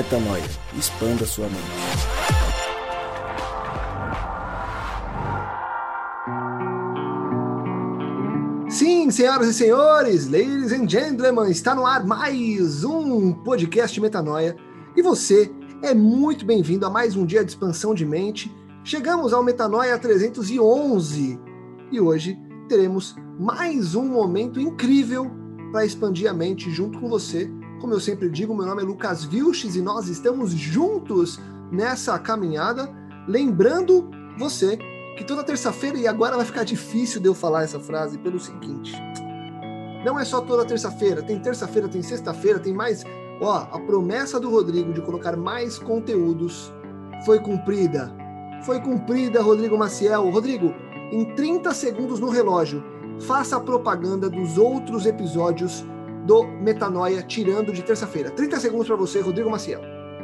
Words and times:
Metanoia. 0.00 0.42
Expanda 0.78 1.26
sua 1.26 1.46
mente. 1.46 1.60
Sim, 8.70 9.10
senhoras 9.10 9.48
e 9.48 9.52
senhores, 9.52 10.26
ladies 10.26 10.72
and 10.72 10.88
gentlemen, 10.88 11.50
está 11.50 11.74
no 11.74 11.84
ar 11.84 12.06
mais 12.06 12.82
um 12.82 13.30
podcast 13.44 14.00
Metanoia. 14.00 14.56
E 14.96 15.02
você 15.02 15.52
é 15.82 15.92
muito 15.92 16.46
bem-vindo 16.46 16.86
a 16.86 16.90
mais 16.90 17.14
um 17.14 17.26
dia 17.26 17.44
de 17.44 17.50
expansão 17.50 17.94
de 17.94 18.06
mente. 18.06 18.50
Chegamos 18.82 19.34
ao 19.34 19.44
Metanoia 19.44 19.98
311 19.98 21.38
e 21.92 22.00
hoje 22.00 22.38
teremos 22.70 23.14
mais 23.38 23.94
um 23.94 24.06
momento 24.06 24.58
incrível 24.58 25.30
para 25.70 25.84
expandir 25.84 26.30
a 26.30 26.32
mente 26.32 26.70
junto 26.70 26.98
com 26.98 27.06
você 27.06 27.50
como 27.80 27.94
eu 27.94 28.00
sempre 28.00 28.28
digo, 28.28 28.54
meu 28.54 28.66
nome 28.66 28.82
é 28.82 28.84
Lucas 28.84 29.24
Vilches 29.24 29.74
e 29.74 29.80
nós 29.80 30.08
estamos 30.08 30.52
juntos 30.52 31.40
nessa 31.72 32.18
caminhada. 32.18 32.90
Lembrando 33.26 34.10
você 34.38 34.78
que 35.16 35.24
toda 35.24 35.42
terça-feira, 35.42 35.98
e 35.98 36.06
agora 36.06 36.36
vai 36.36 36.44
ficar 36.44 36.64
difícil 36.64 37.20
de 37.20 37.28
eu 37.28 37.34
falar 37.34 37.62
essa 37.62 37.80
frase 37.80 38.18
pelo 38.18 38.38
seguinte: 38.38 38.92
não 40.04 40.20
é 40.20 40.24
só 40.24 40.40
toda 40.40 40.64
terça-feira, 40.64 41.22
tem 41.22 41.38
terça-feira, 41.38 41.88
tem 41.88 42.02
sexta-feira, 42.02 42.58
tem 42.58 42.74
mais. 42.74 43.04
Ó, 43.40 43.54
a 43.72 43.80
promessa 43.80 44.38
do 44.38 44.50
Rodrigo 44.50 44.92
de 44.92 45.00
colocar 45.00 45.34
mais 45.34 45.78
conteúdos 45.78 46.72
foi 47.24 47.40
cumprida. 47.40 48.14
Foi 48.64 48.78
cumprida, 48.80 49.40
Rodrigo 49.40 49.78
Maciel. 49.78 50.28
Rodrigo, 50.28 50.74
em 51.10 51.34
30 51.34 51.72
segundos 51.72 52.20
no 52.20 52.28
relógio, 52.28 52.84
faça 53.20 53.56
a 53.56 53.60
propaganda 53.60 54.28
dos 54.28 54.58
outros 54.58 55.06
episódios 55.06 55.84
do 56.30 56.46
Metanoia, 56.46 57.24
tirando 57.24 57.72
de 57.72 57.82
terça-feira. 57.82 58.30
30 58.30 58.60
segundos 58.60 58.86
para 58.86 58.94
você, 58.94 59.18
Rodrigo 59.20 59.50
Maciel. 59.50 59.80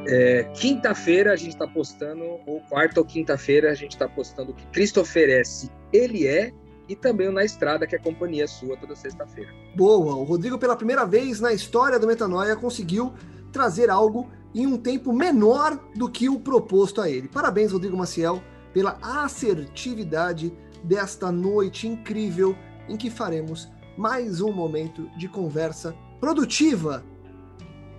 É, 0.07 0.45
quinta-feira 0.55 1.33
a 1.33 1.37
gente 1.37 1.48
está 1.48 1.67
postando, 1.67 2.23
ou 2.47 2.61
quarta 2.69 3.01
ou 3.01 3.05
quinta-feira 3.05 3.73
a 3.73 3.75
gente 3.75 3.91
está 3.91 4.09
postando 4.09 4.53
o 4.53 4.55
que 4.55 4.65
Cristo 4.69 5.01
oferece, 5.01 5.69
Ele 5.93 6.29
é, 6.29 6.53
e 6.89 6.95
também 6.95 7.27
o 7.27 7.33
Na 7.33 7.45
Estrada, 7.45 7.89
que 7.89 7.97
é 7.97 7.98
a 7.98 8.01
companhia 8.01 8.47
sua 8.47 8.77
toda 8.77 8.95
sexta-feira. 8.95 9.51
Boa, 9.75 10.15
o 10.15 10.23
Rodrigo 10.23 10.57
pela 10.61 10.77
primeira 10.77 11.05
vez 11.05 11.41
na 11.41 11.53
história 11.53 11.98
do 11.98 12.07
Metanoia 12.07 12.55
conseguiu 12.55 13.13
trazer 13.51 13.91
algo 13.91 14.31
em 14.55 14.65
um 14.65 14.77
tempo 14.77 15.13
menor 15.13 15.77
do 15.97 16.09
que 16.09 16.29
o 16.29 16.39
proposto 16.39 17.01
a 17.01 17.11
ele. 17.11 17.27
Parabéns, 17.27 17.73
Rodrigo 17.73 17.97
Maciel, 17.97 18.41
pela 18.73 18.97
assertividade 19.03 20.57
desta 20.85 21.33
noite 21.33 21.89
incrível 21.89 22.57
em 22.89 22.97
que 22.97 23.11
faremos 23.11 23.69
mais 23.97 24.41
um 24.41 24.52
momento 24.52 25.08
de 25.16 25.28
conversa 25.28 25.97
produtiva. 26.20 27.05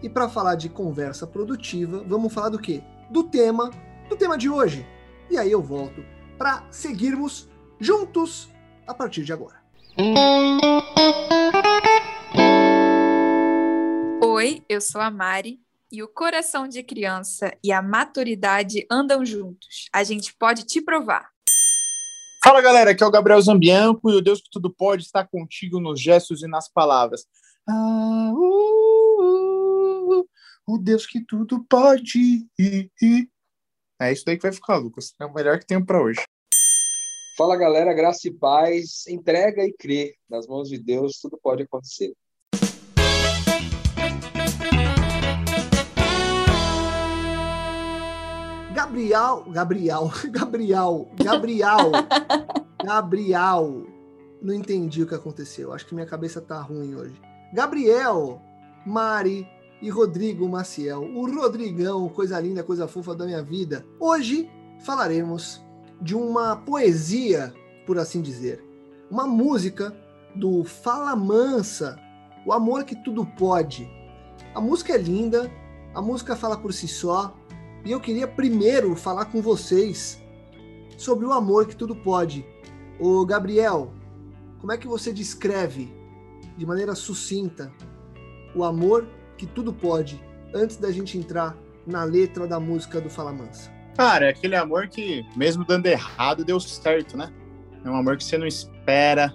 E 0.02 0.10
para 0.10 0.30
falar 0.30 0.56
de 0.56 0.70
conversa 0.70 1.26
produtiva, 1.26 2.04
vamos 2.08 2.32
falar 2.32 2.50
do 2.50 2.60
quê? 2.60 2.84
Do 3.10 3.24
tema, 3.24 3.72
do 4.08 4.16
tema 4.16 4.38
de 4.38 4.50
hoje. 4.50 4.86
E 5.30 5.38
aí 5.38 5.52
eu 5.52 5.62
volto 5.62 6.04
para 6.38 6.64
seguirmos 6.70 7.50
juntos 7.80 8.50
a 8.86 8.94
partir 8.94 9.24
de 9.24 9.34
agora. 9.34 9.58
Oi, 14.22 14.64
eu 14.70 14.80
sou 14.80 15.02
a 15.02 15.10
Mari 15.10 15.60
e 15.92 16.04
o 16.04 16.08
coração 16.08 16.68
de 16.68 16.84
criança 16.84 17.52
e 17.64 17.72
a 17.72 17.82
maturidade 17.82 18.86
andam 18.92 19.26
juntos. 19.26 19.90
A 19.92 20.04
gente 20.04 20.36
pode 20.36 20.64
te 20.64 20.80
provar. 20.80 21.37
Fala 22.48 22.62
galera, 22.62 22.92
aqui 22.92 23.04
é 23.04 23.06
o 23.06 23.12
Gabriel 23.12 23.42
Zambianco 23.42 24.10
e 24.10 24.16
o 24.16 24.22
Deus 24.22 24.40
que 24.40 24.50
tudo 24.50 24.74
pode 24.74 25.04
está 25.04 25.28
contigo 25.28 25.82
nos 25.82 26.00
gestos 26.00 26.44
e 26.44 26.48
nas 26.48 26.72
palavras. 26.72 27.28
Ah, 27.68 28.32
uh, 28.34 30.22
uh, 30.22 30.30
o 30.66 30.78
Deus 30.78 31.06
que 31.06 31.20
tudo 31.20 31.66
pode. 31.66 32.48
É 34.00 34.14
isso 34.14 34.24
daí 34.26 34.38
que 34.38 34.44
vai 34.44 34.54
ficar, 34.54 34.78
Lucas. 34.78 35.14
É 35.20 35.26
o 35.26 35.34
melhor 35.34 35.60
que 35.60 35.66
tenho 35.66 35.86
para 35.86 36.02
hoje. 36.02 36.22
Fala 37.38 37.58
galera, 37.58 37.94
graça 37.94 38.30
e 38.30 38.34
paz, 38.34 39.06
entrega 39.10 39.66
e 39.66 39.74
crê. 39.74 40.16
Nas 40.30 40.48
mãos 40.48 40.70
de 40.70 40.78
Deus 40.78 41.20
tudo 41.20 41.38
pode 41.44 41.64
acontecer. 41.64 42.14
Gabriel, 48.88 49.44
Gabriel, 49.52 50.12
Gabriel, 50.32 51.10
Gabriel, 51.22 51.92
Gabriel. 52.82 53.86
Não 54.42 54.54
entendi 54.54 55.04
o 55.04 55.08
que 55.08 55.14
aconteceu. 55.14 55.74
Acho 55.74 55.86
que 55.86 55.94
minha 55.94 56.08
cabeça 56.08 56.40
tá 56.40 56.62
ruim 56.62 56.96
hoje. 56.96 57.22
Gabriel, 57.54 58.42
Mari 58.86 59.46
e 59.82 59.90
Rodrigo 59.90 60.48
Maciel. 60.48 61.04
O 61.04 61.30
Rodrigão, 61.30 62.08
coisa 62.08 62.40
linda, 62.40 62.64
coisa 62.64 62.88
fofa 62.88 63.14
da 63.14 63.26
minha 63.26 63.44
vida. 63.44 63.86
Hoje 64.00 64.50
falaremos 64.80 65.62
de 66.02 66.16
uma 66.16 66.56
poesia, 66.56 67.54
por 67.86 68.00
assim 68.00 68.22
dizer. 68.22 68.64
Uma 69.12 69.28
música 69.28 69.94
do 70.34 70.64
Fala 70.64 71.14
Mansa, 71.14 72.00
O 72.46 72.54
Amor 72.54 72.86
que 72.86 72.96
Tudo 72.96 73.26
Pode. 73.26 73.86
A 74.56 74.62
música 74.62 74.94
é 74.94 74.98
linda, 74.98 75.52
a 75.94 76.02
música 76.02 76.38
fala 76.38 76.56
por 76.56 76.72
si 76.72 76.88
só, 76.88 77.36
e 77.86 77.92
eu 77.92 78.00
queria 78.00 78.28
primeiro 78.28 78.96
falar 78.96 79.26
com 79.26 79.42
vocês 79.42 80.22
sobre 80.98 81.26
o 81.26 81.32
amor 81.32 81.68
que 81.68 81.76
tudo 81.76 81.96
pode. 81.96 82.46
O 83.00 83.26
Gabriel, 83.26 83.94
como 84.60 84.72
é 84.72 84.78
que 84.78 84.88
você 84.88 85.14
descreve 85.14 85.94
de 86.58 86.66
maneira 86.66 86.96
sucinta 86.96 87.72
o 88.56 88.64
amor 88.64 89.08
que 89.38 89.46
tudo 89.46 89.72
pode 89.72 90.20
antes 90.54 90.78
da 90.78 90.92
gente 90.92 91.18
entrar 91.18 91.56
na 91.86 92.04
letra 92.04 92.48
da 92.48 92.60
música 92.60 93.00
do 93.00 93.10
Fala 93.10 93.32
Mansa? 93.32 93.72
Cara, 93.96 94.26
é 94.26 94.30
aquele 94.30 94.56
amor 94.56 94.88
que, 94.88 95.26
mesmo 95.36 95.66
dando 95.66 95.86
errado, 95.88 96.44
deu 96.44 96.60
certo, 96.60 97.16
né? 97.18 97.32
É 97.84 97.90
um 97.90 97.96
amor 97.96 98.18
que 98.18 98.24
você 98.24 98.38
não 98.38 98.46
espera 98.46 99.34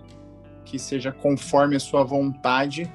que 0.65 0.79
seja 0.79 1.13
conforme 1.13 1.77
a 1.77 1.81
sua 1.81 2.05
vontade, 2.05 2.91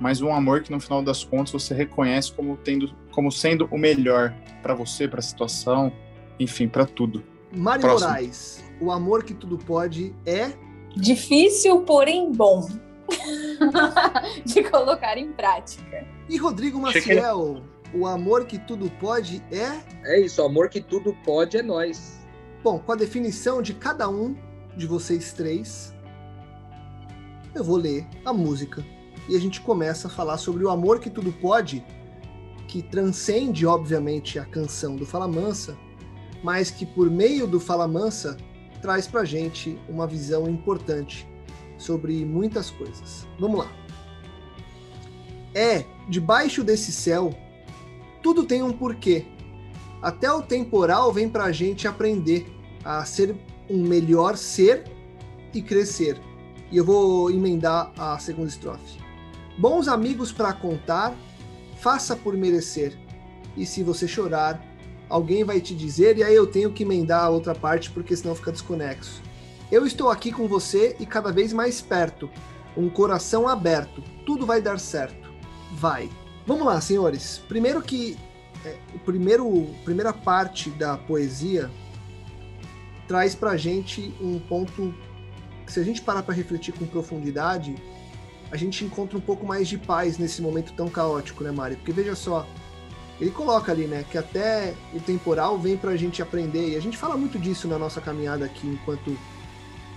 mas 0.00 0.20
um 0.20 0.32
amor 0.32 0.62
que 0.62 0.70
no 0.70 0.80
final 0.80 1.02
das 1.02 1.24
contas 1.24 1.52
você 1.52 1.74
reconhece 1.74 2.32
como 2.32 2.56
tendo 2.56 2.94
como 3.12 3.30
sendo 3.30 3.68
o 3.70 3.78
melhor 3.78 4.34
para 4.62 4.74
você, 4.74 5.08
para 5.08 5.20
a 5.20 5.22
situação, 5.22 5.92
enfim, 6.38 6.68
para 6.68 6.86
tudo. 6.86 7.22
Mário 7.54 7.82
Próximo. 7.82 8.10
Moraes, 8.10 8.64
o 8.80 8.90
amor 8.90 9.24
que 9.24 9.34
tudo 9.34 9.58
pode 9.58 10.14
é 10.24 10.52
difícil, 10.96 11.82
porém 11.82 12.32
bom. 12.32 12.68
de 14.44 14.62
colocar 14.64 15.18
em 15.18 15.32
prática. 15.32 16.06
E 16.28 16.36
Rodrigo 16.36 16.78
Maciel, 16.78 17.60
o 17.92 18.06
amor 18.06 18.44
que 18.44 18.58
tudo 18.58 18.88
pode 19.00 19.42
é 19.50 19.80
É 20.04 20.20
isso, 20.20 20.40
o 20.40 20.44
amor 20.44 20.68
que 20.68 20.80
tudo 20.80 21.16
pode 21.24 21.56
é 21.56 21.62
nós. 21.62 22.20
Bom, 22.62 22.78
com 22.78 22.92
a 22.92 22.96
definição 22.96 23.60
de 23.60 23.74
cada 23.74 24.08
um 24.08 24.36
de 24.76 24.86
vocês 24.86 25.32
três, 25.32 25.94
eu 27.54 27.64
vou 27.64 27.76
ler 27.76 28.06
a 28.24 28.32
música 28.32 28.84
e 29.28 29.36
a 29.36 29.40
gente 29.40 29.60
começa 29.60 30.08
a 30.08 30.10
falar 30.10 30.38
sobre 30.38 30.64
o 30.64 30.70
amor 30.70 31.00
que 31.00 31.10
tudo 31.10 31.32
pode 31.32 31.84
que 32.70 32.82
transcende, 32.82 33.66
obviamente, 33.66 34.38
a 34.38 34.44
canção 34.44 34.94
do 34.94 35.04
Fala 35.04 35.26
Mansa, 35.26 35.76
mas 36.40 36.70
que 36.70 36.86
por 36.86 37.10
meio 37.10 37.44
do 37.44 37.58
Fala 37.58 37.88
Mansa 37.88 38.36
traz 38.80 39.08
pra 39.08 39.24
gente 39.24 39.76
uma 39.88 40.06
visão 40.06 40.48
importante 40.48 41.28
sobre 41.76 42.24
muitas 42.24 42.70
coisas. 42.70 43.26
Vamos 43.40 43.58
lá. 43.58 43.72
É, 45.52 45.84
debaixo 46.08 46.62
desse 46.62 46.92
céu, 46.92 47.34
tudo 48.22 48.44
tem 48.44 48.62
um 48.62 48.72
porquê. 48.72 49.26
Até 50.00 50.32
o 50.32 50.40
temporal 50.40 51.12
vem 51.12 51.28
pra 51.28 51.50
gente 51.50 51.88
aprender 51.88 52.46
a 52.84 53.04
ser 53.04 53.34
um 53.68 53.82
melhor 53.82 54.36
ser 54.36 54.84
e 55.52 55.60
crescer. 55.60 56.20
E 56.70 56.76
eu 56.76 56.84
vou 56.84 57.32
emendar 57.32 57.90
a 57.98 58.16
segunda 58.20 58.48
estrofe. 58.48 59.00
Bons 59.58 59.88
amigos 59.88 60.30
para 60.30 60.52
contar 60.52 61.12
faça 61.80 62.14
por 62.14 62.36
merecer. 62.36 62.96
E 63.56 63.66
se 63.66 63.82
você 63.82 64.06
chorar, 64.06 64.62
alguém 65.08 65.44
vai 65.44 65.60
te 65.60 65.74
dizer, 65.74 66.18
e 66.18 66.22
aí 66.22 66.34
eu 66.34 66.46
tenho 66.46 66.72
que 66.72 66.82
emendar 66.82 67.24
a 67.24 67.28
outra 67.28 67.54
parte 67.54 67.90
porque 67.90 68.14
senão 68.14 68.34
fica 68.34 68.52
desconexo. 68.52 69.22
Eu 69.70 69.86
estou 69.86 70.10
aqui 70.10 70.32
com 70.32 70.46
você 70.46 70.96
e 71.00 71.06
cada 71.06 71.32
vez 71.32 71.52
mais 71.52 71.80
perto, 71.80 72.30
um 72.76 72.88
coração 72.88 73.48
aberto, 73.48 74.02
tudo 74.24 74.46
vai 74.46 74.60
dar 74.60 74.78
certo. 74.78 75.30
Vai. 75.72 76.08
Vamos 76.46 76.66
lá, 76.66 76.80
senhores. 76.80 77.40
Primeiro 77.48 77.80
que 77.82 78.16
é, 78.64 78.76
o 78.94 78.98
primeiro 78.98 79.68
primeira 79.84 80.12
parte 80.12 80.70
da 80.70 80.96
poesia 80.96 81.70
traz 83.08 83.34
pra 83.34 83.56
gente 83.56 84.14
um 84.20 84.38
ponto 84.38 84.94
que 85.64 85.72
se 85.72 85.80
a 85.80 85.82
gente 85.82 86.02
parar 86.02 86.22
para 86.22 86.34
refletir 86.34 86.72
com 86.74 86.86
profundidade, 86.86 87.74
a 88.50 88.56
gente 88.56 88.84
encontra 88.84 89.16
um 89.16 89.20
pouco 89.20 89.46
mais 89.46 89.68
de 89.68 89.78
paz 89.78 90.18
nesse 90.18 90.42
momento 90.42 90.72
tão 90.72 90.88
caótico, 90.88 91.44
né, 91.44 91.50
Mari? 91.50 91.76
Porque 91.76 91.92
veja 91.92 92.14
só, 92.14 92.46
ele 93.20 93.30
coloca 93.30 93.70
ali, 93.70 93.86
né, 93.86 94.04
que 94.10 94.18
até 94.18 94.74
o 94.92 95.00
temporal 95.00 95.58
vem 95.58 95.76
para 95.76 95.90
a 95.90 95.96
gente 95.96 96.22
aprender, 96.22 96.70
e 96.70 96.76
a 96.76 96.80
gente 96.80 96.96
fala 96.96 97.16
muito 97.16 97.38
disso 97.38 97.68
na 97.68 97.78
nossa 97.78 98.00
caminhada 98.00 98.44
aqui, 98.44 98.66
enquanto 98.66 99.16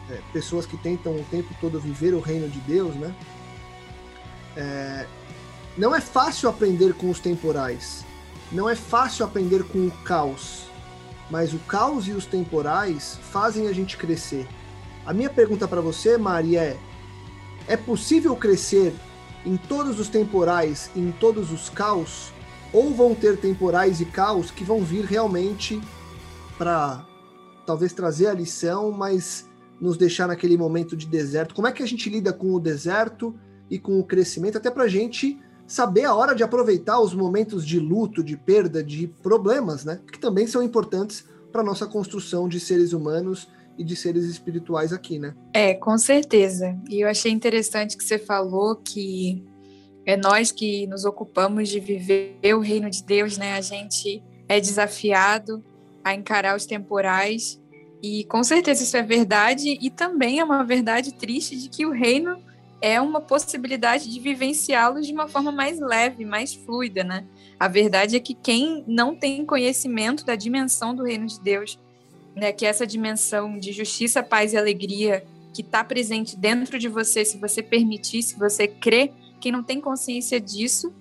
é, 0.10 0.20
pessoas 0.32 0.66
que 0.66 0.78
tentam 0.78 1.16
o 1.16 1.24
tempo 1.32 1.56
todo 1.62 1.80
viver 1.80 2.14
o 2.14 2.20
reino 2.20 2.50
de 2.50 2.60
Deus, 2.60 2.94
né? 2.96 3.16
É, 4.56 5.08
não 5.78 5.96
é 5.96 6.02
fácil 6.02 6.50
aprender 6.50 6.94
com 6.94 7.10
os 7.10 7.20
temporais, 7.20 8.06
não 8.52 8.70
é 8.70 8.76
fácil 8.76 9.26
aprender 9.26 9.64
com 9.64 9.88
o 9.88 9.92
caos, 10.04 10.66
mas 11.32 11.54
o 11.54 11.60
caos 11.60 12.08
e 12.08 12.12
os 12.12 12.26
temporais 12.26 13.18
fazem 13.32 13.68
a 13.68 13.74
gente 13.74 13.98
crescer. 13.98 14.48
A 15.06 15.14
minha 15.14 15.30
pergunta 15.30 15.68
para 15.68 15.82
você, 15.82 16.18
Maria, 16.18 16.62
é: 16.62 16.78
é 17.68 17.78
possível 17.78 18.36
crescer 18.36 18.94
em 19.46 19.58
todos 19.58 20.00
os 20.00 20.08
temporais, 20.08 20.90
em 20.96 21.12
todos 21.12 21.52
os 21.52 21.70
caos? 21.70 22.32
Ou 22.72 22.94
vão 22.94 23.14
ter 23.14 23.38
temporais 23.38 24.02
e 24.02 24.06
caos 24.06 24.50
que 24.50 24.64
vão 24.64 24.84
vir 24.84 25.06
realmente 25.06 25.82
para 26.58 27.06
talvez 27.66 27.94
trazer 27.94 28.28
a 28.28 28.34
lição, 28.34 28.92
mas 28.92 29.48
nos 29.80 29.98
deixar 29.98 30.28
naquele 30.28 30.58
momento 30.58 30.96
de 30.96 31.06
deserto? 31.06 31.54
Como 31.54 31.68
é 31.68 31.72
que 31.72 31.84
a 31.84 31.88
gente 31.88 32.10
lida 32.10 32.34
com 32.34 32.54
o 32.54 32.60
deserto 32.60 33.36
e 33.70 33.78
com 33.78 34.00
o 34.00 34.04
crescimento, 34.04 34.58
até 34.58 34.70
para 34.70 34.84
a 34.84 34.88
gente 34.88 35.40
saber 35.66 36.06
a 36.06 36.14
hora 36.14 36.36
de 36.36 36.44
aproveitar 36.44 37.00
os 37.00 37.14
momentos 37.14 37.66
de 37.66 37.80
luto, 37.80 38.24
de 38.24 38.36
perda, 38.36 38.84
de 38.84 39.08
problemas, 39.08 39.86
né? 39.86 40.00
Que 40.12 40.20
também 40.20 40.46
são 40.46 40.62
importantes 40.62 41.26
para 41.52 41.64
nossa 41.64 41.86
construção 41.86 42.48
de 42.48 42.60
seres 42.60 42.94
humanos 42.94 43.48
e 43.78 43.84
de 43.84 43.96
seres 43.96 44.26
espirituais 44.26 44.94
aqui, 44.94 45.20
né? 45.20 45.34
É, 45.54 45.74
com 45.74 45.98
certeza. 45.98 46.78
E 46.90 47.02
eu 47.02 47.10
achei 47.10 47.32
interessante 47.32 47.98
que 47.98 48.04
você 48.04 48.18
falou 48.18 48.76
que 48.76 49.44
é 50.06 50.18
nós 50.18 50.52
que 50.52 50.86
nos 50.88 51.06
ocupamos 51.06 51.70
de 51.70 51.80
viver 51.80 52.38
o 52.56 52.60
reino 52.60 52.90
de 52.90 53.04
Deus, 53.04 53.38
né? 53.38 53.54
A 53.54 53.62
gente 53.62 54.24
é 54.48 54.60
desafiado 54.60 55.64
a 56.04 56.14
encarar 56.14 56.56
os 56.56 56.66
temporais 56.66 57.62
e 58.02 58.26
com 58.26 58.44
certeza 58.44 58.84
isso 58.84 58.98
é 58.98 59.02
verdade 59.02 59.78
e 59.82 59.90
também 59.90 60.40
é 60.40 60.44
uma 60.44 60.64
verdade 60.64 61.14
triste 61.14 61.56
de 61.56 61.70
que 61.70 61.86
o 61.86 61.92
reino 61.92 62.38
é 62.82 63.00
uma 63.00 63.22
possibilidade 63.22 64.12
de 64.12 64.20
vivenciá-los 64.20 65.08
de 65.08 65.14
uma 65.14 65.26
forma 65.30 65.54
mais 65.54 65.80
leve, 65.80 66.26
mais 66.26 66.54
fluida, 66.54 67.02
né? 67.02 67.26
A 67.58 67.70
verdade 67.70 68.18
é 68.18 68.20
que 68.20 68.34
quem 68.34 68.84
não 68.86 69.16
tem 69.16 69.46
conhecimento 69.46 70.26
da 70.26 70.36
dimensão 70.36 70.94
do 70.94 71.06
reino 71.06 71.26
de 71.26 71.40
Deus, 71.40 71.80
né, 72.36 72.52
que 72.52 72.66
é 72.66 72.70
essa 72.70 72.86
dimensão 72.86 73.58
de 73.58 73.72
justiça, 73.72 74.24
paz 74.24 74.54
e 74.54 74.58
alegria 74.58 75.24
que 75.54 75.62
está 75.62 75.84
presente 75.84 76.36
dentro 76.36 76.80
de 76.80 76.88
você, 76.88 77.24
se 77.24 77.38
você 77.38 77.62
permitir, 77.62 78.24
se 78.24 78.38
você 78.38 78.68
crer, 78.68 79.12
quem 79.40 79.52
não 79.52 79.64
tem 79.64 79.80
consciência 79.80 80.40
disso 80.40 80.94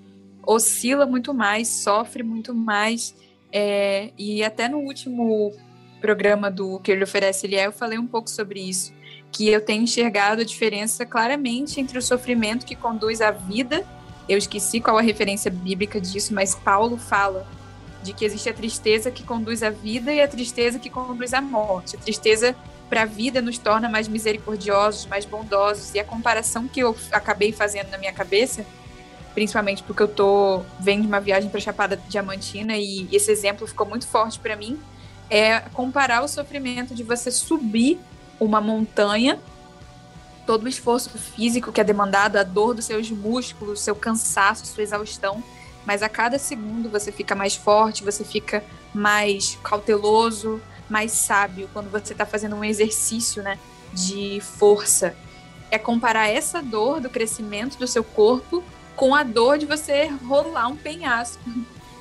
oscila 0.45 1.07
muito 1.07 1.33
mais, 1.33 1.69
sofre 1.69 2.23
muito 2.23 2.55
mais. 2.55 3.15
É, 3.53 4.11
e 4.19 4.43
até 4.43 4.69
no 4.69 4.79
último 4.79 5.53
programa 6.01 6.51
do 6.51 6.81
que 6.81 6.91
ele 6.91 7.05
oferece, 7.05 7.47
ele 7.47 7.57
é, 7.57 7.67
eu 7.67 7.73
falei 7.73 7.99
um 7.99 8.07
pouco 8.07 8.29
sobre 8.29 8.61
isso 8.61 8.93
que 9.31 9.49
eu 9.49 9.65
tenho 9.65 9.85
enxergado 9.85 10.43
a 10.43 10.45
diferença 10.45 11.07
claramente 11.07 11.81
entre 11.81 11.97
o 11.97 12.03
sofrimento 12.03 12.67
que 12.67 12.77
conduz 12.77 13.23
à 13.23 13.31
vida. 13.31 13.83
Eu 14.29 14.37
esqueci 14.37 14.79
qual 14.79 14.99
a 14.99 15.01
referência 15.01 15.51
bíblica 15.51 15.99
disso, 15.99 16.35
mas 16.35 16.55
Paulo 16.55 16.99
fala 16.99 17.49
de 18.03 18.13
que 18.13 18.25
existe 18.25 18.49
a 18.49 18.55
tristeza 18.55 19.11
que 19.11 19.23
conduz 19.23 19.63
à 19.63 19.71
vida 19.71 20.13
e 20.13 20.21
a 20.21 20.29
tristeza 20.29 20.79
que 20.79 20.91
conduz 20.91 21.33
à 21.33 21.41
morte. 21.41 21.97
A 21.97 21.99
tristeza 21.99 22.57
para 22.89 23.03
a 23.03 23.07
vida 23.07 23.41
nos 23.41 23.57
torna 23.57 23.89
mais 23.89 24.07
misericordiosos, 24.07 25.07
mais 25.07 25.25
bondosos. 25.25 25.95
E 25.95 25.99
a 25.99 26.05
comparação 26.05 26.69
que 26.69 26.81
eu 26.81 26.95
acabei 27.11 27.51
fazendo 27.51 27.91
na 27.91 27.97
minha 27.97 28.13
cabeça, 28.13 28.67
principalmente 29.35 29.83
porque 29.83 30.03
eu 30.03 30.09
tô 30.09 30.63
vendo 30.79 31.07
uma 31.07 31.21
viagem 31.21 31.49
para 31.49 31.59
Chapada 31.59 31.97
Diamantina 32.09 32.77
e 32.77 33.09
esse 33.11 33.31
exemplo 33.31 33.67
ficou 33.67 33.87
muito 33.87 34.07
forte 34.07 34.39
para 34.39 34.57
mim, 34.57 34.79
é 35.31 35.61
comparar 35.73 36.23
o 36.23 36.29
sofrimento 36.29 36.95
de 36.95 37.03
você 37.03 37.31
subir 37.31 37.99
uma 38.39 38.61
montanha, 38.61 39.39
todo 40.47 40.65
o 40.65 40.69
esforço 40.69 41.09
físico 41.17 41.73
que 41.73 41.81
é 41.81 41.85
demandado, 41.85 42.37
a 42.37 42.43
dor 42.43 42.75
dos 42.75 42.85
seus 42.85 43.11
músculos, 43.11 43.81
seu 43.81 43.95
cansaço, 43.95 44.67
sua 44.67 44.83
exaustão, 44.83 45.43
mas 45.87 46.03
a 46.03 46.09
cada 46.09 46.39
segundo 46.39 46.89
você 46.89 47.11
fica 47.11 47.35
mais 47.35 47.55
forte, 47.55 48.05
você 48.05 48.25
fica 48.25 48.65
mais 48.95 49.59
cauteloso, 49.63 50.61
mais 50.89 51.13
sábio 51.13 51.69
quando 51.73 51.91
você 51.91 52.13
está 52.13 52.27
fazendo 52.27 52.57
um 52.57 52.65
exercício, 52.65 53.43
né, 53.43 53.59
de 53.93 54.41
força. 54.41 55.15
É 55.71 55.79
comparar 55.79 56.29
essa 56.29 56.63
dor 56.63 57.01
do 57.01 57.09
crescimento 57.09 57.79
do 57.79 57.87
seu 57.87 58.05
corpo 58.05 58.63
com 58.95 59.15
a 59.15 59.23
dor 59.23 59.57
de 59.59 59.65
você 59.65 60.07
rolar 60.27 60.69
um 60.69 60.77
penhasco 60.77 61.43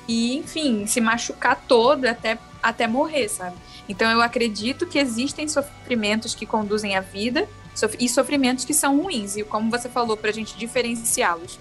e, 0.06 0.36
enfim, 0.36 0.86
se 0.86 1.00
machucar 1.00 1.64
todo 1.66 2.04
até 2.04 2.38
até 2.62 2.86
morrer, 2.86 3.28
sabe? 3.28 3.56
Então 3.88 4.08
eu 4.10 4.22
acredito 4.22 4.86
que 4.86 4.98
existem 4.98 5.48
sofrimentos 5.48 6.34
que 6.34 6.46
conduzem 6.46 6.94
à 6.96 7.00
vida 7.00 7.48
e 7.98 8.08
sofrimentos 8.08 8.64
que 8.64 8.72
são 8.72 9.00
ruins. 9.00 9.36
E 9.36 9.42
como 9.42 9.70
você 9.70 9.88
falou, 9.88 10.16
para 10.16 10.30
a 10.30 10.32
gente 10.32 10.56
diferenciá-los. 10.56 11.58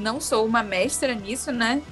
Não 0.00 0.20
sou 0.20 0.46
uma 0.46 0.62
mestra 0.62 1.14
nisso, 1.14 1.52
né? 1.52 1.82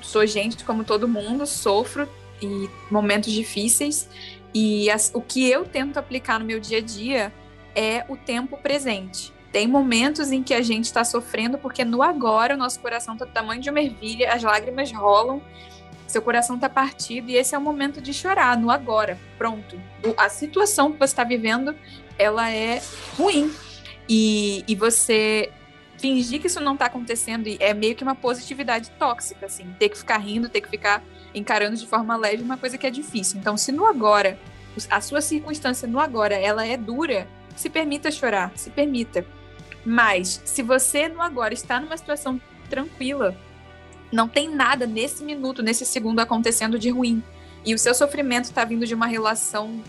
Sou 0.00 0.26
gente 0.26 0.64
como 0.64 0.84
todo 0.84 1.08
mundo, 1.08 1.46
sofro 1.46 2.08
e 2.40 2.68
momentos 2.90 3.32
difíceis. 3.32 4.08
E 4.52 4.90
as, 4.90 5.10
o 5.14 5.20
que 5.20 5.48
eu 5.48 5.64
tento 5.64 5.96
aplicar 5.96 6.38
no 6.38 6.44
meu 6.44 6.60
dia 6.60 6.78
a 6.78 6.82
dia 6.82 7.32
é 7.74 8.04
o 8.08 8.16
tempo 8.16 8.56
presente. 8.58 9.32
Tem 9.50 9.66
momentos 9.66 10.32
em 10.32 10.42
que 10.42 10.54
a 10.54 10.62
gente 10.62 10.86
está 10.86 11.04
sofrendo 11.04 11.58
porque 11.58 11.84
no 11.84 12.02
agora 12.02 12.54
o 12.54 12.58
nosso 12.58 12.80
coração 12.80 13.14
está 13.14 13.24
do 13.24 13.32
tamanho 13.32 13.60
de 13.60 13.70
uma 13.70 13.80
ervilha, 13.80 14.32
as 14.32 14.42
lágrimas 14.42 14.90
rolam 14.92 15.42
seu 16.12 16.20
coração 16.20 16.56
está 16.56 16.68
partido 16.68 17.30
e 17.30 17.36
esse 17.36 17.54
é 17.54 17.58
o 17.58 17.60
momento 17.60 18.00
de 18.00 18.12
chorar, 18.12 18.56
no 18.58 18.70
agora, 18.70 19.18
pronto. 19.38 19.80
A 20.16 20.28
situação 20.28 20.92
que 20.92 20.98
você 20.98 21.04
está 21.04 21.24
vivendo, 21.24 21.74
ela 22.18 22.50
é 22.50 22.82
ruim. 23.16 23.50
E, 24.08 24.62
e 24.68 24.74
você 24.74 25.50
fingir 26.02 26.40
que 26.40 26.48
isso 26.48 26.60
não 26.60 26.72
está 26.72 26.86
acontecendo 26.86 27.48
é 27.60 27.72
meio 27.72 27.94
que 27.94 28.02
uma 28.02 28.16
positividade 28.16 28.90
tóxica, 28.98 29.46
assim. 29.46 29.72
Ter 29.78 29.88
que 29.88 29.96
ficar 29.96 30.18
rindo, 30.18 30.48
ter 30.48 30.60
que 30.60 30.68
ficar 30.68 31.00
encarando 31.32 31.76
de 31.76 31.86
forma 31.86 32.16
leve 32.16 32.42
uma 32.42 32.56
coisa 32.56 32.76
que 32.76 32.84
é 32.84 32.90
difícil. 32.90 33.38
Então, 33.38 33.56
se 33.56 33.70
no 33.70 33.86
agora, 33.86 34.36
a 34.90 35.00
sua 35.00 35.20
circunstância 35.20 35.86
no 35.86 36.00
agora, 36.00 36.34
ela 36.34 36.66
é 36.66 36.76
dura, 36.76 37.28
se 37.54 37.70
permita 37.70 38.10
chorar, 38.10 38.50
se 38.56 38.68
permita. 38.68 39.24
Mas, 39.86 40.42
se 40.44 40.60
você 40.60 41.08
no 41.08 41.22
agora 41.22 41.54
está 41.54 41.78
numa 41.78 41.96
situação 41.96 42.40
tranquila, 42.68 43.36
não 44.10 44.28
tem 44.28 44.52
nada 44.52 44.88
nesse 44.88 45.22
minuto, 45.22 45.62
nesse 45.62 45.86
segundo 45.86 46.18
acontecendo 46.18 46.80
de 46.80 46.90
ruim. 46.90 47.22
E 47.64 47.74
o 47.74 47.78
seu 47.78 47.94
sofrimento 47.94 48.46
está 48.46 48.64
vindo 48.64 48.84
de 48.84 48.94
uma 48.94 49.06
relação 49.06 49.80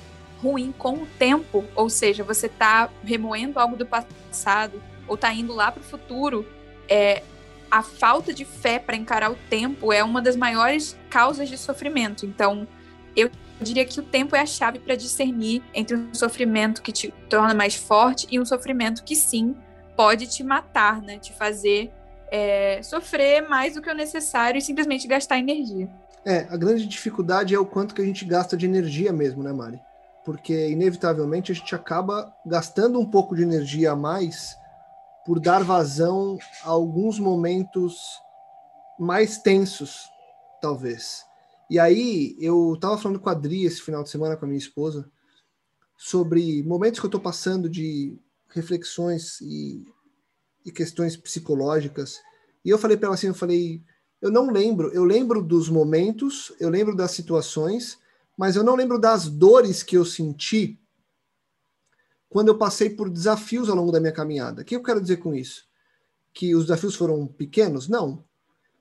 ruim 0.43 0.71
com 0.77 0.93
o 0.93 1.07
tempo, 1.17 1.65
ou 1.73 1.89
seja, 1.89 2.23
você 2.23 2.45
está 2.45 2.87
remoendo 3.03 3.59
algo 3.59 3.75
do 3.75 3.85
passado 3.85 4.79
ou 5.07 5.15
está 5.15 5.33
indo 5.33 5.53
lá 5.53 5.71
para 5.71 5.81
o 5.81 5.83
futuro. 5.83 6.45
É, 6.89 7.23
a 7.69 7.81
falta 7.81 8.33
de 8.33 8.45
fé 8.45 8.77
para 8.77 8.95
encarar 8.95 9.31
o 9.31 9.37
tempo 9.49 9.91
é 9.91 10.03
uma 10.03 10.21
das 10.21 10.35
maiores 10.35 10.97
causas 11.09 11.49
de 11.49 11.57
sofrimento. 11.57 12.25
Então, 12.25 12.67
eu 13.15 13.31
diria 13.59 13.85
que 13.85 13.99
o 13.99 14.03
tempo 14.03 14.35
é 14.35 14.41
a 14.41 14.45
chave 14.45 14.79
para 14.79 14.95
discernir 14.95 15.63
entre 15.73 15.95
um 15.95 16.13
sofrimento 16.13 16.81
que 16.81 16.91
te 16.91 17.13
torna 17.29 17.53
mais 17.53 17.75
forte 17.75 18.27
e 18.29 18.39
um 18.39 18.45
sofrimento 18.45 19.03
que 19.03 19.15
sim 19.15 19.55
pode 19.95 20.27
te 20.27 20.43
matar, 20.43 21.01
né? 21.01 21.17
Te 21.17 21.33
fazer 21.33 21.91
é, 22.31 22.81
sofrer 22.81 23.47
mais 23.47 23.75
do 23.75 23.81
que 23.81 23.89
o 23.89 23.93
necessário 23.93 24.57
e 24.57 24.61
simplesmente 24.61 25.07
gastar 25.07 25.37
energia. 25.37 25.89
É, 26.25 26.47
a 26.49 26.57
grande 26.57 26.85
dificuldade 26.87 27.53
é 27.53 27.59
o 27.59 27.65
quanto 27.65 27.93
que 27.93 28.01
a 28.01 28.05
gente 28.05 28.25
gasta 28.25 28.55
de 28.55 28.65
energia 28.65 29.11
mesmo, 29.11 29.43
né, 29.43 29.51
Mari? 29.51 29.79
Porque, 30.23 30.69
inevitavelmente, 30.69 31.51
a 31.51 31.55
gente 31.55 31.75
acaba 31.75 32.33
gastando 32.45 32.99
um 32.99 33.05
pouco 33.05 33.35
de 33.35 33.43
energia 33.43 33.91
a 33.91 33.95
mais 33.95 34.57
por 35.25 35.39
dar 35.39 35.63
vazão 35.63 36.37
a 36.63 36.69
alguns 36.69 37.19
momentos 37.19 37.95
mais 38.99 39.37
tensos, 39.37 40.09
talvez. 40.61 41.23
E 41.69 41.79
aí, 41.79 42.35
eu 42.39 42.73
estava 42.73 42.97
falando 42.97 43.19
com 43.19 43.29
a 43.29 43.31
Adri 43.31 43.65
esse 43.65 43.81
final 43.81 44.03
de 44.03 44.09
semana, 44.09 44.35
com 44.35 44.45
a 44.45 44.47
minha 44.47 44.57
esposa, 44.57 45.09
sobre 45.97 46.61
momentos 46.63 46.99
que 46.99 47.05
eu 47.05 47.09
estou 47.09 47.21
passando 47.21 47.69
de 47.69 48.17
reflexões 48.49 49.39
e 49.41 49.85
e 50.65 50.71
questões 50.71 51.17
psicológicas. 51.17 52.21
E 52.63 52.69
eu 52.69 52.77
falei 52.77 52.97
para 52.97 53.07
ela 53.07 53.15
assim, 53.15 53.27
eu 53.27 53.33
falei, 53.33 53.81
eu 54.21 54.31
não 54.31 54.49
lembro, 54.49 54.89
eu 54.93 55.03
lembro 55.03 55.41
dos 55.41 55.69
momentos, 55.69 56.53
eu 56.59 56.69
lembro 56.69 56.95
das 56.95 57.11
situações, 57.11 57.97
mas 58.37 58.55
eu 58.55 58.63
não 58.63 58.75
lembro 58.75 58.99
das 58.99 59.27
dores 59.27 59.83
que 59.83 59.97
eu 59.97 60.05
senti 60.05 60.79
quando 62.33 62.47
eu 62.47 62.57
passei 62.57 62.89
por 62.89 63.11
desafios 63.11 63.69
ao 63.69 63.75
longo 63.75 63.91
da 63.91 63.99
minha 63.99 64.11
caminhada. 64.11 64.63
O 64.63 64.65
que 64.65 64.75
eu 64.75 64.81
quero 64.81 64.99
dizer 64.99 65.17
com 65.17 65.35
isso? 65.35 65.67
Que 66.33 66.55
os 66.55 66.63
desafios 66.63 66.95
foram 66.95 67.27
pequenos? 67.27 67.87
Não. 67.87 68.25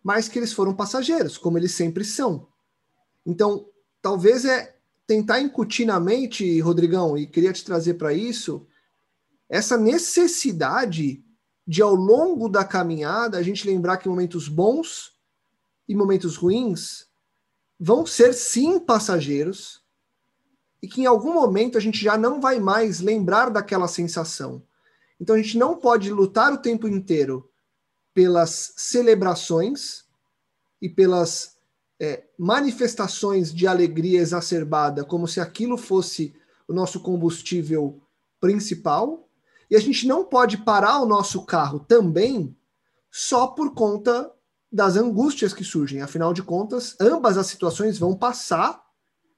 Mas 0.02 0.26
que 0.26 0.38
eles 0.38 0.54
foram 0.54 0.74
passageiros, 0.74 1.36
como 1.36 1.58
eles 1.58 1.72
sempre 1.72 2.02
são. 2.02 2.48
Então, 3.26 3.68
talvez 4.00 4.46
é 4.46 4.74
tentar 5.06 5.38
incutir 5.38 5.84
na 5.84 6.00
mente, 6.00 6.58
Rodrigão, 6.60 7.18
e 7.18 7.26
queria 7.26 7.52
te 7.52 7.62
trazer 7.62 7.94
para 7.94 8.14
isso, 8.14 8.66
essa 9.50 9.76
necessidade 9.76 11.22
de 11.66 11.82
ao 11.82 11.94
longo 11.94 12.48
da 12.48 12.64
caminhada 12.64 13.36
a 13.36 13.42
gente 13.42 13.66
lembrar 13.66 13.98
que 13.98 14.08
momentos 14.08 14.48
bons 14.48 15.12
e 15.86 15.94
momentos 15.94 16.36
ruins 16.36 17.06
vão 17.78 18.06
ser 18.06 18.32
sim 18.32 18.80
passageiros 18.80 19.81
e 20.82 20.88
que 20.88 21.02
em 21.02 21.06
algum 21.06 21.32
momento 21.32 21.78
a 21.78 21.80
gente 21.80 22.02
já 22.02 22.18
não 22.18 22.40
vai 22.40 22.58
mais 22.58 23.00
lembrar 23.00 23.50
daquela 23.50 23.86
sensação. 23.86 24.62
Então 25.20 25.36
a 25.36 25.38
gente 25.38 25.56
não 25.56 25.76
pode 25.76 26.10
lutar 26.10 26.52
o 26.52 26.58
tempo 26.58 26.88
inteiro 26.88 27.48
pelas 28.12 28.74
celebrações 28.76 30.04
e 30.80 30.88
pelas 30.88 31.56
é, 32.00 32.24
manifestações 32.36 33.54
de 33.54 33.66
alegria 33.66 34.20
exacerbada, 34.20 35.04
como 35.04 35.28
se 35.28 35.40
aquilo 35.40 35.78
fosse 35.78 36.34
o 36.66 36.72
nosso 36.72 37.00
combustível 37.00 38.02
principal, 38.40 39.28
e 39.70 39.76
a 39.76 39.80
gente 39.80 40.06
não 40.06 40.24
pode 40.24 40.58
parar 40.58 41.00
o 41.00 41.06
nosso 41.06 41.46
carro 41.46 41.78
também 41.78 42.56
só 43.10 43.46
por 43.46 43.72
conta 43.72 44.32
das 44.70 44.96
angústias 44.96 45.54
que 45.54 45.62
surgem. 45.62 46.02
Afinal 46.02 46.32
de 46.34 46.42
contas, 46.42 46.96
ambas 47.00 47.38
as 47.38 47.46
situações 47.46 47.98
vão 47.98 48.16
passar 48.16 48.82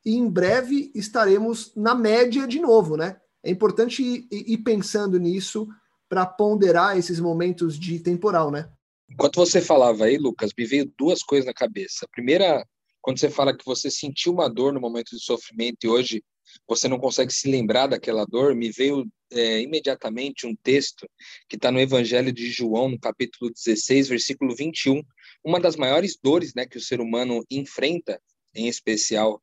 e 0.05 0.15
em 0.15 0.29
breve 0.29 0.93
estaremos 0.95 1.73
na 1.75 1.95
média 1.95 2.47
de 2.47 2.61
novo, 2.61 2.97
né? 2.97 3.21
É 3.43 3.51
importante 3.51 4.03
ir, 4.31 4.59
pensando 4.59 5.19
nisso 5.19 5.69
para 6.09 6.25
ponderar 6.27 6.99
esses 6.99 7.21
momentos 7.21 7.79
de 7.79 7.99
temporal, 8.01 8.51
né? 8.51 8.71
Enquanto 9.09 9.37
você 9.37 9.61
falava 9.61 10.05
aí, 10.05 10.17
Lucas, 10.17 10.51
me 10.57 10.65
veio 10.65 10.91
duas 10.99 11.23
coisas 11.23 11.47
na 11.47 11.53
cabeça. 11.53 12.07
A 12.07 12.09
primeira, 12.09 12.67
quando 13.03 13.19
você 13.19 13.29
fala 13.29 13.57
que 13.57 13.65
você 13.65 13.91
sentiu 13.91 14.33
uma 14.33 14.49
dor 14.49 14.73
no 14.73 14.81
momento 14.81 15.11
de 15.11 15.23
sofrimento 15.23 15.85
e 15.85 15.89
hoje 15.89 16.25
você 16.67 16.89
não 16.89 16.99
consegue 16.99 17.33
se 17.33 17.51
lembrar 17.51 17.87
daquela 17.87 18.25
dor, 18.25 18.55
me 18.55 18.71
veio 18.71 19.07
é, 19.31 19.61
imediatamente 19.61 20.47
um 20.47 20.55
texto 20.57 21.07
que 21.49 21.57
está 21.57 21.71
no 21.71 21.81
Evangelho 21.81 22.33
de 22.33 22.51
João, 22.51 22.89
no 22.89 22.99
capítulo 22.99 23.51
16, 23.51 24.09
versículo 24.09 24.55
21. 24.55 25.03
Uma 25.45 25.61
das 25.61 25.77
maiores 25.77 26.17
dores 26.23 26.55
né, 26.55 26.65
que 26.65 26.79
o 26.79 26.81
ser 26.81 27.01
humano 27.01 27.45
enfrenta, 27.51 28.21
em 28.55 28.69
especial 28.69 29.43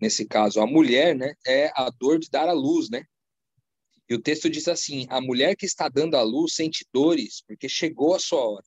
nesse 0.00 0.24
caso 0.24 0.60
a 0.60 0.66
mulher, 0.66 1.14
né, 1.14 1.34
é 1.46 1.70
a 1.74 1.90
dor 1.90 2.18
de 2.18 2.30
dar 2.30 2.48
à 2.48 2.52
luz, 2.52 2.88
né? 2.88 3.04
E 4.08 4.14
o 4.14 4.20
texto 4.20 4.50
diz 4.50 4.66
assim: 4.66 5.06
a 5.08 5.20
mulher 5.20 5.54
que 5.54 5.64
está 5.64 5.88
dando 5.88 6.16
à 6.16 6.22
luz 6.22 6.54
sente 6.54 6.84
dores 6.92 7.42
porque 7.46 7.68
chegou 7.68 8.14
a 8.14 8.18
sua 8.18 8.44
hora. 8.44 8.66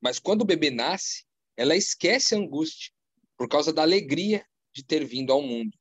Mas 0.00 0.18
quando 0.18 0.42
o 0.42 0.46
bebê 0.46 0.70
nasce, 0.70 1.24
ela 1.56 1.76
esquece 1.76 2.34
a 2.34 2.38
angústia 2.38 2.90
por 3.36 3.48
causa 3.48 3.72
da 3.72 3.82
alegria 3.82 4.44
de 4.72 4.82
ter 4.82 5.04
vindo 5.04 5.32
ao 5.32 5.42
mundo. 5.42 5.76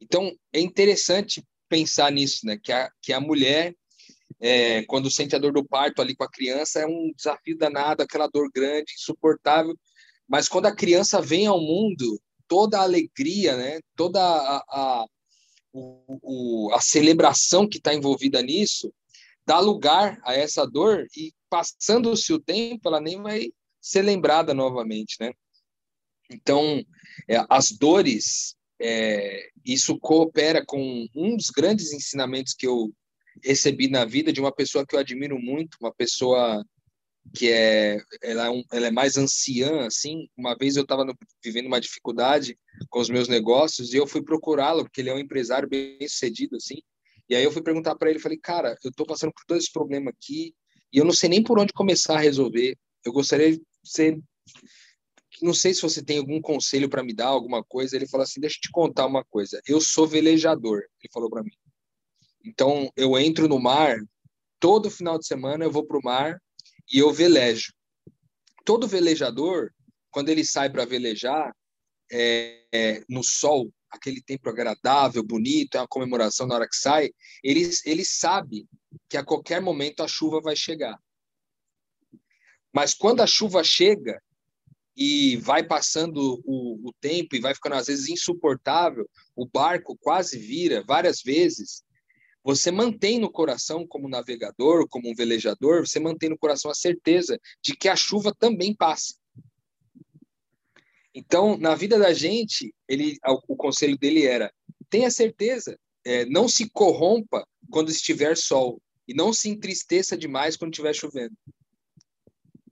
Então, 0.00 0.36
é 0.52 0.60
interessante 0.60 1.44
pensar 1.68 2.10
nisso, 2.10 2.44
né? 2.46 2.58
Que 2.60 2.72
a, 2.72 2.90
que 3.00 3.12
a 3.12 3.20
mulher, 3.20 3.74
é, 4.40 4.82
quando 4.84 5.10
sente 5.10 5.36
a 5.36 5.38
dor 5.38 5.52
do 5.52 5.64
parto 5.64 6.00
ali 6.00 6.16
com 6.16 6.24
a 6.24 6.30
criança, 6.30 6.80
é 6.80 6.86
um 6.86 7.12
desafio 7.14 7.56
danado, 7.56 8.02
aquela 8.02 8.26
dor 8.26 8.50
grande, 8.52 8.94
insuportável. 8.94 9.78
Mas 10.26 10.48
quando 10.48 10.66
a 10.66 10.74
criança 10.74 11.20
vem 11.20 11.46
ao 11.46 11.60
mundo, 11.60 12.20
toda 12.48 12.78
a 12.78 12.82
alegria, 12.82 13.56
né? 13.56 13.80
Toda 13.94 14.20
a, 14.20 14.64
a, 14.68 15.06
o, 15.72 16.70
a 16.72 16.80
celebração 16.80 17.68
que 17.68 17.78
está 17.78 17.94
envolvida 17.94 18.42
nisso 18.42 18.92
dá 19.46 19.60
lugar 19.60 20.18
a 20.24 20.34
essa 20.34 20.66
dor 20.66 21.06
e 21.16 21.32
passando-se 21.48 22.32
o 22.32 22.40
tempo, 22.40 22.88
ela 22.88 23.00
nem 23.00 23.20
vai 23.20 23.50
ser 23.80 24.02
lembrada 24.02 24.52
novamente, 24.52 25.16
né? 25.20 25.32
Então, 26.30 26.84
é, 27.26 27.42
as 27.48 27.72
dores, 27.72 28.54
é, 28.80 29.48
isso 29.64 29.98
coopera 29.98 30.62
com 30.64 31.06
um 31.14 31.36
dos 31.36 31.48
grandes 31.48 31.92
ensinamentos 31.92 32.52
que 32.52 32.66
eu 32.66 32.92
recebi 33.42 33.88
na 33.88 34.04
vida 34.04 34.32
de 34.32 34.40
uma 34.40 34.52
pessoa 34.52 34.86
que 34.86 34.94
eu 34.94 35.00
admiro 35.00 35.38
muito, 35.38 35.78
uma 35.80 35.94
pessoa 35.94 36.64
que 37.34 37.50
é 37.50 38.00
ela 38.22 38.46
é, 38.46 38.50
um, 38.50 38.62
ela 38.72 38.86
é 38.86 38.90
mais 38.90 39.16
anciã 39.16 39.86
assim. 39.86 40.28
Uma 40.36 40.56
vez 40.56 40.76
eu 40.76 40.82
estava 40.82 41.04
vivendo 41.42 41.66
uma 41.66 41.80
dificuldade 41.80 42.58
com 42.88 43.00
os 43.00 43.08
meus 43.08 43.28
negócios 43.28 43.92
e 43.92 43.96
eu 43.96 44.06
fui 44.06 44.22
procurá-lo 44.22 44.84
porque 44.84 45.00
ele 45.00 45.10
é 45.10 45.14
um 45.14 45.18
empresário 45.18 45.68
bem 45.68 45.96
sucedido 46.08 46.56
assim. 46.56 46.82
E 47.28 47.34
aí 47.34 47.44
eu 47.44 47.52
fui 47.52 47.62
perguntar 47.62 47.94
para 47.96 48.10
ele 48.10 48.18
falei 48.18 48.38
cara 48.38 48.76
eu 48.82 48.90
estou 48.90 49.06
passando 49.06 49.32
por 49.32 49.44
todo 49.46 49.58
esse 49.58 49.72
problema 49.72 50.10
aqui 50.10 50.54
e 50.92 50.98
eu 50.98 51.04
não 51.04 51.12
sei 51.12 51.28
nem 51.28 51.42
por 51.42 51.58
onde 51.58 51.72
começar 51.72 52.16
a 52.16 52.20
resolver. 52.20 52.76
Eu 53.04 53.12
gostaria 53.12 53.52
de 53.52 53.62
ser 53.84 54.18
não 55.40 55.54
sei 55.54 55.72
se 55.72 55.82
você 55.82 56.02
tem 56.02 56.18
algum 56.18 56.40
conselho 56.40 56.88
para 56.88 57.02
me 57.02 57.14
dar 57.14 57.28
alguma 57.28 57.62
coisa. 57.62 57.94
Ele 57.94 58.08
falou 58.08 58.24
assim 58.24 58.40
deixa 58.40 58.56
eu 58.56 58.62
te 58.62 58.70
contar 58.70 59.06
uma 59.06 59.24
coisa. 59.24 59.60
Eu 59.66 59.80
sou 59.80 60.06
velejador. 60.06 60.78
Ele 60.78 61.12
falou 61.12 61.30
para 61.30 61.42
mim. 61.42 61.52
Então 62.44 62.90
eu 62.96 63.18
entro 63.18 63.46
no 63.46 63.60
mar 63.60 63.98
todo 64.60 64.90
final 64.90 65.18
de 65.18 65.26
semana 65.26 65.64
eu 65.64 65.70
vou 65.70 65.84
para 65.84 65.98
o 65.98 66.02
mar 66.02 66.40
e 66.90 66.98
eu 66.98 67.12
velejo. 67.12 67.72
Todo 68.64 68.88
velejador, 68.88 69.72
quando 70.10 70.28
ele 70.28 70.44
sai 70.44 70.70
para 70.70 70.84
velejar 70.84 71.54
é, 72.10 72.64
é, 72.72 73.04
no 73.08 73.22
sol, 73.22 73.72
aquele 73.90 74.22
tempo 74.22 74.48
agradável, 74.48 75.22
bonito, 75.22 75.76
é 75.76 75.80
uma 75.80 75.88
comemoração 75.88 76.46
na 76.46 76.54
hora 76.54 76.68
que 76.68 76.76
sai, 76.76 77.10
ele, 77.42 77.70
ele 77.84 78.04
sabe 78.04 78.66
que 79.08 79.16
a 79.16 79.24
qualquer 79.24 79.60
momento 79.60 80.02
a 80.02 80.08
chuva 80.08 80.40
vai 80.40 80.54
chegar. 80.56 80.98
Mas 82.72 82.94
quando 82.94 83.22
a 83.22 83.26
chuva 83.26 83.64
chega 83.64 84.22
e 84.96 85.36
vai 85.36 85.62
passando 85.62 86.42
o, 86.44 86.88
o 86.88 86.92
tempo 87.00 87.34
e 87.34 87.40
vai 87.40 87.54
ficando 87.54 87.76
às 87.76 87.86
vezes 87.86 88.08
insuportável, 88.08 89.08
o 89.34 89.46
barco 89.46 89.96
quase 89.96 90.38
vira 90.38 90.84
várias 90.86 91.22
vezes, 91.22 91.82
você 92.48 92.70
mantém 92.70 93.18
no 93.18 93.30
coração, 93.30 93.86
como 93.86 94.08
navegador, 94.08 94.88
como 94.88 95.10
um 95.10 95.14
velejador, 95.14 95.86
você 95.86 96.00
mantém 96.00 96.30
no 96.30 96.38
coração 96.38 96.70
a 96.70 96.74
certeza 96.74 97.38
de 97.62 97.76
que 97.76 97.90
a 97.90 97.94
chuva 97.94 98.34
também 98.34 98.74
passa. 98.74 99.14
Então, 101.14 101.58
na 101.58 101.74
vida 101.74 101.98
da 101.98 102.10
gente, 102.14 102.74
ele, 102.88 103.18
o 103.46 103.54
conselho 103.54 103.98
dele 103.98 104.24
era: 104.24 104.50
tenha 104.88 105.10
certeza, 105.10 105.78
é, 106.02 106.24
não 106.24 106.48
se 106.48 106.70
corrompa 106.70 107.46
quando 107.70 107.90
estiver 107.90 108.34
sol 108.34 108.80
e 109.06 109.12
não 109.12 109.30
se 109.30 109.50
entristeça 109.50 110.16
demais 110.16 110.56
quando 110.56 110.72
estiver 110.72 110.94
chovendo, 110.94 111.36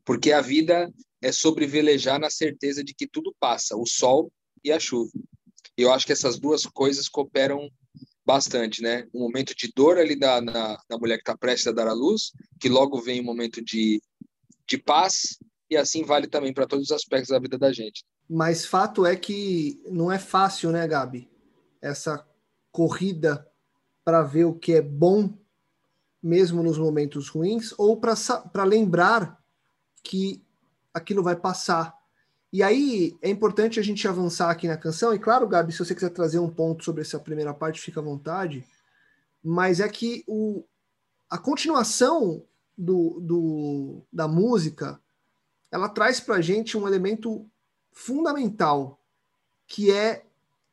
porque 0.06 0.32
a 0.32 0.40
vida 0.40 0.90
é 1.20 1.30
sobre 1.30 1.66
velejar 1.66 2.18
na 2.18 2.30
certeza 2.30 2.82
de 2.82 2.94
que 2.94 3.06
tudo 3.06 3.36
passa, 3.38 3.76
o 3.76 3.84
sol 3.84 4.32
e 4.64 4.72
a 4.72 4.80
chuva. 4.80 5.12
Eu 5.76 5.92
acho 5.92 6.06
que 6.06 6.12
essas 6.12 6.38
duas 6.38 6.64
coisas 6.64 7.10
cooperam 7.10 7.70
bastante, 8.26 8.82
né? 8.82 9.06
Um 9.14 9.20
momento 9.20 9.54
de 9.54 9.72
dor 9.72 9.98
ali 9.98 10.18
da, 10.18 10.40
na, 10.40 10.76
na 10.90 10.98
mulher 10.98 11.16
que 11.16 11.22
está 11.22 11.36
prestes 11.36 11.68
a 11.68 11.72
dar 11.72 11.86
à 11.86 11.92
luz, 11.92 12.32
que 12.58 12.68
logo 12.68 13.00
vem 13.00 13.20
um 13.20 13.24
momento 13.24 13.64
de, 13.64 14.02
de 14.66 14.76
paz, 14.76 15.38
e 15.70 15.76
assim 15.76 16.02
vale 16.04 16.26
também 16.26 16.52
para 16.52 16.66
todos 16.66 16.86
os 16.86 16.92
aspectos 16.92 17.30
da 17.30 17.38
vida 17.38 17.56
da 17.56 17.72
gente. 17.72 18.04
Mas 18.28 18.66
fato 18.66 19.06
é 19.06 19.14
que 19.14 19.80
não 19.88 20.10
é 20.10 20.18
fácil, 20.18 20.72
né, 20.72 20.86
Gabi? 20.88 21.30
Essa 21.80 22.26
corrida 22.72 23.48
para 24.04 24.22
ver 24.22 24.44
o 24.44 24.54
que 24.54 24.74
é 24.74 24.82
bom, 24.82 25.32
mesmo 26.20 26.62
nos 26.62 26.78
momentos 26.78 27.28
ruins, 27.28 27.72
ou 27.78 28.00
para 28.00 28.64
lembrar 28.64 29.40
que 30.02 30.44
aquilo 30.92 31.22
vai 31.22 31.36
passar. 31.36 31.95
E 32.56 32.62
aí 32.62 33.14
é 33.20 33.28
importante 33.28 33.78
a 33.78 33.82
gente 33.82 34.08
avançar 34.08 34.50
aqui 34.50 34.66
na 34.66 34.78
canção. 34.78 35.12
E 35.12 35.18
claro, 35.18 35.46
Gabi, 35.46 35.72
se 35.74 35.78
você 35.78 35.94
quiser 35.94 36.08
trazer 36.08 36.38
um 36.38 36.48
ponto 36.48 36.82
sobre 36.82 37.02
essa 37.02 37.18
primeira 37.18 37.52
parte, 37.52 37.82
fica 37.82 38.00
à 38.00 38.02
vontade. 38.02 38.66
Mas 39.44 39.78
é 39.78 39.86
que 39.90 40.24
o, 40.26 40.64
a 41.28 41.36
continuação 41.36 42.42
do, 42.74 43.20
do, 43.20 44.02
da 44.10 44.26
música 44.26 44.98
ela 45.70 45.86
traz 45.86 46.18
para 46.18 46.36
a 46.36 46.40
gente 46.40 46.78
um 46.78 46.88
elemento 46.88 47.46
fundamental, 47.92 48.98
que 49.66 49.92
é 49.92 50.24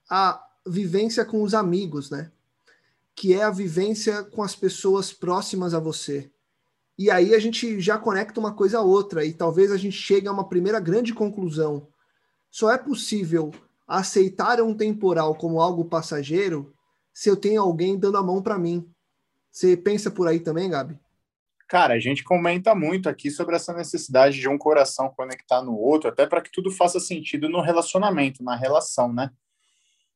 a 0.09 0.41
vivência 0.65 1.25
com 1.25 1.43
os 1.43 1.53
amigos, 1.53 2.09
né? 2.09 2.31
Que 3.13 3.33
é 3.33 3.43
a 3.43 3.51
vivência 3.51 4.23
com 4.23 4.41
as 4.41 4.55
pessoas 4.55 5.11
próximas 5.11 5.73
a 5.73 5.81
você. 5.81 6.31
E 6.97 7.09
aí 7.09 7.33
a 7.33 7.39
gente 7.39 7.79
já 7.79 7.97
conecta 7.97 8.39
uma 8.39 8.53
coisa 8.53 8.79
a 8.79 8.81
outra 8.81 9.25
e 9.25 9.33
talvez 9.33 9.71
a 9.71 9.77
gente 9.77 9.97
chegue 9.97 10.27
a 10.27 10.31
uma 10.31 10.47
primeira 10.47 10.79
grande 10.79 11.13
conclusão. 11.13 11.87
Só 12.51 12.71
é 12.71 12.77
possível 12.77 13.51
aceitar 13.87 14.61
um 14.61 14.75
temporal 14.75 15.35
como 15.35 15.59
algo 15.59 15.85
passageiro 15.85 16.73
se 17.13 17.29
eu 17.29 17.35
tenho 17.35 17.61
alguém 17.61 17.97
dando 17.97 18.17
a 18.17 18.23
mão 18.23 18.41
para 18.41 18.57
mim. 18.57 18.87
Você 19.51 19.77
pensa 19.77 20.09
por 20.09 20.27
aí 20.27 20.39
também, 20.39 20.69
Gabi? 20.69 20.97
Cara, 21.67 21.95
a 21.95 21.99
gente 21.99 22.23
comenta 22.23 22.75
muito 22.75 23.09
aqui 23.09 23.31
sobre 23.31 23.55
essa 23.55 23.73
necessidade 23.73 24.39
de 24.39 24.47
um 24.47 24.57
coração 24.57 25.13
conectar 25.15 25.61
no 25.63 25.75
outro, 25.75 26.09
até 26.09 26.27
para 26.27 26.41
que 26.41 26.51
tudo 26.51 26.69
faça 26.69 26.99
sentido 26.99 27.49
no 27.49 27.61
relacionamento, 27.61 28.43
na 28.43 28.55
relação, 28.55 29.11
né? 29.11 29.31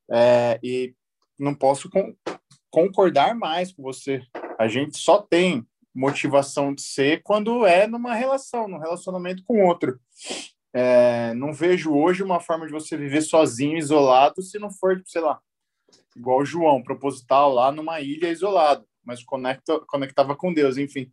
É, 0.10 0.60
e 0.62 0.93
não 1.38 1.55
posso 1.55 1.89
con 1.89 2.13
concordar 2.69 3.34
mais 3.34 3.72
com 3.72 3.81
você. 3.81 4.22
A 4.60 4.67
gente 4.67 4.98
só 4.98 5.19
tem 5.19 5.65
motivação 5.98 6.75
de 6.75 6.84
ser 6.84 7.24
quando 7.24 7.66
é 7.66 7.88
numa 7.88 8.13
relação, 8.13 8.68
num 8.68 8.77
relacionamento 8.77 9.44
com 9.44 9.66
outro. 9.66 10.00
É, 10.72 11.34
não 11.34 11.51
vejo 11.51 11.92
hoje 11.92 12.22
uma 12.22 12.39
forma 12.39 12.68
de 12.68 12.72
você 12.72 12.96
viver 12.96 13.22
sozinho, 13.22 13.80
isolado, 13.80 14.44
se 14.44 14.60
não 14.60 14.70
for, 14.70 15.01
sei 15.08 15.22
lá, 15.22 15.39
igual 16.16 16.39
o 16.39 16.46
João, 16.46 16.84
proposital 16.84 17.51
lá 17.51 17.72
numa 17.72 18.00
ilha 18.00 18.30
isolado, 18.30 18.86
mas 19.04 19.24
conecta, 19.24 19.80
conectava 19.88 20.36
com 20.36 20.54
Deus, 20.54 20.77
enfim. 20.77 21.12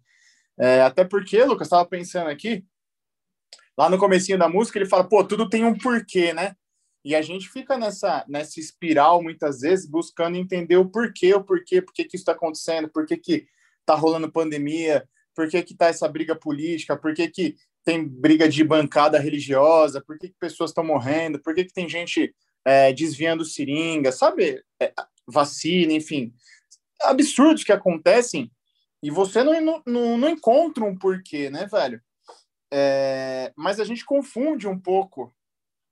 É, 0.59 0.83
até 0.83 1.03
porque, 1.03 1.43
Lucas, 1.43 1.67
estava 1.67 1.89
pensando 1.89 2.29
aqui, 2.29 2.63
lá 3.79 3.89
no 3.89 3.97
comecinho 3.97 4.39
da 4.39 4.51
música, 4.51 4.79
ele 4.79 4.89
fala, 4.89 5.09
pô, 5.09 5.25
tudo 5.25 5.49
tem 5.49 5.65
um 5.65 5.79
porquê, 5.79 6.35
né? 6.35 6.55
E 7.03 7.15
a 7.15 7.23
gente 7.23 7.49
fica 7.49 7.79
nessa, 7.79 8.23
nessa 8.29 8.61
espiral, 8.61 9.23
muitas 9.23 9.61
vezes, 9.61 9.89
buscando 9.89 10.37
entender 10.37 10.77
o 10.77 10.91
porquê, 10.91 11.35
o 11.35 11.43
porquê, 11.43 11.81
por 11.81 11.95
que, 11.95 12.05
que 12.05 12.17
isso 12.17 12.23
está 12.23 12.33
acontecendo, 12.33 12.89
por 12.89 13.07
que, 13.07 13.17
que 13.17 13.47
tá 13.85 13.95
rolando 13.95 14.31
pandemia, 14.31 15.09
por 15.35 15.49
que 15.49 15.63
que 15.63 15.75
tá 15.75 15.87
essa 15.87 16.09
briga 16.09 16.35
política, 16.35 16.97
por 16.97 17.15
que 17.15 17.29
que 17.29 17.57
tem 17.85 18.07
briga 18.07 18.49
de 18.49 18.65
bancada 18.65 19.19
religiosa, 19.19 20.01
por 20.01 20.19
que, 20.19 20.29
que 20.29 20.37
pessoas 20.41 20.71
estão 20.71 20.83
morrendo, 20.83 21.41
por 21.41 21.55
que, 21.55 21.65
que 21.65 21.73
tem 21.73 21.89
gente 21.89 22.35
é, 22.65 22.93
desviando 22.93 23.45
seringa, 23.45 24.11
sabe? 24.11 24.63
É, 24.81 24.93
vacina, 25.27 25.93
enfim. 25.93 26.33
Absurdos 27.03 27.63
que 27.63 27.73
acontecem 27.73 28.51
e 29.03 29.11
você 29.11 29.45
não, 29.45 29.83
não, 29.87 30.17
não 30.17 30.29
encontra 30.31 30.83
um 30.83 30.97
porquê, 30.97 31.51
né, 31.51 31.67
velho? 31.67 32.01
É, 32.73 33.53
mas 33.55 33.79
a 33.79 33.85
gente 33.85 34.05
confunde 34.05 34.67
um 34.67 34.81
pouco. 34.81 35.35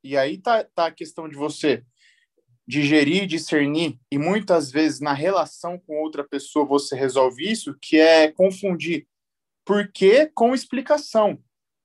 E 0.03 0.17
aí 0.17 0.39
tá, 0.39 0.65
tá 0.65 0.87
a 0.87 0.91
questão 0.91 1.29
de 1.29 1.37
você 1.37 1.85
digerir, 2.73 3.27
discernir, 3.27 4.01
e 4.11 4.17
muitas 4.17 4.73
vezes 4.73 4.99
na 4.99 5.13
relação 5.13 5.79
com 5.79 6.01
outra 6.01 6.25
pessoa 6.25 6.65
você 6.65 6.97
resolve 6.97 7.45
isso, 7.45 7.77
que 7.79 8.01
é 8.01 8.33
confundir 8.33 9.07
porquê 9.63 10.31
com 10.35 10.55
explicação. 10.55 11.39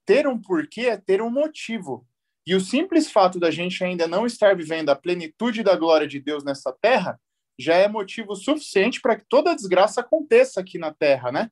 Ter 0.05 0.25
um 0.25 0.41
porquê 0.41 0.83
é 0.83 0.95
ter 0.95 1.21
um 1.21 1.29
motivo. 1.29 2.07
E 2.45 2.55
o 2.55 2.61
simples 2.61 3.11
fato 3.11 3.37
da 3.37 3.51
gente 3.51 3.83
ainda 3.83 4.07
não 4.07 4.25
estar 4.25 4.55
vivendo 4.55 4.89
a 4.89 4.95
plenitude 4.95 5.61
da 5.61 5.75
glória 5.75 6.07
de 6.07 6.21
Deus 6.21 6.45
nessa 6.45 6.71
terra 6.71 7.19
já 7.59 7.75
é 7.75 7.89
motivo 7.89 8.33
suficiente 8.33 9.01
para 9.01 9.17
que 9.17 9.25
toda 9.27 9.53
desgraça 9.53 9.99
aconteça 9.99 10.61
aqui 10.61 10.77
na 10.77 10.93
terra, 10.93 11.33
né? 11.33 11.51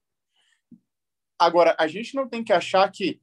Agora, 1.38 1.76
a 1.78 1.88
gente 1.88 2.16
não 2.16 2.30
tem 2.30 2.42
que 2.42 2.54
achar 2.54 2.90
que, 2.90 3.20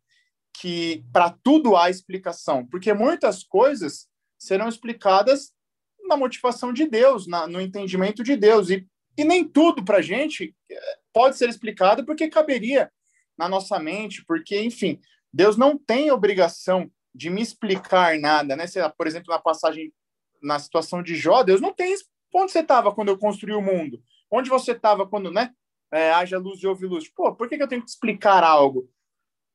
que 0.53 1.03
para 1.11 1.31
tudo 1.43 1.75
há 1.75 1.89
explicação, 1.89 2.67
porque 2.67 2.93
muitas 2.93 3.43
coisas 3.43 4.07
serão 4.39 4.69
explicadas 4.69 5.55
na 6.07 6.17
motivação 6.17 6.73
de 6.73 6.87
Deus, 6.87 7.27
na, 7.27 7.47
no 7.47 7.61
entendimento 7.61 8.23
de 8.23 8.37
Deus. 8.37 8.71
E, 8.71 8.87
e 9.17 9.25
nem 9.25 9.45
tudo 9.45 9.85
para 9.85 9.99
a 9.99 10.03
gente 10.03 10.55
eh, 10.71 10.99
pode 11.13 11.37
ser 11.37 11.49
explicado 11.49 12.05
porque 12.05 12.29
caberia 12.29 12.91
na 13.37 13.49
nossa 13.49 13.79
mente, 13.79 14.25
porque, 14.27 14.61
enfim, 14.61 15.01
Deus 15.33 15.57
não 15.57 15.79
tem 15.79 16.11
obrigação 16.11 16.91
de 17.15 17.31
me 17.31 17.43
explicar 17.43 18.19
nada, 18.19 18.57
né? 18.57 18.65
Por 18.97 19.07
exemplo, 19.07 19.33
na 19.33 19.39
passagem, 19.39 19.93
na 20.43 20.59
situação 20.59 21.03
de 21.03 21.15
Jó, 21.15 21.43
Deus 21.43 21.61
não 21.61 21.73
tem. 21.73 21.95
Onde 22.35 22.53
você 22.53 22.61
estava 22.61 22.95
quando 22.95 23.09
eu 23.09 23.19
construí 23.19 23.55
o 23.55 23.61
mundo? 23.61 24.03
Onde 24.31 24.49
você 24.49 24.73
estava 24.73 25.07
quando, 25.07 25.31
né? 25.31 25.53
É, 25.93 26.11
haja 26.13 26.39
luz 26.39 26.63
e 26.63 26.67
ouve 26.67 26.87
luz. 26.87 27.09
Pô, 27.09 27.35
por 27.35 27.49
que, 27.49 27.57
que 27.57 27.63
eu 27.63 27.69
tenho 27.69 27.83
que 27.83 27.91
explicar 27.91 28.43
algo? 28.43 28.89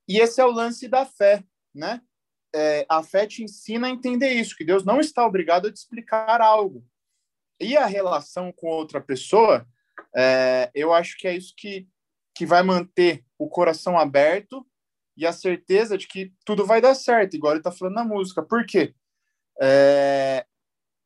E 0.07 0.19
esse 0.19 0.39
é 0.39 0.45
o 0.45 0.51
lance 0.51 0.87
da 0.87 1.05
fé, 1.05 1.43
né? 1.73 2.01
É, 2.57 2.85
a 2.89 3.03
fé 3.03 3.27
te 3.27 3.43
ensina 3.43 3.85
a 3.85 3.91
entender 3.91 4.31
isso, 4.31 4.55
que 4.55 4.65
Deus 4.65 4.83
não 4.83 4.99
está 4.99 5.23
obrigado 5.23 5.67
a 5.67 5.71
te 5.71 5.75
explicar 5.75 6.41
algo. 6.41 6.83
E 7.59 7.77
a 7.77 7.85
relação 7.85 8.51
com 8.51 8.67
outra 8.67 8.99
pessoa, 8.99 9.67
é, 10.15 10.71
eu 10.73 10.91
acho 10.91 11.15
que 11.19 11.27
é 11.27 11.35
isso 11.35 11.53
que, 11.55 11.87
que 12.35 12.47
vai 12.47 12.63
manter 12.63 13.23
o 13.37 13.47
coração 13.47 13.97
aberto 13.97 14.65
e 15.15 15.25
a 15.25 15.31
certeza 15.31 15.97
de 15.97 16.07
que 16.07 16.33
tudo 16.43 16.65
vai 16.65 16.81
dar 16.81 16.95
certo, 16.95 17.35
igual 17.35 17.53
ele 17.53 17.59
está 17.59 17.71
falando 17.71 17.93
na 17.93 18.03
música. 18.03 18.41
Por 18.41 18.65
quê? 18.65 18.95
É, 19.61 20.43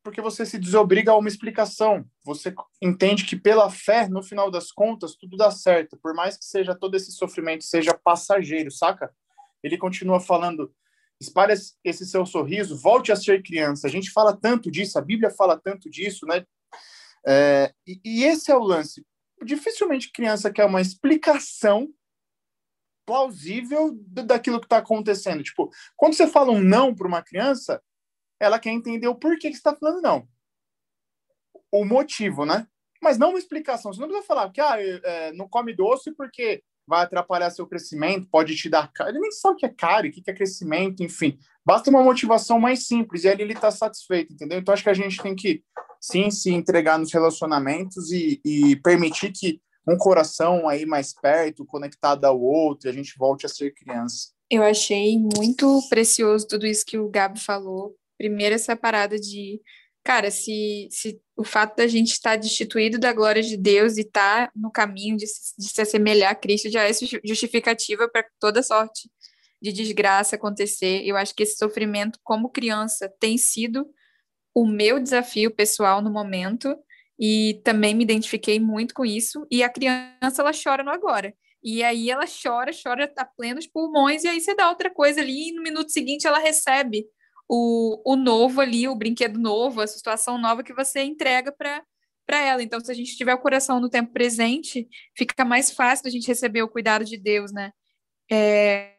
porque 0.02 0.22
você 0.22 0.46
se 0.46 0.58
desobriga 0.58 1.12
a 1.12 1.18
uma 1.18 1.28
explicação. 1.28 2.04
Você 2.24 2.54
entende 2.80 3.26
que 3.26 3.36
pela 3.36 3.70
fé, 3.70 4.08
no 4.08 4.22
final 4.22 4.50
das 4.50 4.72
contas, 4.72 5.14
tudo 5.16 5.36
dá 5.36 5.50
certo. 5.50 5.98
Por 5.98 6.14
mais 6.14 6.38
que 6.38 6.46
seja 6.46 6.74
todo 6.74 6.94
esse 6.94 7.12
sofrimento 7.12 7.64
seja 7.64 7.92
passageiro, 7.92 8.70
saca? 8.70 9.14
Ele 9.62 9.76
continua 9.76 10.18
falando 10.18 10.74
espalhe 11.22 11.54
esse 11.84 12.06
seu 12.06 12.26
sorriso, 12.26 12.76
volte 12.76 13.12
a 13.12 13.16
ser 13.16 13.42
criança. 13.42 13.86
A 13.86 13.90
gente 13.90 14.10
fala 14.10 14.36
tanto 14.36 14.70
disso, 14.70 14.98
a 14.98 15.02
Bíblia 15.02 15.30
fala 15.30 15.58
tanto 15.58 15.88
disso, 15.88 16.26
né? 16.26 16.44
É, 17.26 17.72
e, 17.86 18.00
e, 18.04 18.24
esse 18.24 18.50
é 18.50 18.56
o 18.56 18.62
lance. 18.62 19.06
Dificilmente 19.44 20.10
criança 20.12 20.52
quer 20.52 20.64
uma 20.64 20.80
explicação 20.80 21.88
plausível 23.06 23.92
daquilo 24.06 24.60
que 24.60 24.66
está 24.66 24.78
acontecendo. 24.78 25.42
Tipo, 25.42 25.70
quando 25.96 26.14
você 26.14 26.26
fala 26.26 26.52
um 26.52 26.60
não 26.60 26.94
para 26.94 27.06
uma 27.06 27.22
criança, 27.22 27.82
ela 28.40 28.58
quer 28.58 28.70
entender 28.70 29.08
o 29.08 29.14
porquê 29.14 29.50
que 29.50 29.56
está 29.56 29.74
falando 29.74 30.00
não. 30.00 30.28
O 31.70 31.84
motivo, 31.84 32.44
né? 32.44 32.66
Mas 33.00 33.18
não 33.18 33.30
uma 33.30 33.38
explicação. 33.38 33.92
Você 33.92 34.00
não 34.00 34.08
precisa 34.08 34.26
falar 34.26 34.50
que 34.50 34.60
ah, 34.60 34.76
é, 34.80 35.32
não 35.32 35.48
come 35.48 35.74
doce 35.74 36.12
porque 36.12 36.62
vai 36.86 37.04
atrapalhar 37.04 37.50
seu 37.50 37.66
crescimento, 37.66 38.28
pode 38.30 38.56
te 38.56 38.68
dar. 38.68 38.90
Ele 39.06 39.20
nem 39.20 39.30
sabe 39.30 39.54
o 39.54 39.56
que 39.58 39.66
é 39.66 39.68
caro, 39.68 40.08
o 40.08 40.10
que 40.10 40.22
é 40.26 40.34
crescimento, 40.34 41.02
enfim. 41.02 41.38
Basta 41.64 41.90
uma 41.90 42.02
motivação 42.02 42.58
mais 42.58 42.86
simples 42.86 43.24
e 43.24 43.28
ali 43.28 43.42
ele 43.42 43.52
está 43.52 43.70
satisfeito, 43.70 44.32
entendeu? 44.32 44.58
Então 44.58 44.74
acho 44.74 44.82
que 44.82 44.90
a 44.90 44.94
gente 44.94 45.22
tem 45.22 45.34
que 45.34 45.62
sim 46.00 46.30
se 46.30 46.50
entregar 46.50 46.98
nos 46.98 47.12
relacionamentos 47.12 48.10
e, 48.10 48.40
e 48.44 48.76
permitir 48.76 49.32
que 49.32 49.60
um 49.86 49.96
coração 49.96 50.68
aí 50.68 50.84
mais 50.86 51.12
perto, 51.12 51.64
conectado 51.64 52.24
ao 52.24 52.40
outro, 52.40 52.88
a 52.88 52.92
gente 52.92 53.14
volte 53.16 53.46
a 53.46 53.48
ser 53.48 53.72
criança. 53.72 54.30
Eu 54.50 54.62
achei 54.62 55.18
muito 55.18 55.80
precioso 55.88 56.46
tudo 56.46 56.66
isso 56.66 56.84
que 56.84 56.98
o 56.98 57.08
Gabi 57.08 57.40
falou. 57.40 57.96
Primeiro, 58.18 58.54
essa 58.54 58.76
parada 58.76 59.18
de 59.18 59.60
cara, 60.04 60.30
se, 60.30 60.88
se 60.90 61.20
o 61.42 61.44
fato 61.44 61.76
da 61.76 61.88
gente 61.88 62.12
estar 62.12 62.36
destituído 62.36 62.98
da 62.98 63.12
glória 63.12 63.42
de 63.42 63.56
Deus 63.56 63.96
e 63.96 64.02
estar 64.02 64.46
tá 64.46 64.52
no 64.54 64.70
caminho 64.70 65.16
de, 65.16 65.26
de 65.58 65.68
se 65.68 65.82
assemelhar 65.82 66.30
a 66.30 66.34
Cristo 66.36 66.70
já 66.70 66.88
é 66.88 66.92
justificativa 67.24 68.08
para 68.08 68.24
toda 68.38 68.62
sorte 68.62 69.10
de 69.60 69.72
desgraça 69.72 70.36
acontecer. 70.36 71.02
Eu 71.04 71.16
acho 71.16 71.34
que 71.34 71.42
esse 71.42 71.56
sofrimento, 71.56 72.20
como 72.22 72.48
criança, 72.48 73.12
tem 73.18 73.36
sido 73.36 73.86
o 74.54 74.64
meu 74.64 75.00
desafio 75.00 75.50
pessoal 75.50 76.00
no 76.00 76.12
momento 76.12 76.76
e 77.18 77.60
também 77.64 77.92
me 77.92 78.04
identifiquei 78.04 78.60
muito 78.60 78.94
com 78.94 79.04
isso. 79.04 79.44
E 79.50 79.64
a 79.64 79.68
criança, 79.68 80.42
ela 80.42 80.52
chora 80.52 80.84
no 80.84 80.90
agora. 80.90 81.34
E 81.60 81.82
aí 81.82 82.08
ela 82.08 82.24
chora, 82.26 82.70
chora 82.72 83.12
a 83.16 83.24
plenos 83.24 83.66
pulmões, 83.66 84.22
e 84.22 84.28
aí 84.28 84.40
você 84.40 84.54
dá 84.54 84.68
outra 84.68 84.90
coisa 84.90 85.20
ali, 85.20 85.48
e 85.48 85.52
no 85.52 85.62
minuto 85.62 85.90
seguinte 85.90 86.26
ela 86.26 86.38
recebe 86.38 87.04
o, 87.54 88.00
o 88.14 88.16
novo 88.16 88.62
ali, 88.62 88.88
o 88.88 88.94
brinquedo 88.94 89.38
novo, 89.38 89.82
a 89.82 89.86
situação 89.86 90.38
nova 90.38 90.62
que 90.62 90.72
você 90.72 91.02
entrega 91.02 91.52
para 91.52 91.84
para 92.24 92.40
ela. 92.40 92.62
Então, 92.62 92.80
se 92.80 92.90
a 92.90 92.94
gente 92.94 93.16
tiver 93.16 93.34
o 93.34 93.40
coração 93.40 93.80
no 93.80 93.90
tempo 93.90 94.12
presente, 94.12 94.88
fica 95.14 95.44
mais 95.44 95.72
fácil 95.72 96.06
a 96.06 96.10
gente 96.10 96.26
receber 96.28 96.62
o 96.62 96.68
cuidado 96.68 97.04
de 97.04 97.18
Deus, 97.18 97.52
né? 97.52 97.72
É... 98.30 98.94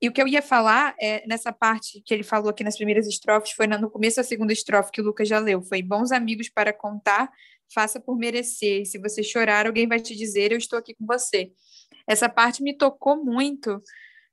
E 0.00 0.08
o 0.08 0.12
que 0.12 0.22
eu 0.22 0.28
ia 0.28 0.40
falar 0.40 0.94
é 0.98 1.26
nessa 1.26 1.52
parte 1.52 2.00
que 2.06 2.14
ele 2.14 2.22
falou 2.22 2.48
aqui 2.48 2.64
nas 2.64 2.76
primeiras 2.76 3.06
estrofes, 3.06 3.52
foi 3.52 3.66
no 3.66 3.90
começo 3.90 4.16
da 4.16 4.22
segunda 4.22 4.52
estrofe 4.52 4.92
que 4.92 5.00
o 5.00 5.04
Lucas 5.04 5.28
já 5.28 5.38
leu. 5.38 5.60
Foi 5.60 5.82
bons 5.82 6.12
amigos 6.12 6.48
para 6.48 6.72
contar, 6.72 7.30
faça 7.74 8.00
por 8.00 8.16
merecer. 8.16 8.86
Se 8.86 8.96
você 8.98 9.22
chorar, 9.22 9.66
alguém 9.66 9.86
vai 9.86 10.00
te 10.00 10.16
dizer, 10.16 10.52
eu 10.52 10.58
estou 10.58 10.78
aqui 10.78 10.94
com 10.94 11.04
você. 11.04 11.52
Essa 12.06 12.28
parte 12.28 12.62
me 12.62 12.74
tocou 12.74 13.22
muito, 13.22 13.82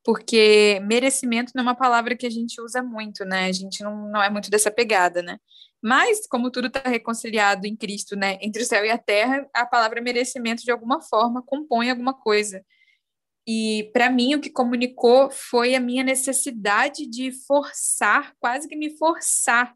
porque 0.03 0.79
merecimento 0.83 1.51
não 1.55 1.61
é 1.61 1.67
uma 1.67 1.75
palavra 1.75 2.15
que 2.15 2.25
a 2.25 2.29
gente 2.29 2.61
usa 2.61 2.81
muito, 2.81 3.25
né? 3.25 3.45
A 3.45 3.51
gente 3.51 3.83
não, 3.83 4.09
não 4.09 4.21
é 4.21 4.29
muito 4.29 4.49
dessa 4.49 4.71
pegada, 4.71 5.21
né? 5.21 5.37
Mas, 5.81 6.27
como 6.27 6.51
tudo 6.51 6.67
está 6.67 6.81
reconciliado 6.89 7.65
em 7.65 7.75
Cristo, 7.75 8.15
né, 8.15 8.37
entre 8.41 8.61
o 8.63 8.65
céu 8.65 8.85
e 8.85 8.89
a 8.89 8.97
terra, 8.97 9.47
a 9.53 9.65
palavra 9.65 10.01
merecimento, 10.01 10.63
de 10.63 10.71
alguma 10.71 11.01
forma, 11.01 11.41
compõe 11.41 11.89
alguma 11.89 12.13
coisa. 12.13 12.63
E, 13.47 13.89
para 13.93 14.09
mim, 14.09 14.35
o 14.35 14.41
que 14.41 14.49
comunicou 14.49 15.29
foi 15.31 15.75
a 15.75 15.79
minha 15.79 16.03
necessidade 16.03 17.07
de 17.07 17.31
forçar, 17.47 18.33
quase 18.39 18.67
que 18.67 18.75
me 18.75 18.97
forçar 18.97 19.73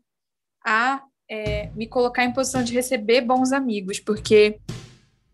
a 0.65 1.03
é, 1.29 1.71
me 1.71 1.87
colocar 1.87 2.23
em 2.23 2.33
posição 2.33 2.63
de 2.63 2.73
receber 2.73 3.21
bons 3.21 3.51
amigos, 3.51 3.99
porque 3.99 4.59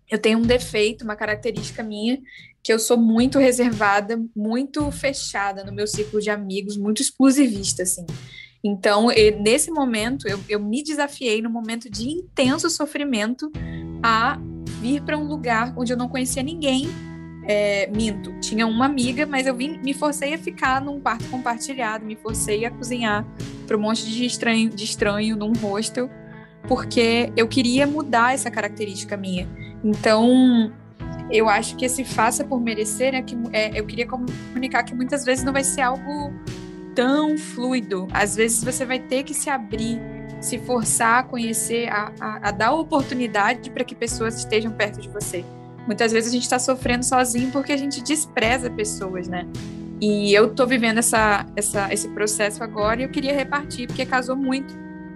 eu 0.09 0.19
tenho 0.19 0.39
um 0.39 0.43
defeito, 0.43 1.03
uma 1.03 1.15
característica 1.15 1.83
minha, 1.83 2.21
que 2.63 2.73
eu 2.73 2.79
sou 2.79 2.97
muito 2.97 3.39
reservada, 3.39 4.21
muito 4.35 4.91
fechada 4.91 5.63
no 5.63 5.71
meu 5.71 5.87
ciclo 5.87 6.19
de 6.19 6.29
amigos, 6.29 6.77
muito 6.77 7.01
exclusivista, 7.01 7.83
assim. 7.83 8.05
Então, 8.63 9.07
nesse 9.41 9.71
momento, 9.71 10.27
eu, 10.27 10.39
eu 10.49 10.59
me 10.59 10.83
desafiei 10.83 11.41
no 11.41 11.49
momento 11.49 11.89
de 11.89 12.09
intenso 12.09 12.69
sofrimento 12.69 13.49
a 14.03 14.37
vir 14.81 15.01
para 15.01 15.17
um 15.17 15.23
lugar 15.23 15.73
onde 15.77 15.93
eu 15.93 15.97
não 15.97 16.09
conhecia 16.09 16.43
ninguém. 16.43 16.87
É, 17.45 17.87
minto, 17.87 18.37
tinha 18.41 18.67
uma 18.67 18.85
amiga, 18.85 19.25
mas 19.25 19.47
eu 19.47 19.55
vim, 19.55 19.79
me 19.79 19.93
forcei 19.93 20.33
a 20.33 20.37
ficar 20.37 20.81
num 20.81 20.99
quarto 20.99 21.27
compartilhado, 21.29 22.05
me 22.05 22.15
forcei 22.15 22.63
a 22.65 22.69
cozinhar 22.69 23.25
para 23.65 23.75
um 23.75 23.79
monte 23.79 24.05
de 24.05 24.25
estranho, 24.25 24.69
de 24.69 24.83
estranho 24.83 25.35
num 25.35 25.53
hostel, 25.53 26.09
porque 26.67 27.31
eu 27.35 27.47
queria 27.47 27.87
mudar 27.87 28.35
essa 28.35 28.51
característica 28.51 29.17
minha. 29.17 29.47
Então, 29.83 30.71
eu 31.29 31.47
acho 31.47 31.75
que 31.75 31.85
esse 31.85 32.03
faça 32.03 32.43
por 32.43 32.59
merecer 32.59 33.13
é 33.13 33.21
que 33.21 33.37
é, 33.51 33.79
eu 33.79 33.85
queria 33.85 34.07
comunicar 34.07 34.83
que 34.83 34.95
muitas 34.95 35.23
vezes 35.23 35.43
não 35.43 35.53
vai 35.53 35.63
ser 35.63 35.81
algo 35.81 36.33
tão 36.95 37.37
fluido. 37.37 38.07
Às 38.11 38.35
vezes 38.35 38.63
você 38.63 38.85
vai 38.85 38.99
ter 38.99 39.23
que 39.23 39.33
se 39.33 39.49
abrir, 39.49 39.99
se 40.41 40.57
forçar 40.57 41.19
a 41.19 41.23
conhecer, 41.23 41.87
a, 41.89 42.11
a, 42.19 42.49
a 42.49 42.51
dar 42.51 42.73
oportunidade 42.73 43.69
para 43.69 43.83
que 43.83 43.93
pessoas 43.93 44.37
estejam 44.37 44.71
perto 44.71 44.99
de 44.99 45.09
você. 45.09 45.45
Muitas 45.85 46.11
vezes 46.11 46.29
a 46.29 46.33
gente 46.33 46.43
está 46.43 46.59
sofrendo 46.59 47.05
sozinho 47.05 47.51
porque 47.51 47.71
a 47.71 47.77
gente 47.77 48.01
despreza 48.01 48.69
pessoas, 48.69 49.27
né? 49.27 49.47
E 50.01 50.33
eu 50.33 50.47
estou 50.47 50.65
vivendo 50.65 50.99
essa, 50.99 51.45
essa, 51.55 51.91
esse 51.93 52.07
processo 52.09 52.63
agora 52.63 53.01
e 53.01 53.03
eu 53.03 53.09
queria 53.09 53.33
repartir, 53.33 53.87
porque 53.87 54.05
casou 54.05 54.35
muito 54.35 54.73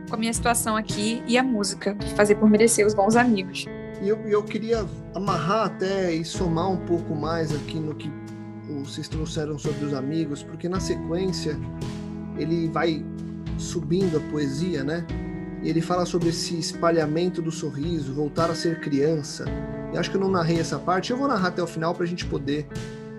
com 0.09 0.15
a 0.15 0.17
minha 0.17 0.33
situação 0.33 0.75
aqui 0.75 1.23
e 1.27 1.37
a 1.37 1.43
música, 1.43 1.95
fazer 2.15 2.35
por 2.35 2.49
merecer 2.49 2.85
os 2.85 2.93
bons 2.93 3.15
amigos. 3.15 3.65
E 4.03 4.09
eu, 4.09 4.17
eu 4.27 4.43
queria 4.43 4.85
amarrar 5.15 5.67
até 5.67 6.11
e 6.11 6.25
somar 6.25 6.69
um 6.69 6.75
pouco 6.75 7.15
mais 7.15 7.55
aqui 7.55 7.79
no 7.79 7.95
que 7.95 8.11
vocês 8.83 9.07
trouxeram 9.07 9.57
sobre 9.57 9.85
os 9.85 9.93
amigos, 9.93 10.43
porque 10.43 10.67
na 10.67 10.81
sequência 10.81 11.57
ele 12.37 12.67
vai 12.67 13.05
subindo 13.57 14.17
a 14.17 14.19
poesia, 14.29 14.83
né? 14.83 15.07
E 15.61 15.69
ele 15.69 15.79
fala 15.79 16.05
sobre 16.05 16.29
esse 16.29 16.59
espalhamento 16.59 17.41
do 17.41 17.49
sorriso, 17.49 18.13
voltar 18.13 18.51
a 18.51 18.55
ser 18.55 18.81
criança. 18.81 19.45
Eu 19.93 19.99
acho 20.01 20.11
que 20.11 20.17
eu 20.17 20.21
não 20.21 20.29
narrei 20.29 20.59
essa 20.59 20.77
parte, 20.77 21.11
eu 21.11 21.17
vou 21.17 21.29
narrar 21.29 21.47
até 21.47 21.63
o 21.63 21.67
final 21.67 21.95
para 21.95 22.03
a 22.03 22.07
gente 22.07 22.25
poder 22.25 22.67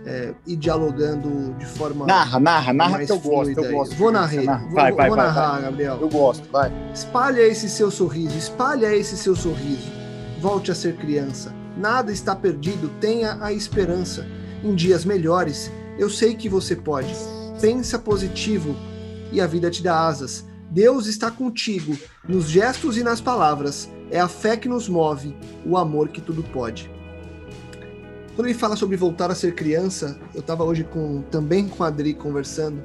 é, 0.05 0.35
ir 0.47 0.57
dialogando 0.57 1.55
de 1.55 1.65
forma. 1.65 2.05
Narra, 2.05 2.39
narra, 2.39 2.73
narra 2.75 2.91
mais 2.91 3.07
que 3.07 3.13
eu 3.13 3.21
gosto, 3.21 3.59
eu 3.59 3.73
gosto. 3.73 3.95
Vou 3.95 4.13
narrar, 4.13 4.43
narrar. 4.43 4.65
vou, 4.65 4.75
Vai, 4.75 4.93
vai, 4.93 5.09
vou 5.09 5.17
vai, 5.17 5.27
narrar, 5.27 5.53
vai. 5.53 5.63
Gabriel. 5.63 5.99
Eu 5.99 6.09
gosto, 6.11 6.47
vai. 6.53 6.71
Espalha 6.93 7.41
esse 7.41 7.71
seu 7.71 7.91
sorriso, 7.91 8.37
espalha 8.37 8.95
esse 8.95 9.17
seu 9.17 9.35
sorriso. 9.35 10.04
Volte 10.45 10.71
a 10.71 10.75
ser 10.75 10.99
criança. 10.99 11.55
Nada 11.75 12.13
está 12.13 12.37
perdido, 12.37 12.91
tenha 13.01 13.39
a 13.41 13.51
esperança. 13.51 14.27
Em 14.63 14.75
dias 14.75 15.03
melhores, 15.03 15.73
eu 15.99 16.11
sei 16.11 16.35
que 16.35 16.51
você 16.51 16.77
pode. 16.77 17.15
Pensa 17.63 17.99
positivo 17.99 18.77
e 19.33 19.41
a 19.41 19.47
vida 19.47 19.71
te 19.71 19.83
dá 19.83 20.07
asas. 20.07 20.45
Deus 20.71 21.07
está 21.07 21.31
contigo, 21.31 21.97
nos 22.29 22.45
gestos 22.51 22.99
e 22.99 23.03
nas 23.03 23.23
palavras. 23.23 23.89
É 24.11 24.21
a 24.21 24.29
fé 24.29 24.55
que 24.55 24.69
nos 24.69 24.87
move, 24.87 25.35
o 25.65 25.79
amor 25.79 26.11
que 26.11 26.21
tudo 26.21 26.43
pode. 26.43 26.91
Quando 28.37 28.47
ele 28.47 28.59
fala 28.59 28.77
sobre 28.77 28.99
voltar 28.99 29.31
a 29.31 29.35
ser 29.35 29.55
criança, 29.55 30.21
eu 30.35 30.41
estava 30.41 30.63
hoje 30.63 30.85
com, 30.85 31.23
também 31.31 31.67
com 31.67 31.83
a 31.83 31.87
Adri 31.87 32.13
conversando. 32.13 32.85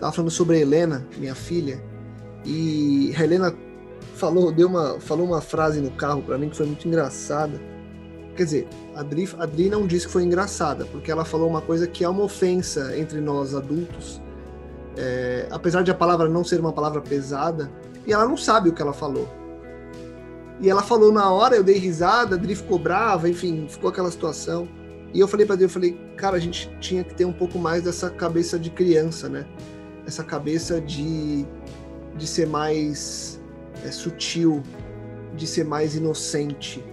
Tava 0.00 0.10
falando 0.10 0.30
sobre 0.30 0.56
a 0.56 0.60
Helena, 0.60 1.06
minha 1.18 1.34
filha, 1.34 1.84
e 2.46 3.12
a 3.14 3.22
Helena 3.22 3.54
falou, 4.24 4.50
deu 4.50 4.68
uma, 4.68 5.00
falou 5.00 5.26
uma 5.26 5.40
frase 5.40 5.80
no 5.80 5.90
carro 5.90 6.22
para 6.22 6.38
mim 6.38 6.48
que 6.48 6.56
foi 6.56 6.66
muito 6.66 6.86
engraçada. 6.88 7.60
Quer 8.34 8.44
dizer, 8.44 8.68
a 8.94 9.00
Adri 9.00 9.68
não 9.68 9.86
disse 9.86 10.06
que 10.06 10.12
foi 10.12 10.24
engraçada, 10.24 10.84
porque 10.86 11.10
ela 11.10 11.24
falou 11.24 11.48
uma 11.48 11.60
coisa 11.60 11.86
que 11.86 12.02
é 12.02 12.08
uma 12.08 12.24
ofensa 12.24 12.96
entre 12.98 13.20
nós 13.20 13.54
adultos. 13.54 14.20
É, 14.96 15.46
apesar 15.50 15.82
de 15.82 15.90
a 15.90 15.94
palavra 15.94 16.28
não 16.28 16.42
ser 16.42 16.58
uma 16.58 16.72
palavra 16.72 17.00
pesada, 17.00 17.70
e 18.06 18.12
ela 18.12 18.26
não 18.26 18.36
sabe 18.36 18.68
o 18.68 18.72
que 18.72 18.82
ela 18.82 18.92
falou. 18.92 19.28
E 20.60 20.70
ela 20.70 20.82
falou 20.82 21.12
na 21.12 21.30
hora, 21.30 21.54
eu 21.54 21.62
dei 21.62 21.78
risada, 21.78 22.34
a 22.34 22.38
Adri 22.38 22.54
ficou 22.54 22.78
brava, 22.78 23.28
enfim, 23.28 23.66
ficou 23.68 23.90
aquela 23.90 24.10
situação. 24.10 24.68
E 25.12 25.20
eu 25.20 25.28
falei 25.28 25.46
para 25.46 25.54
Adri, 25.54 25.66
eu 25.66 25.70
falei, 25.70 25.92
cara, 26.16 26.36
a 26.36 26.40
gente 26.40 26.74
tinha 26.80 27.04
que 27.04 27.14
ter 27.14 27.24
um 27.24 27.32
pouco 27.32 27.58
mais 27.58 27.84
dessa 27.84 28.10
cabeça 28.10 28.58
de 28.58 28.70
criança, 28.70 29.28
né? 29.28 29.46
Essa 30.06 30.24
cabeça 30.24 30.80
de, 30.80 31.46
de 32.16 32.26
ser 32.26 32.46
mais 32.46 33.33
é, 33.82 33.90
sutil, 33.90 34.62
de 35.34 35.46
ser 35.46 35.64
mais 35.64 35.96
inocente, 35.96 36.84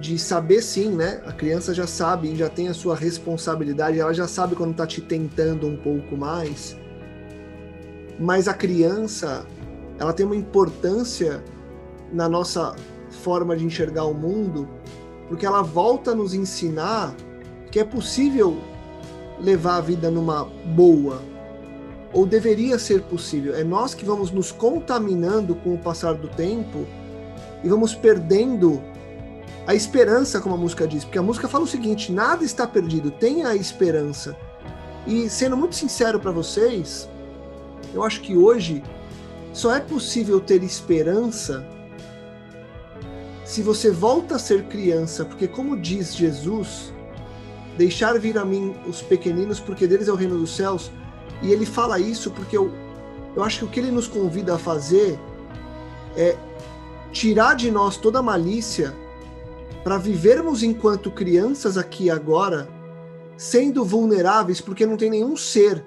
de 0.00 0.18
saber 0.18 0.62
sim, 0.62 0.90
né? 0.90 1.22
A 1.26 1.32
criança 1.32 1.74
já 1.74 1.86
sabe, 1.86 2.34
já 2.36 2.48
tem 2.48 2.68
a 2.68 2.74
sua 2.74 2.94
responsabilidade, 2.94 3.98
ela 3.98 4.12
já 4.12 4.28
sabe 4.28 4.54
quando 4.54 4.74
tá 4.74 4.86
te 4.86 5.00
tentando 5.00 5.66
um 5.66 5.76
pouco 5.76 6.16
mais. 6.16 6.76
Mas 8.18 8.48
a 8.48 8.54
criança, 8.54 9.46
ela 9.98 10.12
tem 10.12 10.24
uma 10.24 10.36
importância 10.36 11.42
na 12.12 12.28
nossa 12.28 12.74
forma 13.10 13.56
de 13.56 13.64
enxergar 13.64 14.04
o 14.04 14.14
mundo, 14.14 14.68
porque 15.28 15.44
ela 15.44 15.62
volta 15.62 16.12
a 16.12 16.14
nos 16.14 16.34
ensinar 16.34 17.14
que 17.70 17.80
é 17.80 17.84
possível 17.84 18.58
levar 19.40 19.76
a 19.76 19.80
vida 19.80 20.10
numa 20.10 20.44
boa, 20.44 21.20
ou 22.16 22.24
deveria 22.24 22.78
ser 22.78 23.02
possível. 23.02 23.54
É 23.54 23.62
nós 23.62 23.94
que 23.94 24.02
vamos 24.02 24.30
nos 24.30 24.50
contaminando 24.50 25.54
com 25.54 25.74
o 25.74 25.78
passar 25.78 26.14
do 26.14 26.28
tempo 26.28 26.86
e 27.62 27.68
vamos 27.68 27.94
perdendo 27.94 28.82
a 29.66 29.74
esperança, 29.74 30.40
como 30.40 30.54
a 30.54 30.58
música 30.58 30.88
diz, 30.88 31.04
porque 31.04 31.18
a 31.18 31.22
música 31.22 31.46
fala 31.46 31.64
o 31.64 31.66
seguinte: 31.66 32.10
nada 32.10 32.42
está 32.42 32.66
perdido, 32.66 33.10
tenha 33.10 33.48
a 33.48 33.54
esperança. 33.54 34.34
E 35.06 35.28
sendo 35.28 35.58
muito 35.58 35.74
sincero 35.74 36.18
para 36.18 36.30
vocês, 36.30 37.06
eu 37.92 38.02
acho 38.02 38.22
que 38.22 38.34
hoje 38.34 38.82
só 39.52 39.76
é 39.76 39.80
possível 39.80 40.40
ter 40.40 40.62
esperança 40.62 41.66
se 43.44 43.60
você 43.60 43.90
volta 43.90 44.36
a 44.36 44.38
ser 44.38 44.64
criança, 44.64 45.22
porque 45.22 45.46
como 45.46 45.76
diz 45.76 46.16
Jesus, 46.16 46.94
deixar 47.76 48.18
vir 48.18 48.38
a 48.38 48.44
mim 48.44 48.74
os 48.86 49.02
pequeninos, 49.02 49.60
porque 49.60 49.86
deles 49.86 50.08
é 50.08 50.12
o 50.12 50.16
reino 50.16 50.38
dos 50.38 50.56
céus. 50.56 50.90
E 51.42 51.52
ele 51.52 51.66
fala 51.66 51.98
isso 51.98 52.30
porque 52.30 52.56
eu, 52.56 52.72
eu 53.34 53.42
acho 53.42 53.60
que 53.60 53.64
o 53.64 53.68
que 53.68 53.80
ele 53.80 53.90
nos 53.90 54.08
convida 54.08 54.54
a 54.54 54.58
fazer 54.58 55.18
é 56.16 56.36
tirar 57.12 57.54
de 57.54 57.70
nós 57.70 57.96
toda 57.96 58.18
a 58.18 58.22
malícia 58.22 58.94
para 59.84 59.98
vivermos 59.98 60.62
enquanto 60.62 61.10
crianças 61.10 61.78
aqui 61.78 62.10
agora, 62.10 62.68
sendo 63.36 63.84
vulneráveis, 63.84 64.60
porque 64.60 64.84
não 64.84 64.96
tem 64.96 65.10
nenhum 65.10 65.36
ser. 65.36 65.84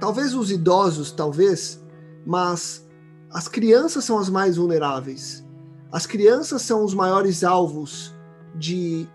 Talvez 0.00 0.34
os 0.34 0.50
idosos, 0.50 1.10
talvez, 1.10 1.84
mas 2.24 2.86
as 3.30 3.46
crianças 3.46 4.04
são 4.04 4.18
as 4.18 4.30
mais 4.30 4.56
vulneráveis. 4.56 5.44
As 5.92 6.06
crianças 6.06 6.62
são 6.62 6.84
os 6.84 6.94
maiores 6.94 7.44
alvos 7.44 8.14
de 8.54 9.08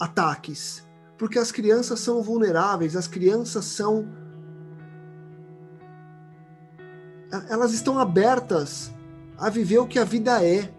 ataques, 0.00 0.83
porque 1.16 1.38
as 1.38 1.52
crianças 1.52 2.00
são 2.00 2.22
vulneráveis, 2.22 2.96
as 2.96 3.06
crianças 3.06 3.64
são 3.64 4.06
elas 7.48 7.72
estão 7.72 7.98
abertas 7.98 8.92
a 9.36 9.50
viver 9.50 9.78
o 9.78 9.86
que 9.86 9.98
a 9.98 10.04
vida 10.04 10.44
é. 10.44 10.72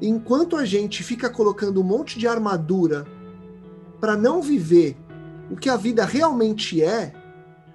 Enquanto 0.00 0.56
a 0.56 0.64
gente 0.64 1.02
fica 1.02 1.28
colocando 1.28 1.80
um 1.80 1.84
monte 1.84 2.18
de 2.18 2.28
armadura 2.28 3.04
para 4.00 4.16
não 4.16 4.40
viver 4.40 4.96
o 5.50 5.56
que 5.56 5.68
a 5.68 5.76
vida 5.76 6.04
realmente 6.04 6.82
é, 6.82 7.12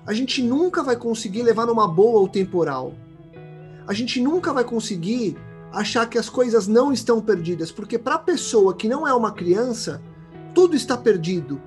a 0.06 0.14
gente 0.14 0.42
nunca 0.42 0.84
vai 0.84 0.96
conseguir 0.96 1.44
levar 1.44 1.66
numa 1.66 1.88
boa 1.88 2.22
o 2.22 2.30
temporal. 2.30 2.94
A 3.88 3.94
gente 3.94 4.22
nunca 4.22 4.54
vai 4.54 4.64
conseguir 4.64 5.38
achar 5.72 6.08
que 6.08 6.18
as 6.18 6.30
coisas 6.30 6.68
não 6.68 6.92
estão 6.92 7.22
perdidas, 7.22 7.72
porque 7.72 7.98
para 7.98 8.16
a 8.16 8.20
pessoa 8.20 8.74
que 8.74 8.88
não 8.88 9.08
é 9.08 9.14
uma 9.14 9.32
criança, 9.32 10.02
tudo 10.54 10.76
está 10.76 10.98
perdido. 10.98 11.62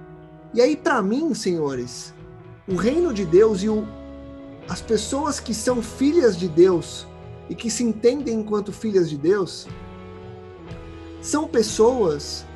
E 0.53 0.61
aí, 0.61 0.77
para 0.77 1.03
mim, 1.03 1.35
senhores, 1.35 2.15
o 2.69 2.77
reino 2.77 3.13
de 3.13 3.25
Deus 3.25 3.63
e 3.63 3.69
o, 3.69 3.87
as 4.69 4.81
pessoas 4.81 5.41
que 5.41 5.53
são 5.53 5.83
filhas 5.83 6.37
de 6.37 6.49
Deus 6.49 7.07
e 7.49 7.55
que 7.55 7.71
se 7.71 7.83
entendem 7.83 8.41
enquanto 8.41 8.73
filhas 8.73 9.11
de 9.11 9.19
Deus, 9.19 9.67
são 11.21 11.47
pessoas 11.47 12.47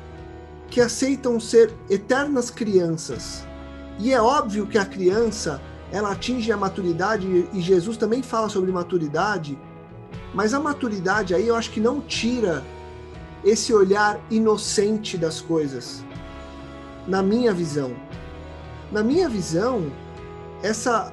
que 0.69 0.79
aceitam 0.79 1.39
ser 1.39 1.73
eternas 1.89 2.49
crianças. 2.49 3.45
E 3.99 4.13
é 4.13 4.21
óbvio 4.21 4.67
que 4.67 4.77
a 4.77 4.85
criança 4.85 5.61
ela 5.91 6.11
atinge 6.11 6.51
a 6.51 6.57
maturidade 6.57 7.47
e 7.51 7.59
Jesus 7.59 7.97
também 7.97 8.21
fala 8.21 8.47
sobre 8.47 8.71
maturidade, 8.71 9.57
mas 10.33 10.53
a 10.53 10.59
maturidade 10.59 11.33
aí 11.33 11.47
eu 11.47 11.55
acho 11.55 11.71
que 11.71 11.79
não 11.79 11.99
tira 11.99 12.63
esse 13.43 13.73
olhar 13.73 14.19
inocente 14.29 15.17
das 15.17 15.41
coisas. 15.41 16.03
Na 17.09 17.23
minha 17.23 17.51
visão. 17.51 17.95
Na 18.91 19.01
minha 19.01 19.27
visão, 19.27 19.91
essa 20.61 21.11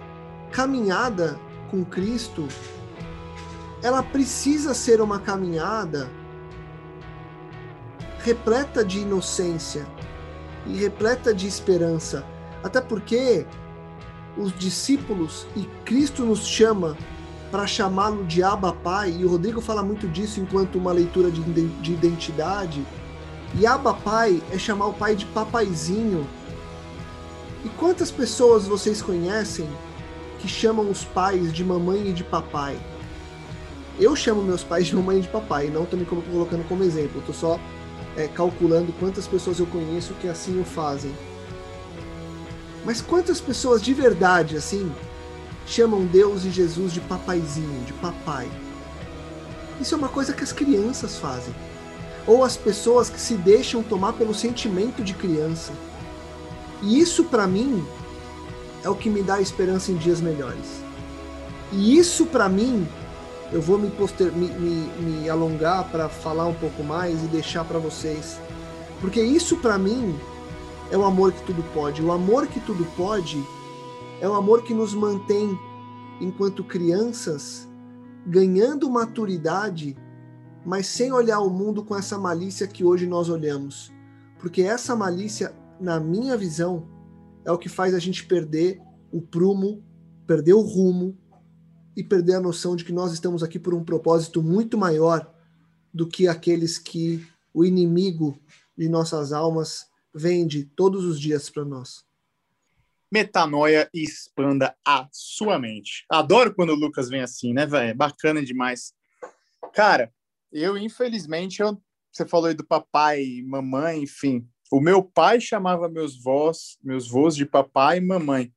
caminhada 0.52 1.40
com 1.70 1.82
Cristo, 1.86 2.46
ela 3.82 4.02
precisa 4.02 4.74
ser 4.74 5.00
uma 5.00 5.18
caminhada 5.18 6.10
repleta 8.18 8.84
de 8.84 8.98
inocência 8.98 9.86
e 10.66 10.76
repleta 10.76 11.32
de 11.32 11.46
esperança. 11.46 12.22
Até 12.62 12.82
porque 12.82 13.46
os 14.36 14.52
discípulos 14.52 15.46
e 15.56 15.62
Cristo 15.86 16.26
nos 16.26 16.46
chama 16.46 16.94
para 17.50 17.66
chamá-lo 17.66 18.22
de 18.24 18.42
Abba 18.42 18.74
Pai, 18.74 19.16
e 19.18 19.24
o 19.24 19.30
Rodrigo 19.30 19.62
fala 19.62 19.82
muito 19.82 20.06
disso 20.06 20.40
enquanto 20.40 20.76
uma 20.76 20.92
leitura 20.92 21.30
de, 21.30 21.40
de 21.42 21.92
identidade. 21.94 22.84
E 23.58 23.66
Abba 23.66 23.94
Pai 23.94 24.42
é 24.52 24.58
chamar 24.58 24.86
o 24.88 24.92
pai 24.92 25.16
de 25.16 25.24
papaizinho. 25.26 26.28
E 27.64 27.68
quantas 27.70 28.10
pessoas 28.10 28.66
vocês 28.66 29.00
conhecem 29.00 29.66
que 30.38 30.46
chamam 30.46 30.90
os 30.90 31.04
pais 31.04 31.50
de 31.52 31.64
mamãe 31.64 32.08
e 32.08 32.12
de 32.12 32.22
papai? 32.22 32.78
Eu 33.98 34.14
chamo 34.14 34.42
meus 34.42 34.62
pais 34.62 34.86
de 34.86 34.94
mamãe 34.94 35.18
e 35.18 35.22
de 35.22 35.28
papai, 35.28 35.68
não 35.68 35.84
estou 35.84 35.98
me 35.98 36.04
colocando 36.04 36.68
como 36.68 36.84
exemplo, 36.84 37.18
estou 37.20 37.34
só 37.34 37.58
é, 38.14 38.28
calculando 38.28 38.92
quantas 39.00 39.26
pessoas 39.26 39.58
eu 39.58 39.66
conheço 39.66 40.12
que 40.20 40.28
assim 40.28 40.60
o 40.60 40.64
fazem. 40.64 41.14
Mas 42.84 43.00
quantas 43.00 43.40
pessoas 43.40 43.80
de 43.80 43.94
verdade, 43.94 44.54
assim, 44.54 44.92
chamam 45.66 46.04
Deus 46.04 46.44
e 46.44 46.50
Jesus 46.50 46.92
de 46.92 47.00
papaizinho, 47.00 47.84
de 47.86 47.94
papai? 47.94 48.50
Isso 49.80 49.94
é 49.94 49.98
uma 49.98 50.10
coisa 50.10 50.34
que 50.34 50.44
as 50.44 50.52
crianças 50.52 51.16
fazem. 51.16 51.54
Ou 52.26 52.42
as 52.42 52.56
pessoas 52.56 53.08
que 53.08 53.20
se 53.20 53.34
deixam 53.34 53.82
tomar 53.82 54.14
pelo 54.14 54.34
sentimento 54.34 55.02
de 55.02 55.14
criança. 55.14 55.72
E 56.82 56.98
isso, 56.98 57.24
para 57.24 57.46
mim, 57.46 57.84
é 58.82 58.90
o 58.90 58.94
que 58.94 59.08
me 59.08 59.22
dá 59.22 59.40
esperança 59.40 59.92
em 59.92 59.96
dias 59.96 60.20
melhores. 60.20 60.82
E 61.72 61.96
isso, 61.96 62.26
para 62.26 62.48
mim, 62.48 62.86
eu 63.52 63.60
vou 63.60 63.78
me, 63.78 63.90
poster, 63.90 64.32
me, 64.32 64.48
me, 64.48 64.88
me 65.00 65.30
alongar 65.30 65.88
para 65.90 66.08
falar 66.08 66.46
um 66.46 66.54
pouco 66.54 66.82
mais 66.82 67.22
e 67.22 67.26
deixar 67.26 67.64
para 67.64 67.78
vocês. 67.78 68.38
Porque 69.00 69.20
isso, 69.20 69.56
para 69.58 69.78
mim, 69.78 70.18
é 70.90 70.96
o 70.96 71.04
amor 71.04 71.32
que 71.32 71.42
tudo 71.42 71.62
pode. 71.74 72.02
O 72.02 72.12
amor 72.12 72.46
que 72.46 72.60
tudo 72.60 72.84
pode 72.96 73.42
é 74.20 74.28
o 74.28 74.34
amor 74.34 74.62
que 74.62 74.74
nos 74.74 74.94
mantém 74.94 75.58
enquanto 76.20 76.64
crianças 76.64 77.68
ganhando 78.26 78.90
maturidade, 78.90 79.96
mas 80.66 80.88
sem 80.88 81.12
olhar 81.12 81.38
o 81.38 81.48
mundo 81.48 81.84
com 81.84 81.96
essa 81.96 82.18
malícia 82.18 82.66
que 82.66 82.82
hoje 82.82 83.06
nós 83.06 83.28
olhamos. 83.28 83.92
Porque 84.40 84.62
essa 84.62 84.96
malícia, 84.96 85.54
na 85.80 86.00
minha 86.00 86.36
visão, 86.36 86.88
é 87.44 87.52
o 87.52 87.58
que 87.58 87.68
faz 87.68 87.94
a 87.94 88.00
gente 88.00 88.26
perder 88.26 88.82
o 89.12 89.22
prumo, 89.22 89.84
perder 90.26 90.54
o 90.54 90.60
rumo 90.60 91.16
e 91.96 92.02
perder 92.02 92.34
a 92.34 92.40
noção 92.40 92.74
de 92.74 92.84
que 92.84 92.92
nós 92.92 93.12
estamos 93.12 93.44
aqui 93.44 93.60
por 93.60 93.74
um 93.74 93.84
propósito 93.84 94.42
muito 94.42 94.76
maior 94.76 95.32
do 95.94 96.04
que 96.04 96.26
aqueles 96.26 96.78
que 96.78 97.24
o 97.54 97.64
inimigo 97.64 98.36
de 98.76 98.88
nossas 98.88 99.32
almas 99.32 99.86
vende 100.12 100.64
todos 100.64 101.04
os 101.04 101.20
dias 101.20 101.48
para 101.48 101.64
nós. 101.64 102.04
Metanoia 103.10 103.88
e 103.94 104.02
expanda 104.02 104.74
a 104.84 105.08
sua 105.12 105.60
mente. 105.60 106.04
Adoro 106.10 106.52
quando 106.52 106.70
o 106.70 106.76
Lucas 106.76 107.08
vem 107.08 107.20
assim, 107.20 107.52
né, 107.52 107.64
velho? 107.64 107.96
Bacana 107.96 108.44
demais. 108.44 108.92
Cara, 109.72 110.12
eu, 110.52 110.76
infelizmente, 110.76 111.60
eu, 111.60 111.80
você 112.12 112.26
falou 112.26 112.46
aí 112.46 112.54
do 112.54 112.66
papai 112.66 113.42
mamãe, 113.44 114.02
enfim. 114.02 114.48
O 114.70 114.80
meu 114.80 115.02
pai 115.02 115.40
chamava 115.40 115.88
meus 115.88 116.20
vós, 116.20 116.78
meus 116.82 117.08
vós 117.08 117.36
de 117.36 117.46
papai 117.46 117.98
e 117.98 118.00
mamãe. 118.00 118.52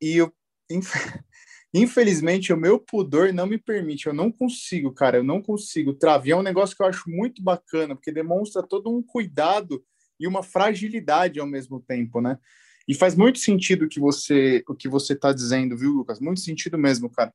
E 0.00 0.16
eu, 0.16 0.32
infelizmente, 1.74 2.52
o 2.52 2.56
meu 2.56 2.78
pudor 2.78 3.32
não 3.32 3.46
me 3.46 3.58
permite. 3.58 4.06
Eu 4.06 4.14
não 4.14 4.32
consigo, 4.32 4.92
cara. 4.92 5.18
Eu 5.18 5.24
não 5.24 5.42
consigo. 5.42 5.92
Travar 5.92 6.28
é 6.28 6.36
um 6.36 6.42
negócio 6.42 6.76
que 6.76 6.82
eu 6.82 6.86
acho 6.86 7.10
muito 7.10 7.42
bacana, 7.42 7.94
porque 7.94 8.12
demonstra 8.12 8.62
todo 8.62 8.90
um 8.90 9.02
cuidado 9.02 9.84
e 10.18 10.26
uma 10.26 10.42
fragilidade 10.42 11.40
ao 11.40 11.46
mesmo 11.46 11.80
tempo, 11.80 12.20
né? 12.20 12.38
E 12.90 12.94
faz 12.94 13.14
muito 13.14 13.38
sentido 13.38 13.88
que 13.88 14.00
você, 14.00 14.64
o 14.68 14.74
que 14.74 14.88
você 14.88 15.12
está 15.12 15.32
dizendo, 15.32 15.78
viu, 15.78 15.92
Lucas? 15.92 16.18
Muito 16.18 16.40
sentido 16.40 16.76
mesmo, 16.76 17.08
cara. 17.08 17.32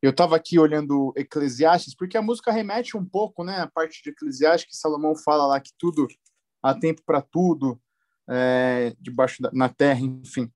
Eu 0.00 0.10
estava 0.10 0.36
aqui 0.36 0.60
olhando 0.60 1.12
Eclesiastes, 1.16 1.92
porque 1.92 2.16
a 2.16 2.22
música 2.22 2.52
remete 2.52 2.96
um 2.96 3.04
pouco, 3.04 3.42
né? 3.42 3.58
A 3.58 3.66
parte 3.66 4.00
de 4.00 4.10
Eclesiastes 4.10 4.70
que 4.70 4.76
Salomão 4.76 5.16
fala 5.16 5.44
lá 5.44 5.58
que 5.58 5.72
tudo 5.76 6.06
há 6.62 6.72
tempo 6.72 7.02
para 7.04 7.20
tudo, 7.20 7.80
é, 8.30 8.94
debaixo 9.00 9.42
da, 9.42 9.50
na 9.52 9.68
terra, 9.68 9.98
enfim. 9.98 10.48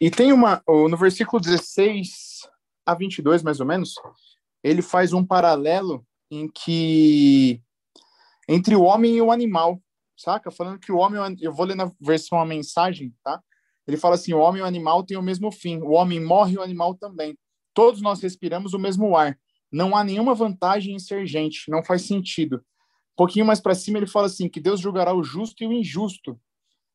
E 0.00 0.10
tem 0.10 0.32
uma, 0.32 0.62
no 0.66 0.96
versículo 0.96 1.38
16 1.38 2.48
a 2.86 2.94
22, 2.94 3.42
mais 3.42 3.60
ou 3.60 3.66
menos, 3.66 3.96
ele 4.64 4.80
faz 4.80 5.12
um 5.12 5.22
paralelo 5.22 6.02
em 6.30 6.48
que 6.48 7.60
entre 8.48 8.74
o 8.74 8.82
homem 8.84 9.18
e 9.18 9.20
o 9.20 9.30
animal, 9.30 9.78
saca? 10.16 10.50
Falando 10.50 10.80
que 10.80 10.90
o 10.90 10.96
homem, 10.96 11.36
eu 11.38 11.52
vou 11.52 11.66
ler 11.66 11.76
na 11.76 11.92
versão 12.00 12.40
a 12.40 12.46
mensagem, 12.46 13.14
tá? 13.22 13.42
Ele 13.90 13.96
fala 13.96 14.14
assim: 14.14 14.32
o 14.32 14.38
homem 14.38 14.60
e 14.60 14.62
o 14.62 14.66
animal 14.66 15.02
têm 15.02 15.16
o 15.16 15.22
mesmo 15.22 15.50
fim. 15.50 15.78
O 15.78 15.90
homem 15.90 16.24
morre 16.24 16.56
o 16.56 16.62
animal 16.62 16.94
também. 16.94 17.36
Todos 17.74 18.00
nós 18.00 18.22
respiramos 18.22 18.72
o 18.72 18.78
mesmo 18.78 19.16
ar. 19.16 19.38
Não 19.70 19.96
há 19.96 20.04
nenhuma 20.04 20.34
vantagem 20.34 20.94
em 20.94 20.98
ser 20.98 21.26
gente. 21.26 21.68
Não 21.68 21.82
faz 21.82 22.02
sentido. 22.02 22.56
Um 22.56 23.16
pouquinho 23.16 23.44
mais 23.44 23.60
para 23.60 23.74
cima 23.74 23.98
ele 23.98 24.06
fala 24.06 24.26
assim 24.26 24.48
que 24.48 24.60
Deus 24.60 24.80
julgará 24.80 25.12
o 25.12 25.22
justo 25.22 25.62
e 25.62 25.66
o 25.66 25.72
injusto, 25.72 26.40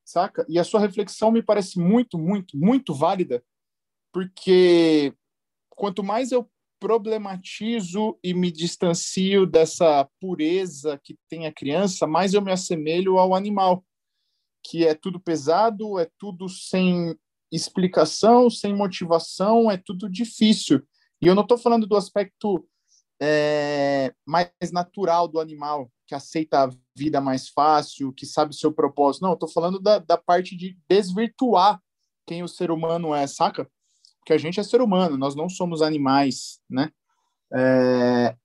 saca? 0.04 0.44
E 0.48 0.58
a 0.58 0.64
sua 0.64 0.80
reflexão 0.80 1.30
me 1.30 1.42
parece 1.42 1.78
muito, 1.78 2.18
muito, 2.18 2.56
muito 2.56 2.92
válida, 2.92 3.44
porque 4.12 5.14
quanto 5.68 6.02
mais 6.02 6.32
eu 6.32 6.50
problematizo 6.80 8.18
e 8.24 8.34
me 8.34 8.50
distancio 8.50 9.46
dessa 9.46 10.08
pureza 10.20 11.00
que 11.02 11.16
tem 11.28 11.46
a 11.46 11.52
criança, 11.52 12.06
mais 12.06 12.34
eu 12.34 12.42
me 12.42 12.50
assemelho 12.50 13.18
ao 13.18 13.34
animal 13.34 13.84
que 14.68 14.84
é 14.86 14.94
tudo 14.94 15.20
pesado, 15.20 15.98
é 15.98 16.08
tudo 16.18 16.48
sem 16.48 17.16
explicação, 17.52 18.50
sem 18.50 18.74
motivação, 18.74 19.70
é 19.70 19.76
tudo 19.76 20.10
difícil. 20.10 20.82
E 21.22 21.26
eu 21.26 21.34
não 21.34 21.42
estou 21.42 21.56
falando 21.56 21.86
do 21.86 21.96
aspecto 21.96 22.66
é, 23.20 24.12
mais 24.26 24.50
natural 24.72 25.28
do 25.28 25.40
animal, 25.40 25.90
que 26.06 26.14
aceita 26.14 26.64
a 26.64 26.70
vida 26.94 27.20
mais 27.20 27.48
fácil, 27.48 28.12
que 28.12 28.26
sabe 28.26 28.50
o 28.50 28.56
seu 28.56 28.72
propósito. 28.72 29.22
Não, 29.22 29.30
eu 29.30 29.34
estou 29.34 29.48
falando 29.48 29.80
da, 29.80 29.98
da 29.98 30.18
parte 30.18 30.56
de 30.56 30.76
desvirtuar 30.88 31.80
quem 32.26 32.42
o 32.42 32.48
ser 32.48 32.70
humano 32.70 33.14
é, 33.14 33.26
saca? 33.26 33.70
Porque 34.18 34.32
a 34.32 34.38
gente 34.38 34.58
é 34.58 34.62
ser 34.62 34.80
humano, 34.80 35.16
nós 35.16 35.36
não 35.36 35.48
somos 35.48 35.80
animais, 35.80 36.60
né? 36.68 36.90
É, 37.54 38.36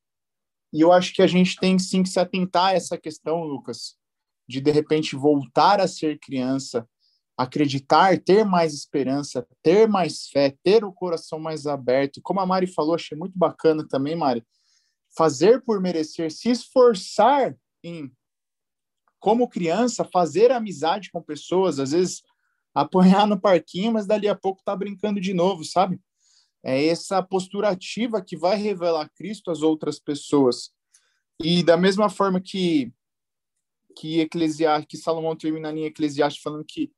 e 0.71 0.81
eu 0.81 0.91
acho 0.91 1.13
que 1.13 1.23
a 1.23 1.27
gente 1.27 1.57
tem 1.57 1.79
sim 1.79 2.03
que 2.03 2.10
se 2.10 2.19
atentar 2.19 2.67
a 2.67 2.73
essa 2.73 2.97
questão, 2.97 3.43
Lucas, 3.43 3.95
de 4.52 4.62
de 4.62 4.72
repente 4.72 5.16
voltar 5.16 5.80
a 5.80 5.88
ser 5.88 6.20
criança, 6.20 6.88
acreditar, 7.38 8.20
ter 8.20 8.44
mais 8.44 8.74
esperança, 8.74 9.48
ter 9.64 9.88
mais 9.88 10.28
fé, 10.28 10.56
ter 10.64 10.84
o 10.84 10.92
coração 10.92 11.40
mais 11.40 11.66
aberto. 11.66 12.22
Como 12.22 12.40
a 12.40 12.46
Mari 12.46 12.68
falou, 12.68 12.96
achei 12.96 13.18
muito 13.18 13.38
bacana 13.38 13.88
também, 13.88 14.16
Mari, 14.16 14.46
fazer 15.16 15.62
por 15.62 15.82
merecer, 15.82 16.32
se 16.32 16.50
esforçar 16.50 17.56
em 17.84 18.12
como 19.20 19.48
criança, 19.48 20.04
fazer 20.04 20.52
amizade 20.52 21.12
com 21.12 21.22
pessoas, 21.22 21.80
às 21.80 21.92
vezes 21.92 22.24
apanhar 22.74 23.28
no 23.28 23.40
parquinho, 23.40 23.92
mas 23.92 24.08
dali 24.08 24.28
a 24.28 24.36
pouco 24.36 24.64
tá 24.64 24.76
brincando 24.76 25.20
de 25.20 25.34
novo, 25.34 25.64
sabe? 25.64 26.00
É 26.64 26.88
essa 26.88 27.22
postura 27.22 27.70
ativa 27.70 28.22
que 28.22 28.38
vai 28.38 28.56
revelar 28.56 29.10
Cristo 29.16 29.52
às 29.52 29.62
outras 29.62 30.00
pessoas. 30.00 30.72
E 31.44 31.64
da 31.64 31.76
mesma 31.76 32.10
forma 32.10 32.40
que 32.40 32.94
que 33.95 34.19
Eclesiastes, 34.19 34.88
que 34.88 34.97
Salomão 34.97 35.36
termina 35.36 35.71
em 35.71 35.86
Eclesiastes 35.86 36.41
falando 36.41 36.65
que 36.65 36.91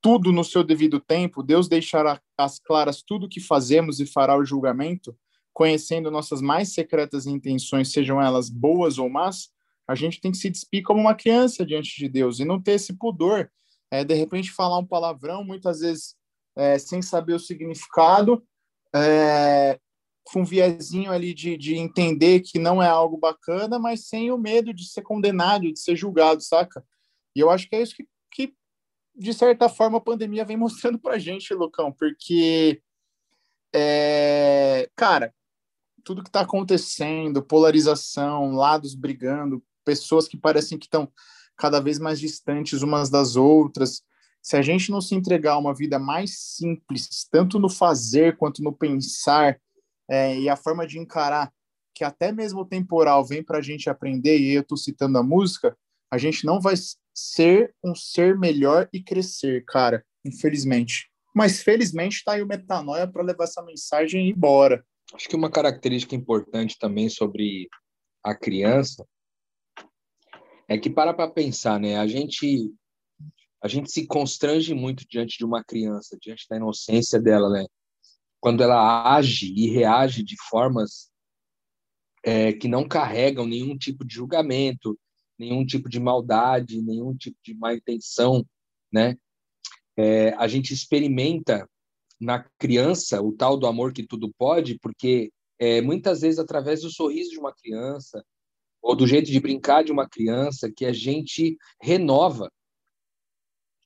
tudo 0.00 0.30
no 0.32 0.44
seu 0.44 0.62
devido 0.62 1.00
tempo, 1.00 1.42
Deus 1.42 1.68
deixará 1.68 2.20
às 2.38 2.58
claras 2.58 3.02
tudo 3.02 3.26
o 3.26 3.28
que 3.28 3.40
fazemos 3.40 3.98
e 3.98 4.06
fará 4.06 4.36
o 4.36 4.44
julgamento, 4.44 5.16
conhecendo 5.52 6.10
nossas 6.10 6.40
mais 6.40 6.72
secretas 6.72 7.26
intenções, 7.26 7.90
sejam 7.90 8.20
elas 8.20 8.48
boas 8.48 8.98
ou 8.98 9.08
más, 9.08 9.50
a 9.88 9.94
gente 9.94 10.20
tem 10.20 10.30
que 10.30 10.36
se 10.36 10.50
despir 10.50 10.82
como 10.82 11.00
uma 11.00 11.14
criança 11.14 11.64
diante 11.64 11.96
de 11.96 12.08
Deus 12.08 12.38
e 12.38 12.44
não 12.44 12.60
ter 12.60 12.72
esse 12.72 12.92
pudor, 12.92 13.50
é, 13.90 14.04
de 14.04 14.14
repente 14.14 14.50
falar 14.50 14.78
um 14.78 14.86
palavrão, 14.86 15.44
muitas 15.44 15.80
vezes 15.80 16.14
é, 16.56 16.78
sem 16.78 17.00
saber 17.00 17.34
o 17.34 17.40
significado, 17.40 18.42
é, 18.94 19.78
com 20.26 20.40
um 20.40 20.44
viezinho 20.44 21.12
ali 21.12 21.32
de, 21.32 21.56
de 21.56 21.76
entender 21.76 22.40
que 22.40 22.58
não 22.58 22.82
é 22.82 22.88
algo 22.88 23.16
bacana, 23.16 23.78
mas 23.78 24.08
sem 24.08 24.32
o 24.32 24.38
medo 24.38 24.74
de 24.74 24.88
ser 24.88 25.02
condenado, 25.02 25.72
de 25.72 25.78
ser 25.78 25.94
julgado, 25.94 26.42
saca? 26.42 26.84
E 27.34 27.40
eu 27.40 27.48
acho 27.48 27.68
que 27.68 27.76
é 27.76 27.82
isso 27.82 27.94
que, 27.94 28.08
que 28.32 28.54
de 29.14 29.32
certa 29.32 29.68
forma, 29.68 29.98
a 29.98 30.00
pandemia 30.00 30.44
vem 30.44 30.56
mostrando 30.58 30.98
pra 30.98 31.18
gente, 31.18 31.54
Lucão, 31.54 31.92
porque, 31.92 32.82
é, 33.72 34.90
cara, 34.96 35.32
tudo 36.02 36.24
que 36.24 36.30
tá 36.30 36.40
acontecendo, 36.40 37.42
polarização, 37.42 38.52
lados 38.52 38.94
brigando, 38.94 39.62
pessoas 39.84 40.26
que 40.26 40.36
parecem 40.36 40.76
que 40.76 40.86
estão 40.86 41.10
cada 41.56 41.80
vez 41.80 41.98
mais 42.00 42.18
distantes 42.18 42.82
umas 42.82 43.08
das 43.08 43.36
outras, 43.36 44.02
se 44.42 44.56
a 44.56 44.62
gente 44.62 44.90
não 44.90 45.00
se 45.00 45.14
entregar 45.14 45.52
a 45.52 45.58
uma 45.58 45.74
vida 45.74 45.98
mais 45.98 46.38
simples, 46.38 47.26
tanto 47.30 47.58
no 47.58 47.68
fazer 47.68 48.36
quanto 48.36 48.62
no 48.62 48.72
pensar, 48.72 49.60
é, 50.08 50.38
e 50.38 50.48
a 50.48 50.56
forma 50.56 50.86
de 50.86 50.98
encarar 50.98 51.52
que 51.94 52.04
até 52.04 52.30
mesmo 52.30 52.60
o 52.60 52.66
temporal 52.66 53.24
vem 53.24 53.42
para 53.42 53.58
a 53.58 53.62
gente 53.62 53.88
aprender, 53.88 54.38
e 54.38 54.52
eu 54.52 54.60
estou 54.60 54.76
citando 54.76 55.16
a 55.16 55.22
música, 55.22 55.76
a 56.10 56.18
gente 56.18 56.44
não 56.44 56.60
vai 56.60 56.74
ser 57.14 57.74
um 57.82 57.94
ser 57.94 58.38
melhor 58.38 58.88
e 58.92 59.02
crescer, 59.02 59.64
cara, 59.64 60.04
infelizmente. 60.24 61.10
Mas 61.34 61.62
felizmente 61.62 62.16
está 62.16 62.32
aí 62.32 62.42
o 62.42 62.46
Metanoia 62.46 63.06
para 63.06 63.22
levar 63.22 63.44
essa 63.44 63.62
mensagem 63.62 64.28
embora. 64.28 64.84
Acho 65.14 65.28
que 65.28 65.36
uma 65.36 65.50
característica 65.50 66.14
importante 66.14 66.78
também 66.78 67.08
sobre 67.08 67.68
a 68.22 68.34
criança 68.34 69.06
é 70.68 70.76
que 70.76 70.90
para 70.90 71.14
para 71.14 71.30
pensar, 71.30 71.78
né? 71.78 71.96
A 71.96 72.06
gente 72.06 72.72
a 73.62 73.68
gente 73.68 73.90
se 73.90 74.06
constrange 74.06 74.74
muito 74.74 75.04
diante 75.08 75.38
de 75.38 75.44
uma 75.44 75.64
criança, 75.64 76.16
diante 76.20 76.46
da 76.48 76.56
inocência 76.56 77.20
dela, 77.20 77.48
né? 77.48 77.66
Quando 78.46 78.62
ela 78.62 79.12
age 79.16 79.52
e 79.56 79.68
reage 79.70 80.22
de 80.22 80.36
formas 80.48 81.10
é, 82.22 82.52
que 82.52 82.68
não 82.68 82.86
carregam 82.86 83.44
nenhum 83.44 83.76
tipo 83.76 84.04
de 84.04 84.14
julgamento, 84.14 84.96
nenhum 85.36 85.66
tipo 85.66 85.88
de 85.88 85.98
maldade, 85.98 86.80
nenhum 86.80 87.12
tipo 87.16 87.36
de 87.42 87.52
má 87.54 87.74
intenção, 87.74 88.46
né? 88.92 89.16
É, 89.96 90.28
a 90.34 90.46
gente 90.46 90.72
experimenta 90.72 91.68
na 92.20 92.48
criança 92.56 93.20
o 93.20 93.32
tal 93.32 93.56
do 93.56 93.66
amor 93.66 93.92
que 93.92 94.06
tudo 94.06 94.32
pode, 94.38 94.78
porque 94.78 95.32
é, 95.58 95.80
muitas 95.80 96.20
vezes 96.20 96.38
através 96.38 96.82
do 96.82 96.88
sorriso 96.88 97.30
de 97.30 97.40
uma 97.40 97.52
criança 97.52 98.24
ou 98.80 98.94
do 98.94 99.08
jeito 99.08 99.28
de 99.28 99.40
brincar 99.40 99.82
de 99.82 99.90
uma 99.90 100.08
criança 100.08 100.70
que 100.70 100.84
a 100.84 100.92
gente 100.92 101.58
renova 101.82 102.48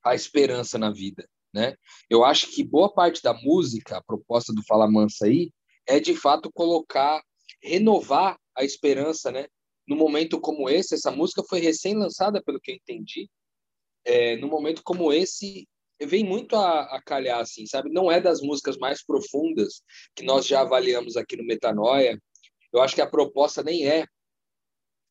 a 0.04 0.14
esperança 0.14 0.78
na 0.78 0.90
vida 0.90 1.26
né? 1.52 1.74
Eu 2.08 2.24
acho 2.24 2.50
que 2.50 2.64
boa 2.64 2.92
parte 2.92 3.22
da 3.22 3.34
música, 3.34 3.98
a 3.98 4.02
proposta 4.02 4.52
do 4.52 4.64
Fala 4.64 4.90
Mansa 4.90 5.26
aí, 5.26 5.52
é 5.86 5.98
de 5.98 6.14
fato 6.14 6.50
colocar, 6.52 7.22
renovar 7.62 8.38
a 8.56 8.64
esperança, 8.64 9.30
né? 9.30 9.46
No 9.86 9.96
momento 9.96 10.40
como 10.40 10.68
esse, 10.68 10.94
essa 10.94 11.10
música 11.10 11.42
foi 11.48 11.60
recém-lançada, 11.60 12.42
pelo 12.42 12.60
que 12.60 12.70
eu 12.70 12.76
entendi. 12.76 13.28
É, 14.04 14.36
no 14.36 14.48
momento 14.48 14.82
como 14.84 15.12
esse, 15.12 15.68
vem 16.00 16.24
muito 16.24 16.56
a, 16.56 16.82
a, 16.96 17.02
calhar, 17.02 17.40
assim, 17.40 17.66
sabe? 17.66 17.90
Não 17.90 18.10
é 18.10 18.20
das 18.20 18.40
músicas 18.40 18.76
mais 18.78 19.04
profundas 19.04 19.82
que 20.14 20.22
nós 20.22 20.46
já 20.46 20.60
avaliamos 20.60 21.16
aqui 21.16 21.36
no 21.36 21.44
Metanoia. 21.44 22.20
Eu 22.72 22.80
acho 22.80 22.94
que 22.94 23.02
a 23.02 23.10
proposta 23.10 23.62
nem 23.62 23.86
é 23.88 24.06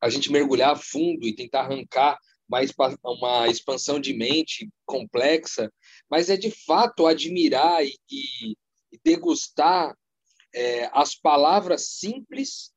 a 0.01 0.09
gente 0.09 0.31
mergulhar 0.31 0.77
fundo 0.77 1.27
e 1.27 1.35
tentar 1.35 1.61
arrancar 1.61 2.17
mais 2.49 2.71
uma 3.03 3.47
expansão 3.47 3.99
de 3.99 4.11
mente 4.13 4.67
complexa, 4.85 5.71
mas 6.09 6.29
é 6.29 6.35
de 6.35 6.49
fato 6.49 7.05
admirar 7.05 7.85
e, 7.85 7.95
e, 8.09 8.51
e 8.91 8.99
degustar 9.03 9.95
é, 10.53 10.89
as 10.91 11.13
palavras 11.13 11.89
simples 11.89 12.71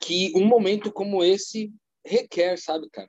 que 0.00 0.32
um 0.34 0.46
momento 0.46 0.90
como 0.90 1.22
esse 1.22 1.70
requer, 2.04 2.58
sabe, 2.58 2.88
cara? 2.90 3.08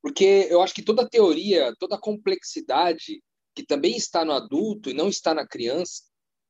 Porque 0.00 0.46
eu 0.48 0.62
acho 0.62 0.72
que 0.72 0.82
toda 0.82 1.08
teoria, 1.08 1.74
toda 1.78 1.98
complexidade 1.98 3.20
que 3.54 3.66
também 3.66 3.96
está 3.96 4.24
no 4.24 4.32
adulto 4.32 4.88
e 4.88 4.94
não 4.94 5.08
está 5.08 5.34
na 5.34 5.46
criança, 5.46 6.04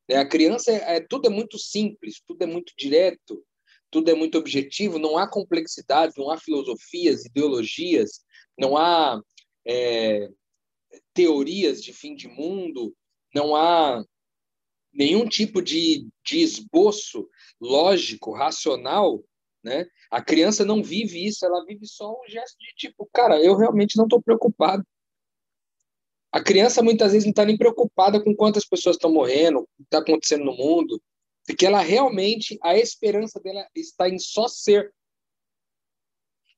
né? 0.07 0.17
a 0.17 0.27
criança 0.27 0.71
é, 0.71 0.97
é 0.97 0.99
tudo 0.99 1.27
é 1.27 1.29
muito 1.29 1.57
simples, 1.57 2.21
tudo 2.25 2.43
é 2.43 2.45
muito 2.45 2.71
direto, 2.77 3.43
tudo 3.89 4.11
é 4.11 4.13
muito 4.13 4.37
objetivo, 4.37 4.99
não 4.99 5.17
há 5.17 5.27
complexidade, 5.27 6.13
não 6.15 6.29
há 6.29 6.37
filosofias, 6.37 7.25
ideologias, 7.25 8.21
não 8.59 8.77
há 8.77 9.21
é, 9.65 10.29
teorias 11.13 11.81
de 11.81 11.93
fim 11.93 12.15
de 12.15 12.27
mundo, 12.27 12.95
não 13.33 13.55
há 13.55 14.03
nenhum 14.93 15.27
tipo 15.27 15.61
de, 15.61 16.07
de 16.25 16.41
esboço 16.41 17.27
lógico, 17.59 18.33
racional, 18.33 19.23
né? 19.63 19.87
A 20.09 20.21
criança 20.21 20.65
não 20.65 20.83
vive 20.83 21.25
isso, 21.25 21.45
ela 21.45 21.65
vive 21.65 21.85
só 21.85 22.11
um 22.11 22.29
gesto 22.29 22.57
de 22.59 22.73
tipo, 22.75 23.09
cara, 23.13 23.41
eu 23.41 23.55
realmente 23.55 23.97
não 23.97 24.05
estou 24.05 24.21
preocupado. 24.21 24.85
A 26.31 26.41
criança 26.41 26.83
muitas 26.83 27.11
vezes 27.11 27.25
não 27.25 27.31
está 27.31 27.45
nem 27.45 27.57
preocupada 27.57 28.23
com 28.23 28.35
quantas 28.35 28.65
pessoas 28.65 28.95
estão 28.95 29.11
morrendo, 29.11 29.59
o 29.59 29.65
que 29.77 29.83
está 29.83 29.99
acontecendo 29.99 30.45
no 30.45 30.55
mundo, 30.55 31.01
porque 31.45 31.65
ela 31.65 31.81
realmente, 31.81 32.57
a 32.61 32.77
esperança 32.77 33.39
dela 33.39 33.67
está 33.75 34.07
em 34.07 34.19
só 34.19 34.47
ser. 34.47 34.93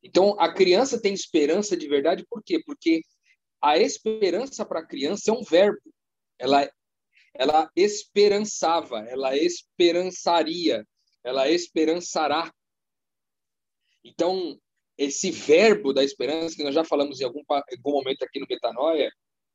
Então, 0.03 0.35
a 0.39 0.51
criança 0.51 0.99
tem 0.99 1.13
esperança 1.13 1.77
de 1.77 1.87
verdade, 1.87 2.25
por 2.27 2.43
quê? 2.43 2.61
Porque 2.65 3.01
a 3.61 3.77
esperança 3.77 4.65
para 4.65 4.79
a 4.79 4.85
criança 4.85 5.29
é 5.29 5.33
um 5.33 5.43
verbo. 5.43 5.79
Ela, 6.39 6.69
ela 7.33 7.69
esperançava, 7.75 8.99
ela 9.07 9.37
esperançaria, 9.37 10.85
ela 11.23 11.49
esperançará. 11.49 12.51
Então, 14.03 14.59
esse 14.97 15.29
verbo 15.31 15.93
da 15.93 16.03
esperança, 16.03 16.55
que 16.55 16.63
nós 16.63 16.73
já 16.73 16.83
falamos 16.83 17.21
em 17.21 17.23
algum, 17.23 17.41
algum 17.47 17.91
momento 17.91 18.23
aqui 18.23 18.39
no 18.39 18.47
Metanoia, 18.49 19.11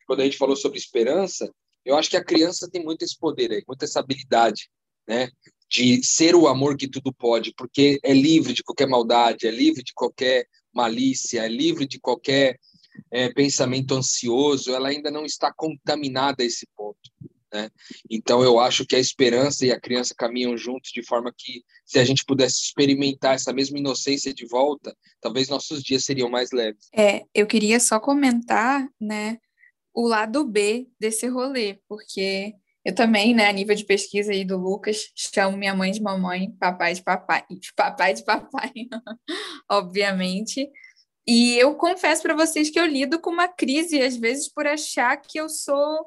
quando 0.06 0.20
a 0.20 0.24
gente 0.24 0.38
falou 0.38 0.56
sobre 0.56 0.78
esperança, 0.78 1.52
eu 1.85 1.96
acho 1.96 2.11
que 2.11 2.16
a 2.16 2.24
criança 2.24 2.68
tem 2.70 2.82
muito 2.82 3.02
esse 3.02 3.18
poder 3.18 3.52
aí, 3.52 3.62
muita 3.66 3.85
essa 3.85 4.00
habilidade, 4.00 4.68
né? 5.06 5.28
De 5.68 6.02
ser 6.05 6.35
o 6.35 6.46
amor 6.46 6.76
que 6.76 6.88
tudo 6.88 7.12
pode, 7.12 7.52
porque 7.57 7.98
é 8.02 8.12
livre 8.12 8.52
de 8.52 8.62
qualquer 8.62 8.87
maldade, 8.87 9.46
é 9.46 9.50
livre 9.50 9.83
de 9.83 9.92
qualquer 9.92 10.46
malícia, 10.72 11.40
é 11.40 11.48
livre 11.48 11.87
de 11.87 11.98
qualquer 11.98 12.59
é, 13.11 13.29
pensamento 13.33 13.94
ansioso, 13.94 14.74
ela 14.74 14.88
ainda 14.88 15.11
não 15.11 15.24
está 15.24 15.52
contaminada 15.52 16.42
a 16.42 16.46
esse 16.46 16.66
ponto. 16.76 17.11
Né? 17.52 17.70
Então, 18.11 18.42
eu 18.42 18.59
acho 18.59 18.85
que 18.87 18.96
a 18.96 18.98
esperança 19.00 19.64
e 19.64 19.72
a 19.72 19.81
criança 19.81 20.14
caminham 20.16 20.57
juntos 20.57 20.90
de 20.92 21.02
forma 21.02 21.33
que, 21.37 21.62
se 21.85 21.98
a 21.98 22.05
gente 22.05 22.24
pudesse 22.24 22.62
experimentar 22.62 23.35
essa 23.35 23.52
mesma 23.52 23.79
inocência 23.79 24.33
de 24.33 24.46
volta, 24.46 24.96
talvez 25.20 25.48
nossos 25.48 25.83
dias 25.83 26.05
seriam 26.05 26.29
mais 26.29 26.52
leves. 26.52 26.88
É, 26.94 27.24
eu 27.35 27.46
queria 27.46 27.81
só 27.81 27.98
comentar, 27.98 28.88
né, 29.00 29.38
o 29.94 30.07
lado 30.07 30.44
B 30.44 30.88
desse 31.00 31.26
rolê, 31.26 31.79
porque 31.88 32.55
eu 32.87 32.94
também, 32.94 33.35
né, 33.35 33.49
a 33.49 33.53
nível 33.53 33.75
de 33.75 33.85
pesquisa 33.85 34.31
aí 34.31 34.44
do 34.44 34.57
Lucas, 34.57 35.11
chamo 35.16 35.57
minha 35.57 35.75
mãe 35.75 35.90
de 35.90 36.01
mamãe, 36.01 36.53
papai 36.53 36.94
de 36.94 37.03
papai, 37.03 37.44
papai 37.75 38.14
de 38.14 38.25
papai, 38.25 38.70
obviamente. 39.68 40.70
E 41.27 41.59
eu 41.59 41.75
confesso 41.75 42.22
para 42.22 42.37
vocês 42.37 42.70
que 42.70 42.79
eu 42.79 42.87
lido 42.87 43.20
com 43.20 43.31
uma 43.31 43.49
crise, 43.49 44.01
às 44.01 44.16
vezes, 44.16 44.49
por 44.49 44.68
achar 44.68 45.16
que 45.16 45.37
eu 45.37 45.49
sou 45.49 46.07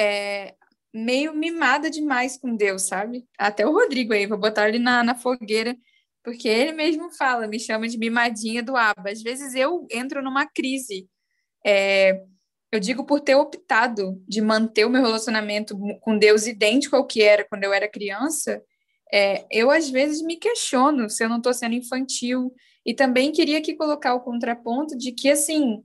é, 0.00 0.54
meio 0.94 1.34
mimada 1.34 1.90
demais 1.90 2.38
com 2.38 2.56
Deus, 2.56 2.84
sabe? 2.84 3.26
Até 3.38 3.66
o 3.66 3.72
Rodrigo 3.74 4.14
aí, 4.14 4.26
vou 4.26 4.38
botar 4.38 4.66
ele 4.66 4.78
na, 4.78 5.04
na 5.04 5.14
fogueira, 5.14 5.76
porque 6.22 6.48
ele 6.48 6.72
mesmo 6.72 7.10
fala, 7.12 7.46
me 7.46 7.60
chama 7.60 7.86
de 7.86 7.98
mimadinha 7.98 8.62
do 8.62 8.78
Aba. 8.78 9.10
Às 9.10 9.22
vezes 9.22 9.54
eu 9.54 9.86
entro 9.90 10.22
numa 10.22 10.46
crise. 10.46 11.06
É, 11.66 12.24
eu 12.74 12.80
digo 12.80 13.04
por 13.04 13.20
ter 13.20 13.34
optado 13.34 14.22
de 14.26 14.40
manter 14.40 14.84
o 14.84 14.90
meu 14.90 15.02
relacionamento 15.02 15.78
com 16.00 16.18
Deus 16.18 16.46
idêntico 16.46 16.96
ao 16.96 17.06
que 17.06 17.22
era 17.22 17.44
quando 17.44 17.64
eu 17.64 17.72
era 17.72 17.88
criança, 17.88 18.62
é, 19.12 19.46
eu 19.50 19.70
às 19.70 19.88
vezes 19.88 20.22
me 20.22 20.36
questiono 20.36 21.08
se 21.08 21.24
eu 21.24 21.28
não 21.28 21.36
estou 21.36 21.54
sendo 21.54 21.74
infantil. 21.74 22.52
E 22.84 22.92
também 22.92 23.32
queria 23.32 23.58
aqui 23.58 23.74
colocar 23.74 24.14
o 24.14 24.20
contraponto 24.20 24.96
de 24.98 25.12
que, 25.12 25.30
assim, 25.30 25.82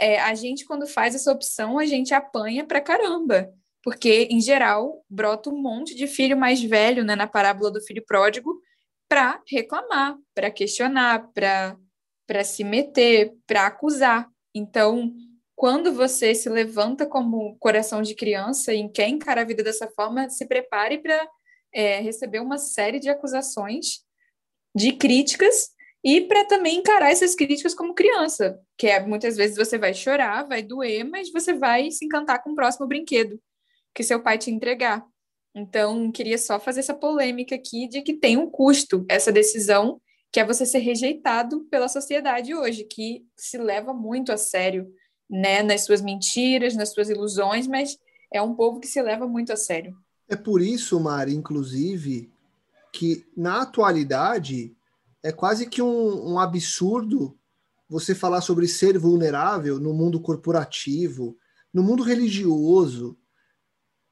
é, 0.00 0.20
a 0.20 0.34
gente, 0.34 0.64
quando 0.64 0.86
faz 0.86 1.14
essa 1.14 1.32
opção, 1.32 1.78
a 1.78 1.84
gente 1.84 2.14
apanha 2.14 2.64
pra 2.64 2.80
caramba. 2.80 3.52
Porque, 3.82 4.28
em 4.30 4.40
geral, 4.40 5.04
brota 5.08 5.50
um 5.50 5.60
monte 5.60 5.94
de 5.94 6.06
filho 6.06 6.36
mais 6.36 6.62
velho, 6.62 7.04
né, 7.04 7.16
na 7.16 7.26
parábola 7.26 7.70
do 7.70 7.80
filho 7.80 8.04
pródigo, 8.06 8.60
para 9.08 9.42
reclamar, 9.50 10.16
para 10.34 10.50
questionar, 10.50 11.28
para 11.32 12.44
se 12.44 12.62
meter, 12.62 13.34
para 13.46 13.66
acusar. 13.66 14.28
Então, 14.54 15.12
quando 15.58 15.92
você 15.92 16.36
se 16.36 16.48
levanta 16.48 17.04
como 17.04 17.56
coração 17.58 18.00
de 18.00 18.14
criança 18.14 18.72
e 18.72 18.88
quer 18.88 19.08
encarar 19.08 19.40
a 19.40 19.44
vida 19.44 19.60
dessa 19.60 19.90
forma, 19.90 20.30
se 20.30 20.46
prepare 20.46 20.98
para 20.98 21.28
é, 21.74 21.98
receber 21.98 22.38
uma 22.38 22.58
série 22.58 23.00
de 23.00 23.10
acusações, 23.10 24.04
de 24.72 24.92
críticas, 24.92 25.70
e 26.04 26.20
para 26.20 26.44
também 26.44 26.76
encarar 26.76 27.10
essas 27.10 27.34
críticas 27.34 27.74
como 27.74 27.92
criança, 27.92 28.56
que 28.78 28.86
é 28.86 29.04
muitas 29.04 29.36
vezes 29.36 29.56
você 29.56 29.76
vai 29.76 29.92
chorar, 29.92 30.46
vai 30.46 30.62
doer, 30.62 31.02
mas 31.02 31.32
você 31.32 31.52
vai 31.52 31.90
se 31.90 32.04
encantar 32.04 32.40
com 32.40 32.52
o 32.52 32.54
próximo 32.54 32.86
brinquedo 32.86 33.36
que 33.92 34.04
seu 34.04 34.22
pai 34.22 34.38
te 34.38 34.52
entregar. 34.52 35.04
Então, 35.52 36.12
queria 36.12 36.38
só 36.38 36.60
fazer 36.60 36.80
essa 36.80 36.94
polêmica 36.94 37.56
aqui 37.56 37.88
de 37.88 38.00
que 38.02 38.14
tem 38.14 38.36
um 38.36 38.48
custo 38.48 39.04
essa 39.08 39.32
decisão, 39.32 40.00
que 40.30 40.38
é 40.38 40.44
você 40.44 40.64
ser 40.64 40.78
rejeitado 40.78 41.64
pela 41.64 41.88
sociedade 41.88 42.54
hoje, 42.54 42.84
que 42.84 43.24
se 43.36 43.58
leva 43.58 43.92
muito 43.92 44.30
a 44.30 44.36
sério 44.36 44.88
né, 45.28 45.62
nas 45.62 45.84
suas 45.84 46.00
mentiras, 46.00 46.74
nas 46.74 46.92
suas 46.92 47.10
ilusões, 47.10 47.66
mas 47.66 47.98
é 48.32 48.40
um 48.40 48.54
povo 48.54 48.80
que 48.80 48.86
se 48.86 49.00
leva 49.02 49.26
muito 49.26 49.52
a 49.52 49.56
sério. 49.56 49.96
É 50.28 50.36
por 50.36 50.60
isso, 50.60 50.98
Mari, 51.00 51.34
inclusive, 51.34 52.30
que 52.92 53.26
na 53.36 53.62
atualidade 53.62 54.74
é 55.22 55.32
quase 55.32 55.66
que 55.66 55.82
um, 55.82 56.32
um 56.32 56.38
absurdo 56.38 57.36
você 57.88 58.14
falar 58.14 58.42
sobre 58.42 58.68
ser 58.68 58.98
vulnerável 58.98 59.80
no 59.80 59.94
mundo 59.94 60.20
corporativo, 60.20 61.36
no 61.72 61.82
mundo 61.82 62.02
religioso. 62.02 63.16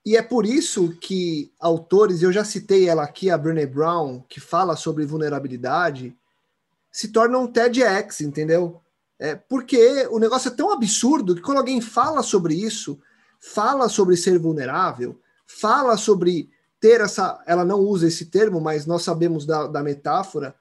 E 0.04 0.16
é 0.16 0.22
por 0.22 0.46
isso 0.46 0.96
que 0.98 1.52
autores, 1.60 2.22
eu 2.22 2.32
já 2.32 2.44
citei 2.44 2.88
ela 2.88 3.02
aqui, 3.02 3.28
a 3.28 3.36
Brené 3.36 3.66
Brown, 3.66 4.24
que 4.28 4.40
fala 4.40 4.76
sobre 4.76 5.04
vulnerabilidade, 5.04 6.16
se 6.90 7.08
tornam 7.08 7.46
TEDx, 7.46 8.22
entendeu? 8.22 8.80
É, 9.18 9.34
porque 9.34 10.06
o 10.10 10.18
negócio 10.18 10.48
é 10.48 10.54
tão 10.54 10.70
absurdo 10.72 11.34
que 11.34 11.40
quando 11.40 11.58
alguém 11.58 11.80
fala 11.80 12.22
sobre 12.22 12.54
isso, 12.54 13.00
fala 13.40 13.88
sobre 13.88 14.16
ser 14.16 14.38
vulnerável, 14.38 15.20
fala 15.46 15.96
sobre 15.96 16.50
ter 16.78 17.00
essa. 17.00 17.42
Ela 17.46 17.64
não 17.64 17.80
usa 17.80 18.06
esse 18.06 18.26
termo, 18.26 18.60
mas 18.60 18.86
nós 18.86 19.02
sabemos 19.02 19.46
da, 19.46 19.66
da 19.66 19.82
metáfora. 19.82 20.54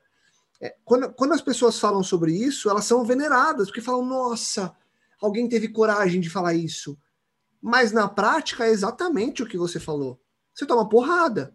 É, 0.62 0.76
quando, 0.86 1.12
quando 1.13 1.34
as 1.34 1.41
pessoas 1.41 1.78
falam 1.80 2.01
sobre 2.01 2.34
isso, 2.34 2.70
elas 2.70 2.86
são 2.86 3.03
veneradas, 3.03 3.68
porque 3.68 3.82
falam, 3.82 4.06
nossa, 4.06 4.74
alguém 5.22 5.49
teve 5.49 5.68
coragem 5.68 6.22
de 6.22 6.30
falar 6.30 6.53
isso. 6.53 6.97
Mas 7.62 7.91
na 7.91 8.08
prática 8.08 8.66
é 8.66 8.70
exatamente 8.70 9.43
o 9.43 9.47
que 9.47 9.58
você 9.58 9.80
falou. 9.80 10.22
Você 10.53 10.66
toma 10.66 10.88
porrada. 10.88 11.53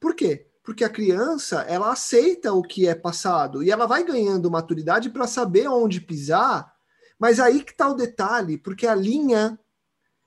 Por 0.00 0.14
quê? 0.14 0.47
Porque 0.68 0.84
a 0.84 0.90
criança 0.90 1.62
ela 1.62 1.90
aceita 1.90 2.52
o 2.52 2.62
que 2.62 2.86
é 2.86 2.94
passado 2.94 3.62
e 3.62 3.70
ela 3.70 3.86
vai 3.86 4.04
ganhando 4.04 4.50
maturidade 4.50 5.08
para 5.08 5.26
saber 5.26 5.66
onde 5.66 5.98
pisar. 5.98 6.74
Mas 7.18 7.40
aí 7.40 7.64
que 7.64 7.72
está 7.72 7.88
o 7.88 7.94
detalhe, 7.94 8.58
porque 8.58 8.86
a 8.86 8.94
linha 8.94 9.58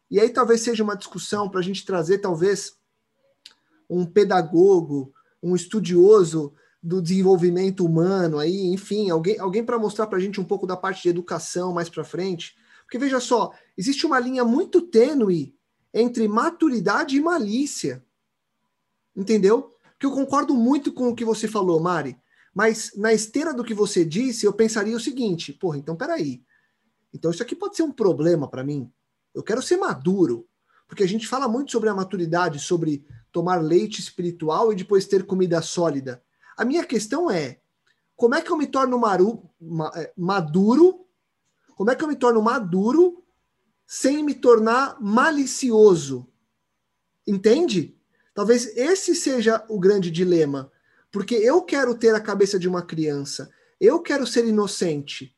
e 0.09 0.19
aí 0.19 0.31
talvez 0.31 0.61
seja 0.61 0.83
uma 0.83 0.97
discussão 0.97 1.47
para 1.47 1.59
a 1.59 1.63
gente 1.63 1.85
trazer 1.85 2.17
talvez 2.17 2.75
um 3.87 4.03
pedagogo, 4.03 5.13
um 5.43 5.55
estudioso 5.55 6.55
do 6.81 6.99
desenvolvimento 7.03 7.85
humano 7.85 8.39
aí, 8.39 8.65
enfim, 8.73 9.11
alguém, 9.11 9.37
alguém 9.37 9.63
para 9.63 9.77
mostrar 9.77 10.07
para 10.07 10.17
a 10.17 10.21
gente 10.21 10.41
um 10.41 10.43
pouco 10.43 10.65
da 10.65 10.75
parte 10.75 11.03
de 11.03 11.09
educação 11.09 11.71
mais 11.71 11.87
para 11.87 12.03
frente. 12.03 12.55
Porque 12.81 12.97
veja 12.97 13.19
só, 13.19 13.53
existe 13.77 14.07
uma 14.07 14.19
linha 14.19 14.43
muito 14.43 14.81
tênue 14.81 15.55
entre 15.93 16.27
maturidade 16.27 17.15
e 17.15 17.21
malícia. 17.21 18.03
Entendeu? 19.15 19.70
Que 20.01 20.05
eu 20.07 20.11
concordo 20.11 20.55
muito 20.55 20.91
com 20.91 21.09
o 21.09 21.15
que 21.15 21.23
você 21.23 21.47
falou, 21.47 21.79
Mari, 21.79 22.19
mas 22.55 22.91
na 22.97 23.13
esteira 23.13 23.53
do 23.53 23.63
que 23.63 23.71
você 23.71 24.03
disse, 24.03 24.47
eu 24.47 24.51
pensaria 24.51 24.97
o 24.97 24.99
seguinte: 24.99 25.53
porra, 25.53 25.77
então 25.77 25.95
peraí. 25.95 26.43
Então 27.13 27.29
isso 27.29 27.43
aqui 27.43 27.55
pode 27.55 27.75
ser 27.75 27.83
um 27.83 27.91
problema 27.91 28.49
para 28.49 28.63
mim. 28.63 28.91
Eu 29.31 29.43
quero 29.43 29.61
ser 29.61 29.77
maduro. 29.77 30.47
Porque 30.87 31.03
a 31.03 31.07
gente 31.07 31.27
fala 31.27 31.47
muito 31.47 31.71
sobre 31.71 31.87
a 31.87 31.93
maturidade, 31.93 32.59
sobre 32.59 33.05
tomar 33.31 33.61
leite 33.61 33.99
espiritual 33.99 34.73
e 34.73 34.75
depois 34.75 35.05
ter 35.05 35.23
comida 35.23 35.61
sólida. 35.61 36.23
A 36.57 36.65
minha 36.65 36.83
questão 36.83 37.29
é: 37.29 37.61
como 38.15 38.33
é 38.33 38.41
que 38.41 38.51
eu 38.51 38.57
me 38.57 38.65
torno 38.65 38.97
maru, 38.97 39.47
é, 39.95 40.11
maduro? 40.17 41.05
Como 41.75 41.91
é 41.91 41.95
que 41.95 42.03
eu 42.03 42.07
me 42.07 42.15
torno 42.15 42.41
maduro 42.41 43.23
sem 43.85 44.23
me 44.23 44.33
tornar 44.33 44.99
malicioso? 44.99 46.27
Entende? 47.27 48.00
Talvez 48.41 48.75
esse 48.75 49.13
seja 49.13 49.63
o 49.69 49.79
grande 49.79 50.09
dilema. 50.09 50.71
Porque 51.11 51.35
eu 51.35 51.61
quero 51.61 51.93
ter 51.93 52.15
a 52.15 52.19
cabeça 52.19 52.57
de 52.57 52.67
uma 52.67 52.81
criança, 52.81 53.51
eu 53.79 54.01
quero 54.01 54.25
ser 54.25 54.47
inocente, 54.47 55.37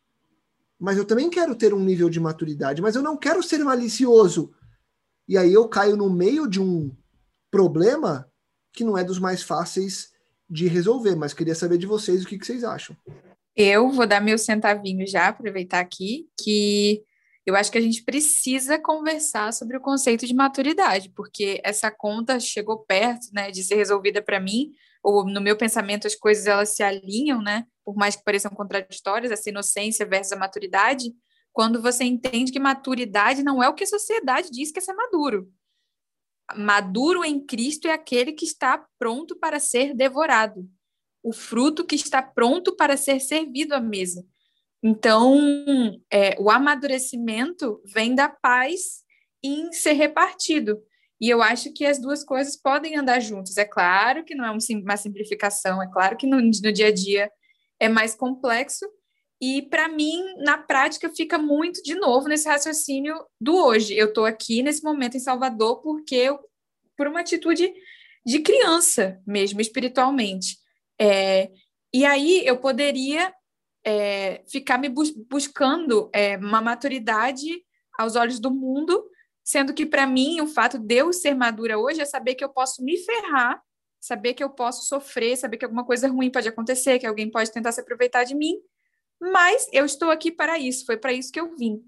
mas 0.79 0.97
eu 0.97 1.03
também 1.03 1.29
quero 1.29 1.53
ter 1.53 1.73
um 1.73 1.81
nível 1.81 2.09
de 2.09 2.17
maturidade, 2.17 2.81
mas 2.81 2.95
eu 2.95 3.01
não 3.01 3.17
quero 3.17 3.43
ser 3.43 3.57
malicioso 3.57 4.53
e 5.27 5.37
aí 5.37 5.51
eu 5.51 5.67
caio 5.67 5.97
no 5.97 6.09
meio 6.09 6.47
de 6.47 6.61
um 6.61 6.95
problema 7.51 8.31
que 8.71 8.85
não 8.85 8.97
é 8.97 9.03
dos 9.03 9.19
mais 9.19 9.43
fáceis 9.43 10.13
de 10.49 10.69
resolver, 10.69 11.17
mas 11.17 11.33
queria 11.33 11.55
saber 11.55 11.77
de 11.77 11.85
vocês 11.85 12.23
o 12.23 12.25
que, 12.25 12.39
que 12.39 12.45
vocês 12.45 12.63
acham. 12.63 12.95
Eu 13.53 13.91
vou 13.91 14.07
dar 14.07 14.21
meu 14.21 14.37
centavinho 14.37 15.05
já, 15.05 15.27
aproveitar 15.27 15.81
aqui, 15.81 16.29
que 16.41 17.03
eu 17.45 17.55
acho 17.55 17.71
que 17.71 17.77
a 17.77 17.81
gente 17.81 18.03
precisa 18.03 18.79
conversar 18.79 19.51
sobre 19.51 19.75
o 19.75 19.81
conceito 19.81 20.25
de 20.25 20.33
maturidade, 20.33 21.09
porque 21.09 21.59
essa 21.63 21.91
conta 21.91 22.39
chegou 22.39 22.79
perto, 22.85 23.27
né, 23.33 23.51
de 23.51 23.63
ser 23.63 23.75
resolvida 23.75 24.21
para 24.21 24.39
mim, 24.39 24.71
ou 25.03 25.25
no 25.25 25.41
meu 25.41 25.57
pensamento 25.57 26.07
as 26.07 26.15
coisas 26.15 26.47
elas 26.47 26.69
se 26.69 26.81
alinham, 26.81 27.41
né, 27.41 27.65
por 27.83 27.95
mais 27.95 28.15
que 28.15 28.23
pareçam 28.23 28.51
contraditórias, 28.51 29.31
essa 29.31 29.49
inocência 29.49 30.05
versus 30.05 30.31
a 30.31 30.37
maturidade, 30.37 31.13
quando 31.51 31.81
você 31.81 32.05
entende 32.05 32.51
que 32.51 32.59
maturidade 32.59 33.43
não 33.43 33.61
é 33.61 33.67
o 33.67 33.75
que 33.75 33.83
a 33.83 33.87
sociedade 33.87 34.49
diz 34.49 34.71
que 34.71 34.79
é 34.79 34.81
ser 34.81 34.93
maduro. 34.93 35.51
Maduro 36.55 37.23
em 37.23 37.45
Cristo 37.45 37.87
é 37.87 37.91
aquele 37.91 38.31
que 38.31 38.45
está 38.45 38.85
pronto 38.97 39.37
para 39.37 39.59
ser 39.59 39.93
devorado, 39.93 40.67
o 41.21 41.33
fruto 41.33 41.85
que 41.85 41.95
está 41.95 42.21
pronto 42.21 42.75
para 42.75 42.97
ser 42.97 43.19
servido 43.19 43.73
à 43.75 43.79
mesa. 43.79 44.25
Então, 44.84 45.39
é, 46.11 46.36
o 46.39 46.49
amadurecimento 46.49 47.81
vem 47.86 48.13
da 48.13 48.27
paz 48.27 49.03
em 49.41 49.71
ser 49.71 49.93
repartido. 49.93 50.81
E 51.21 51.29
eu 51.29 51.41
acho 51.41 51.71
que 51.73 51.86
as 51.86 51.99
duas 51.99 52.23
coisas 52.23 52.57
podem 52.57 52.97
andar 52.97 53.21
juntas. 53.21 53.55
É 53.57 53.63
claro 53.63 54.25
que 54.25 54.36
não 54.36 54.45
é 54.45 54.51
uma 54.51 54.97
simplificação, 54.97 55.81
é 55.81 55.89
claro 55.89 56.17
que 56.17 56.27
no, 56.27 56.38
no 56.41 56.51
dia 56.51 56.88
a 56.88 56.91
dia 56.93 57.31
é 57.79 57.88
mais 57.88 58.13
complexo, 58.13 58.86
e 59.45 59.61
para 59.61 59.89
mim, 59.89 60.23
na 60.38 60.57
prática, 60.57 61.09
fica 61.09 61.38
muito 61.38 61.84
de 61.84 61.95
novo 61.95 62.29
nesse 62.29 62.47
raciocínio 62.47 63.13
do 63.41 63.53
hoje. 63.53 63.93
Eu 63.93 64.07
estou 64.07 64.23
aqui 64.23 64.63
nesse 64.63 64.81
momento 64.81 65.17
em 65.17 65.19
Salvador 65.19 65.81
porque 65.81 66.15
eu, 66.15 66.39
por 66.95 67.07
uma 67.07 67.19
atitude 67.19 67.69
de 68.25 68.39
criança 68.39 69.21
mesmo, 69.27 69.59
espiritualmente. 69.59 70.55
É, 70.97 71.51
e 71.93 72.05
aí 72.05 72.41
eu 72.45 72.57
poderia 72.57 73.34
é, 73.86 74.43
ficar 74.47 74.77
me 74.77 74.89
bus 74.89 75.11
buscando 75.29 76.09
é, 76.13 76.38
uma 76.38 76.61
maturidade 76.61 77.63
aos 77.97 78.15
olhos 78.15 78.39
do 78.39 78.49
mundo, 78.49 79.03
sendo 79.43 79.73
que 79.73 79.86
para 79.86 80.07
mim 80.07 80.41
o 80.41 80.47
fato 80.47 80.79
de 80.79 80.95
eu 80.95 81.11
ser 81.11 81.36
madura 81.36 81.77
hoje 81.77 82.01
é 82.01 82.05
saber 82.05 82.36
que 82.36 82.43
eu 82.43 82.49
posso 82.49 82.84
me 82.84 82.97
ferrar, 82.97 83.61
saber 83.99 84.34
que 84.34 84.43
eu 84.43 84.49
posso 84.49 84.86
sofrer, 84.88 85.38
saber 85.38 85.57
que 85.57 85.65
alguma 85.65 85.86
coisa 85.86 86.07
ruim 86.07 86.31
pode 86.31 86.47
acontecer, 86.47 86.99
que 86.99 87.07
alguém 87.07 87.29
pode 87.29 87.51
tentar 87.51 87.71
se 87.71 87.81
aproveitar 87.81 88.23
de 88.23 88.36
mim, 88.36 88.55
mas 89.21 89.67
eu 89.71 89.86
estou 89.86 90.11
aqui 90.11 90.31
para 90.31 90.57
isso, 90.57 90.86
foi 90.86 90.97
para 90.97 91.13
isso 91.13 91.31
que 91.31 91.39
eu 91.39 91.55
vim. 91.55 91.81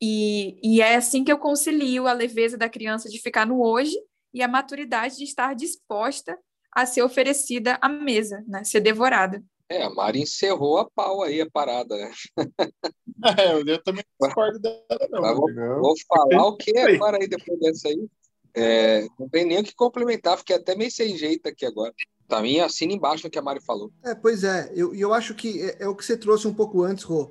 E, 0.00 0.58
e 0.62 0.80
é 0.80 0.96
assim 0.96 1.22
que 1.22 1.32
eu 1.32 1.38
concilio 1.38 2.06
a 2.06 2.12
leveza 2.12 2.58
da 2.58 2.68
criança 2.68 3.08
de 3.08 3.20
ficar 3.20 3.46
no 3.46 3.62
hoje 3.62 3.96
e 4.34 4.42
a 4.42 4.48
maturidade 4.48 5.16
de 5.16 5.24
estar 5.24 5.54
disposta 5.54 6.36
a 6.74 6.86
ser 6.86 7.02
oferecida 7.02 7.78
à 7.80 7.88
mesa, 7.88 8.42
né? 8.48 8.64
ser 8.64 8.80
devorada. 8.80 9.42
É, 9.68 9.82
a 9.82 9.90
Mari 9.90 10.22
encerrou 10.22 10.78
a 10.78 10.90
pau 10.90 11.22
aí 11.22 11.40
a 11.40 11.50
parada, 11.50 11.96
né? 11.96 12.12
É, 13.38 13.52
eu 13.54 13.82
também 13.84 14.04
discordo 14.20 14.58
dela, 14.58 15.08
não. 15.08 15.36
Vou, 15.36 15.54
vou, 15.54 15.94
falar 16.08 16.44
o 16.44 16.56
que 16.56 16.76
agora 16.76 17.18
aí, 17.20 17.28
depois 17.28 17.56
dessa 17.60 17.86
aí. 17.86 18.08
É, 18.54 19.06
não 19.18 19.28
tem 19.28 19.44
nem 19.44 19.60
o 19.60 19.64
que 19.64 19.74
complementar, 19.76 20.36
fiquei 20.38 20.56
até 20.56 20.74
meio 20.74 20.90
sem 20.90 21.16
jeito 21.16 21.48
aqui 21.48 21.64
agora. 21.64 21.92
Também 22.26 22.60
assina 22.60 22.92
embaixo 22.92 23.26
o 23.26 23.30
que 23.30 23.38
a 23.38 23.42
Mari 23.42 23.60
falou. 23.64 23.92
É, 24.04 24.14
pois 24.14 24.42
é, 24.42 24.72
eu, 24.74 24.94
eu 24.94 25.14
acho 25.14 25.34
que 25.34 25.62
é, 25.62 25.84
é, 25.84 25.88
o 25.88 25.94
que 25.94 26.04
você 26.04 26.16
trouxe 26.16 26.48
um 26.48 26.54
pouco 26.54 26.82
antes, 26.82 27.04
Rô. 27.04 27.30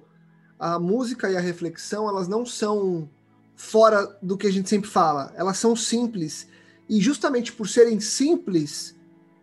A 0.58 0.80
música 0.80 1.30
e 1.30 1.36
a 1.36 1.42
reflexão, 1.42 2.08
elas 2.08 2.28
não 2.28 2.46
são 2.46 3.10
fora 3.56 4.18
do 4.22 4.38
que 4.38 4.48
a 4.48 4.52
gente 4.52 4.70
sempre 4.70 4.90
fala, 4.90 5.34
elas 5.36 5.58
são 5.58 5.76
simples. 5.76 6.48
E 6.88 7.02
justamente 7.02 7.52
por 7.52 7.68
serem 7.68 8.00
simples, 8.00 8.96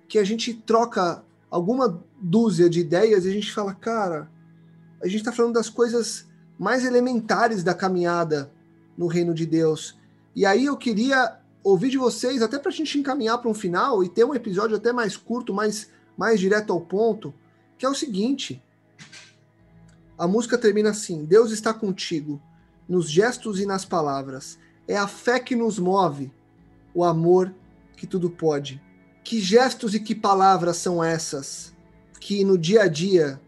que 0.08 0.18
a 0.18 0.24
gente 0.24 0.54
troca 0.54 1.24
alguma 1.50 2.04
dúzia 2.20 2.68
de 2.68 2.80
ideias 2.80 3.24
e 3.24 3.28
a 3.28 3.32
gente 3.32 3.52
fala, 3.52 3.74
cara, 3.74 4.30
a 5.00 5.06
gente 5.06 5.18
está 5.18 5.32
falando 5.32 5.54
das 5.54 5.70
coisas 5.70 6.26
mais 6.58 6.84
elementares 6.84 7.62
da 7.62 7.74
caminhada 7.74 8.50
no 8.96 9.06
reino 9.06 9.32
de 9.32 9.46
Deus. 9.46 9.96
E 10.34 10.44
aí 10.44 10.64
eu 10.64 10.76
queria 10.76 11.38
ouvir 11.62 11.90
de 11.90 11.98
vocês, 11.98 12.42
até 12.42 12.58
para 12.58 12.70
a 12.70 12.74
gente 12.74 12.98
encaminhar 12.98 13.38
para 13.38 13.50
um 13.50 13.54
final 13.54 14.02
e 14.02 14.08
ter 14.08 14.24
um 14.24 14.34
episódio 14.34 14.76
até 14.76 14.92
mais 14.92 15.16
curto, 15.16 15.54
mais, 15.54 15.88
mais 16.16 16.40
direto 16.40 16.72
ao 16.72 16.80
ponto, 16.80 17.32
que 17.76 17.86
é 17.86 17.88
o 17.88 17.94
seguinte. 17.94 18.62
A 20.16 20.26
música 20.26 20.58
termina 20.58 20.90
assim: 20.90 21.24
Deus 21.24 21.52
está 21.52 21.72
contigo, 21.72 22.42
nos 22.88 23.08
gestos 23.08 23.60
e 23.60 23.66
nas 23.66 23.84
palavras. 23.84 24.58
É 24.86 24.96
a 24.96 25.06
fé 25.06 25.38
que 25.38 25.54
nos 25.54 25.78
move, 25.78 26.32
o 26.94 27.04
amor 27.04 27.54
que 27.96 28.06
tudo 28.06 28.30
pode. 28.30 28.82
Que 29.22 29.40
gestos 29.40 29.94
e 29.94 30.00
que 30.00 30.14
palavras 30.14 30.78
são 30.78 31.04
essas 31.04 31.76
que 32.18 32.44
no 32.44 32.58
dia 32.58 32.82
a 32.82 32.88
dia, 32.88 33.40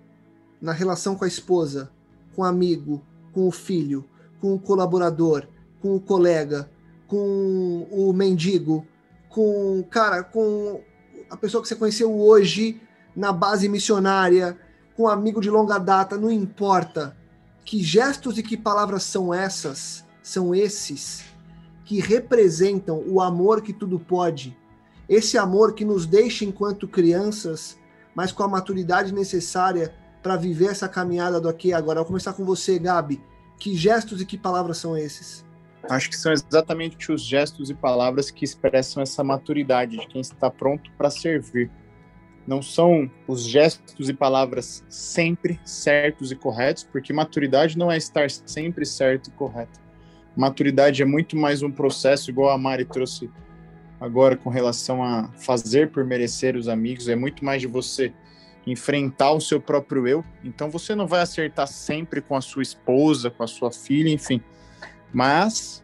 na 0.60 0.72
relação 0.72 1.14
com 1.14 1.24
a 1.24 1.28
esposa, 1.28 1.90
com 2.34 2.42
o 2.42 2.44
amigo, 2.44 3.02
com 3.32 3.46
o 3.46 3.50
filho, 3.50 4.04
com 4.40 4.54
o 4.54 4.58
colaborador, 4.58 5.46
com 5.80 5.94
o 5.94 6.00
colega, 6.00 6.70
com 7.06 7.86
o 7.90 8.12
mendigo, 8.12 8.86
com, 9.28 9.84
cara, 9.90 10.22
com 10.22 10.80
a 11.28 11.36
pessoa 11.36 11.62
que 11.62 11.68
você 11.68 11.76
conheceu 11.76 12.12
hoje 12.12 12.80
na 13.14 13.32
base 13.32 13.68
missionária, 13.68 14.58
com 14.96 15.04
um 15.04 15.08
amigo 15.08 15.40
de 15.40 15.50
longa 15.50 15.78
data, 15.78 16.16
não 16.16 16.30
importa. 16.30 17.16
Que 17.64 17.82
gestos 17.82 18.38
e 18.38 18.42
que 18.42 18.56
palavras 18.56 19.02
são 19.02 19.32
essas, 19.32 20.04
são 20.22 20.54
esses, 20.54 21.24
que 21.84 22.00
representam 22.00 23.02
o 23.06 23.20
amor 23.20 23.62
que 23.62 23.72
tudo 23.72 23.98
pode. 23.98 24.56
Esse 25.08 25.36
amor 25.36 25.74
que 25.74 25.84
nos 25.84 26.06
deixa 26.06 26.44
enquanto 26.44 26.86
crianças, 26.86 27.76
mas 28.14 28.32
com 28.32 28.42
a 28.42 28.48
maturidade 28.48 29.12
necessária 29.12 29.94
para 30.22 30.36
viver 30.36 30.70
essa 30.70 30.88
caminhada 30.88 31.40
do 31.40 31.48
aqui 31.48 31.68
e 31.68 31.72
agora. 31.72 32.00
Vou 32.00 32.06
começar 32.06 32.32
com 32.32 32.44
você, 32.44 32.78
Gabi. 32.78 33.22
Que 33.58 33.76
gestos 33.76 34.20
e 34.20 34.26
que 34.26 34.38
palavras 34.38 34.78
são 34.78 34.96
esses? 34.96 35.44
Acho 35.88 36.10
que 36.10 36.16
são 36.16 36.32
exatamente 36.32 37.10
os 37.10 37.22
gestos 37.22 37.70
e 37.70 37.74
palavras 37.74 38.30
que 38.30 38.44
expressam 38.44 39.02
essa 39.02 39.24
maturidade 39.24 39.98
de 39.98 40.06
quem 40.06 40.20
está 40.20 40.50
pronto 40.50 40.90
para 40.92 41.10
servir. 41.10 41.70
Não 42.46 42.60
são 42.60 43.10
os 43.26 43.44
gestos 43.44 44.08
e 44.08 44.14
palavras 44.14 44.84
sempre 44.88 45.60
certos 45.64 46.32
e 46.32 46.36
corretos, 46.36 46.84
porque 46.84 47.12
maturidade 47.12 47.78
não 47.78 47.90
é 47.90 47.96
estar 47.96 48.30
sempre 48.30 48.84
certo 48.84 49.28
e 49.28 49.30
correto. 49.30 49.80
Maturidade 50.36 51.02
é 51.02 51.04
muito 51.04 51.36
mais 51.36 51.62
um 51.62 51.70
processo, 51.70 52.30
igual 52.30 52.50
a 52.50 52.58
Mari 52.58 52.84
trouxe 52.84 53.30
agora 54.00 54.36
com 54.36 54.50
relação 54.50 55.02
a 55.02 55.28
fazer 55.36 55.90
por 55.90 56.04
merecer 56.04 56.56
os 56.56 56.68
amigos, 56.68 57.08
é 57.08 57.14
muito 57.14 57.44
mais 57.44 57.60
de 57.60 57.66
você 57.66 58.12
enfrentar 58.66 59.32
o 59.32 59.40
seu 59.40 59.60
próprio 59.60 60.06
eu. 60.08 60.24
Então 60.42 60.70
você 60.70 60.94
não 60.94 61.06
vai 61.06 61.20
acertar 61.20 61.66
sempre 61.66 62.20
com 62.20 62.34
a 62.34 62.40
sua 62.40 62.62
esposa, 62.62 63.30
com 63.30 63.42
a 63.42 63.46
sua 63.46 63.70
filha, 63.70 64.10
enfim 64.10 64.42
mas 65.12 65.82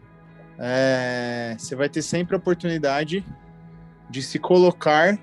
é, 0.57 1.55
você 1.57 1.75
vai 1.75 1.89
ter 1.89 2.01
sempre 2.01 2.35
a 2.35 2.39
oportunidade 2.39 3.25
de 4.09 4.21
se 4.21 4.39
colocar 4.39 5.19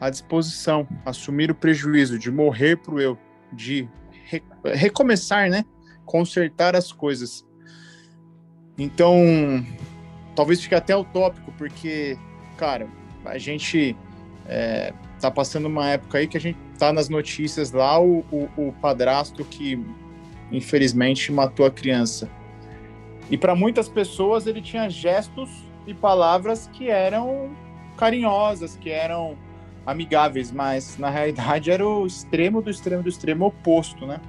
à 0.00 0.10
disposição, 0.10 0.86
assumir 1.04 1.50
o 1.50 1.54
prejuízo, 1.54 2.18
de 2.18 2.30
morrer 2.30 2.76
para 2.76 2.94
o 2.94 3.00
eu, 3.00 3.18
de 3.52 3.88
re 4.24 4.42
recomeçar, 4.64 5.48
né? 5.48 5.64
Consertar 6.04 6.76
as 6.76 6.92
coisas. 6.92 7.44
Então, 8.76 9.64
talvez 10.36 10.62
fique 10.62 10.74
até 10.74 10.94
utópico, 10.94 11.50
porque, 11.58 12.16
cara, 12.56 12.86
a 13.24 13.38
gente 13.38 13.96
é, 14.46 14.92
tá 15.20 15.30
passando 15.30 15.66
uma 15.66 15.88
época 15.88 16.18
aí 16.18 16.28
que 16.28 16.36
a 16.36 16.40
gente 16.40 16.58
tá 16.78 16.92
nas 16.92 17.08
notícias 17.08 17.72
lá, 17.72 17.98
o, 18.00 18.18
o, 18.30 18.48
o 18.56 18.72
padrasto 18.80 19.44
que 19.44 19.82
infelizmente 20.52 21.32
matou 21.32 21.66
a 21.66 21.70
criança. 21.70 22.30
E 23.30 23.36
para 23.36 23.56
muitas 23.56 23.88
pessoas 23.88 24.46
ele 24.46 24.60
tinha 24.60 24.88
gestos 24.88 25.50
e 25.86 25.94
palavras 25.94 26.68
que 26.72 26.88
eram 26.88 27.50
carinhosas, 27.96 28.76
que 28.76 28.90
eram 28.90 29.36
amigáveis, 29.84 30.52
mas 30.52 30.98
na 30.98 31.08
realidade 31.08 31.70
era 31.70 31.86
o 31.86 32.06
extremo 32.06 32.60
do 32.60 32.70
extremo 32.70 33.02
do 33.02 33.08
extremo 33.08 33.46
oposto, 33.46 34.06
né? 34.06 34.20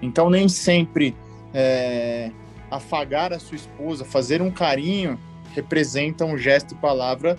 Então 0.00 0.28
nem 0.28 0.48
sempre 0.48 1.16
é, 1.54 2.30
afagar 2.72 3.34
a 3.34 3.38
sua 3.38 3.56
esposa, 3.56 4.02
fazer 4.02 4.40
um 4.40 4.50
carinho, 4.50 5.20
representa 5.54 6.24
um 6.24 6.38
gesto 6.38 6.72
e 6.72 6.76
palavra 6.78 7.38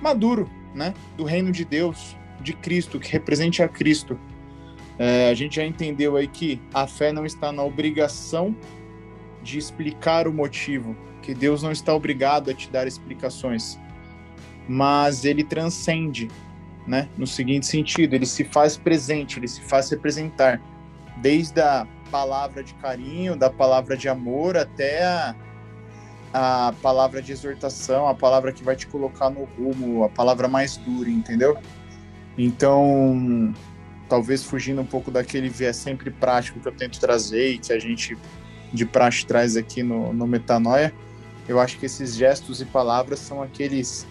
maduro, 0.00 0.48
né? 0.72 0.94
Do 1.16 1.24
reino 1.24 1.50
de 1.50 1.64
Deus, 1.64 2.16
de 2.40 2.52
Cristo, 2.52 3.00
que 3.00 3.10
represente 3.10 3.64
a 3.64 3.68
Cristo. 3.68 4.16
É, 4.96 5.28
a 5.28 5.34
gente 5.34 5.56
já 5.56 5.64
entendeu 5.64 6.16
aí 6.16 6.28
que 6.28 6.60
a 6.72 6.86
fé 6.86 7.12
não 7.12 7.26
está 7.26 7.50
na 7.50 7.64
obrigação 7.64 8.54
de 9.42 9.58
explicar 9.58 10.28
o 10.28 10.32
motivo, 10.32 10.96
que 11.20 11.34
Deus 11.34 11.60
não 11.60 11.72
está 11.72 11.92
obrigado 11.92 12.50
a 12.50 12.54
te 12.54 12.70
dar 12.70 12.86
explicações, 12.86 13.76
mas 14.68 15.24
ele 15.24 15.42
transcende, 15.42 16.28
né? 16.86 17.08
No 17.18 17.26
seguinte 17.26 17.66
sentido, 17.66 18.14
ele 18.14 18.26
se 18.26 18.44
faz 18.44 18.76
presente, 18.76 19.40
ele 19.40 19.48
se 19.48 19.62
faz 19.62 19.90
representar, 19.90 20.60
desde 21.16 21.60
a 21.60 21.88
palavra 22.10 22.62
de 22.62 22.74
carinho, 22.74 23.36
da 23.36 23.50
palavra 23.50 23.96
de 23.96 24.08
amor 24.08 24.56
até 24.56 25.04
a, 25.04 25.34
a 26.32 26.74
palavra 26.82 27.22
de 27.22 27.32
exortação, 27.32 28.08
a 28.08 28.14
palavra 28.14 28.52
que 28.52 28.62
vai 28.62 28.76
te 28.76 28.86
colocar 28.86 29.30
no 29.30 29.44
rumo, 29.44 30.04
a 30.04 30.08
palavra 30.08 30.48
mais 30.48 30.76
dura, 30.76 31.08
entendeu? 31.08 31.56
Então, 32.36 33.52
talvez 34.08 34.44
fugindo 34.44 34.80
um 34.80 34.86
pouco 34.86 35.10
daquele 35.10 35.48
viés 35.48 35.76
sempre 35.76 36.10
prático 36.10 36.60
que 36.60 36.68
eu 36.68 36.72
tento 36.72 36.98
trazer 37.00 37.52
e 37.52 37.58
que 37.58 37.72
a 37.72 37.78
gente 37.78 38.16
de 38.72 38.84
praxe 38.84 39.24
traz 39.24 39.56
aqui 39.56 39.82
no, 39.82 40.12
no 40.12 40.26
Metanoia, 40.26 40.92
eu 41.48 41.58
acho 41.58 41.78
que 41.78 41.86
esses 41.86 42.14
gestos 42.14 42.60
e 42.60 42.64
palavras 42.66 43.18
são 43.18 43.42
aqueles 43.42 44.06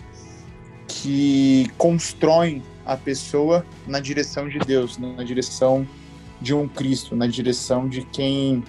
que 0.88 1.70
constroem 1.78 2.64
a 2.86 2.98
pessoa 2.98 3.66
na 3.86 4.00
direção 4.00 4.50
de 4.50 4.58
Deus, 4.60 4.98
na 4.98 5.24
direção 5.24 5.88
de 6.42 6.54
um 6.54 6.68
Cristo, 6.68 7.16
na 7.16 7.28
direção 7.28 7.88
de 7.88 8.04
quem 8.04 8.64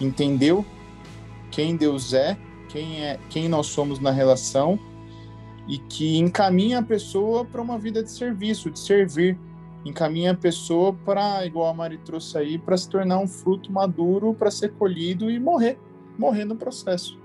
entendeu 0.00 0.64
quem 1.50 1.76
Deus 1.76 2.12
é, 2.12 2.36
quem 2.68 3.02
é, 3.02 3.18
quem 3.30 3.48
nós 3.48 3.68
somos 3.68 3.98
na 3.98 4.10
relação 4.10 4.78
e 5.66 5.78
que 5.78 6.18
encaminha 6.18 6.80
a 6.80 6.82
pessoa 6.82 7.44
para 7.44 7.62
uma 7.62 7.78
vida 7.78 8.02
de 8.02 8.10
serviço, 8.10 8.70
de 8.70 8.78
servir, 8.78 9.38
encaminha 9.84 10.32
a 10.32 10.36
pessoa 10.36 10.92
para, 10.92 11.44
igual 11.46 11.68
a 11.68 11.74
Mari 11.74 11.98
trouxe 11.98 12.36
aí, 12.36 12.58
para 12.58 12.76
se 12.76 12.88
tornar 12.88 13.18
um 13.18 13.26
fruto 13.26 13.72
maduro, 13.72 14.34
para 14.34 14.50
ser 14.50 14.72
colhido 14.74 15.30
e 15.30 15.40
morrer, 15.40 15.78
morrer 16.18 16.44
no 16.44 16.56
processo. 16.56 17.18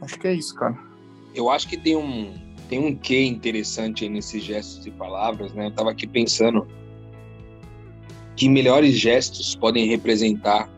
Acho 0.00 0.18
que 0.18 0.26
é 0.26 0.34
isso, 0.34 0.54
cara. 0.54 0.76
Eu 1.34 1.48
acho 1.48 1.68
que 1.68 1.76
tem 1.76 1.96
um 1.96 2.42
tem 2.68 2.78
um 2.78 2.96
quê 2.96 3.22
interessante 3.24 4.04
aí 4.04 4.10
nesses 4.10 4.42
gestos 4.42 4.86
e 4.86 4.90
palavras, 4.90 5.52
né? 5.52 5.66
Eu 5.66 5.70
tava 5.70 5.90
aqui 5.90 6.06
pensando 6.06 6.66
que 8.36 8.48
melhores 8.48 8.94
gestos 8.94 9.54
podem 9.54 9.86
representar 9.86 10.68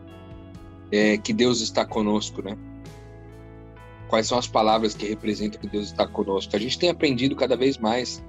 é, 0.91 1.17
que 1.17 1.33
Deus 1.33 1.61
está 1.61 1.85
conosco, 1.85 2.41
né? 2.41 2.57
Quais 4.07 4.27
são 4.27 4.37
as 4.37 4.47
palavras 4.47 4.93
que 4.93 5.05
representam 5.05 5.59
que 5.59 5.67
Deus 5.67 5.87
está 5.87 6.07
conosco? 6.07 6.55
A 6.55 6.59
gente 6.59 6.79
tem 6.79 6.89
aprendido 6.89 7.35
cada 7.35 7.57
vez 7.57 7.77
mais 7.77 8.23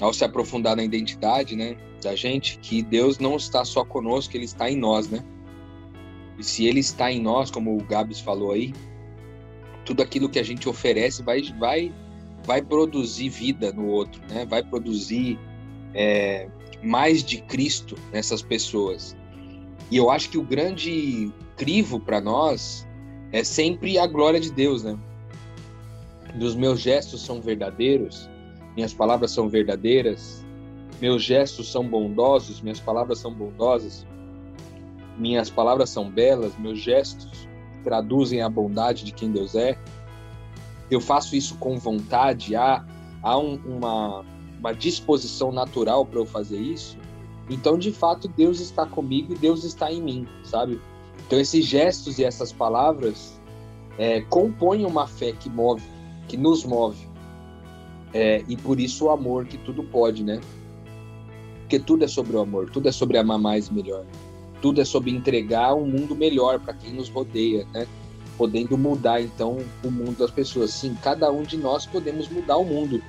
ao 0.00 0.12
se 0.12 0.24
aprofundar 0.24 0.76
na 0.76 0.84
identidade, 0.84 1.56
né, 1.56 1.76
da 2.02 2.14
gente, 2.14 2.58
que 2.58 2.82
Deus 2.82 3.18
não 3.18 3.36
está 3.36 3.64
só 3.64 3.84
conosco, 3.84 4.36
Ele 4.36 4.44
está 4.44 4.70
em 4.70 4.76
nós, 4.76 5.08
né? 5.08 5.24
E 6.38 6.44
se 6.44 6.66
Ele 6.66 6.80
está 6.80 7.10
em 7.10 7.20
nós, 7.20 7.50
como 7.50 7.74
o 7.74 7.82
Gabs 7.82 8.20
falou 8.20 8.52
aí, 8.52 8.74
tudo 9.86 10.02
aquilo 10.02 10.28
que 10.28 10.38
a 10.38 10.42
gente 10.42 10.68
oferece 10.68 11.22
vai, 11.22 11.42
vai, 11.58 11.94
vai 12.44 12.60
produzir 12.60 13.30
vida 13.30 13.72
no 13.72 13.86
outro, 13.86 14.20
né? 14.28 14.44
Vai 14.44 14.62
produzir 14.62 15.38
é, 15.94 16.48
mais 16.82 17.22
de 17.22 17.40
Cristo 17.42 17.96
nessas 18.12 18.42
pessoas. 18.42 19.16
E 19.90 19.96
eu 19.96 20.10
acho 20.10 20.30
que 20.30 20.38
o 20.38 20.42
grande 20.42 21.32
crivo 21.56 22.00
para 22.00 22.20
nós 22.20 22.86
é 23.32 23.42
sempre 23.44 23.98
a 23.98 24.06
glória 24.06 24.40
de 24.40 24.50
Deus, 24.50 24.82
né? 24.82 24.98
Os 26.40 26.54
meus 26.54 26.80
gestos 26.80 27.24
são 27.24 27.40
verdadeiros, 27.40 28.28
minhas 28.74 28.92
palavras 28.92 29.30
são 29.30 29.48
verdadeiras, 29.48 30.44
meus 31.00 31.22
gestos 31.22 31.70
são 31.70 31.86
bondosos, 31.86 32.60
minhas 32.60 32.80
palavras 32.80 33.18
são 33.18 33.32
bondosas, 33.32 34.06
minhas 35.16 35.48
palavras 35.48 35.90
são 35.90 36.10
belas, 36.10 36.56
meus 36.58 36.78
gestos 36.78 37.48
traduzem 37.82 38.42
a 38.42 38.48
bondade 38.48 39.04
de 39.04 39.12
quem 39.12 39.30
Deus 39.30 39.54
é. 39.54 39.78
Eu 40.90 41.00
faço 41.00 41.36
isso 41.36 41.56
com 41.56 41.78
vontade, 41.78 42.54
há, 42.54 42.84
há 43.22 43.38
um, 43.38 43.56
uma, 43.64 44.24
uma 44.66 44.74
disposição 44.74 45.52
natural 45.52 46.04
para 46.04 46.18
eu 46.18 46.26
fazer 46.26 46.58
isso, 46.58 46.98
então 47.48 47.78
de 47.78 47.92
fato 47.92 48.26
Deus 48.26 48.58
está 48.58 48.84
comigo 48.84 49.32
e 49.32 49.38
Deus 49.38 49.62
está 49.62 49.92
em 49.92 50.02
mim, 50.02 50.26
sabe? 50.42 50.80
Então 51.24 51.38
esses 51.38 51.64
gestos 51.64 52.18
e 52.18 52.24
essas 52.24 52.52
palavras 52.52 53.40
é, 53.96 54.22
compõem 54.22 54.84
uma 54.84 55.06
fé 55.06 55.30
que 55.30 55.48
move, 55.48 55.84
que 56.26 56.36
nos 56.36 56.64
move. 56.64 56.98
É, 58.12 58.44
e 58.48 58.56
por 58.56 58.80
isso 58.80 59.04
o 59.04 59.10
amor 59.10 59.46
que 59.46 59.56
tudo 59.56 59.84
pode, 59.84 60.24
né? 60.24 60.40
Porque 61.60 61.78
tudo 61.78 62.04
é 62.04 62.08
sobre 62.08 62.36
o 62.36 62.40
amor, 62.40 62.68
tudo 62.68 62.88
é 62.88 62.92
sobre 62.92 63.18
amar 63.18 63.38
mais 63.38 63.68
e 63.68 63.74
melhor. 63.74 64.04
Tudo 64.60 64.80
é 64.80 64.84
sobre 64.84 65.12
entregar 65.12 65.74
um 65.74 65.86
mundo 65.86 66.16
melhor 66.16 66.58
para 66.58 66.74
quem 66.74 66.92
nos 66.92 67.08
rodeia, 67.08 67.64
né? 67.72 67.86
Podendo 68.36 68.76
mudar 68.76 69.20
então 69.20 69.58
o 69.84 69.90
mundo 69.90 70.18
das 70.18 70.30
pessoas. 70.30 70.70
Sim, 70.72 70.96
cada 71.02 71.30
um 71.30 71.42
de 71.42 71.56
nós 71.56 71.86
podemos 71.86 72.28
mudar 72.28 72.56
o 72.56 72.64
mundo 72.64 73.00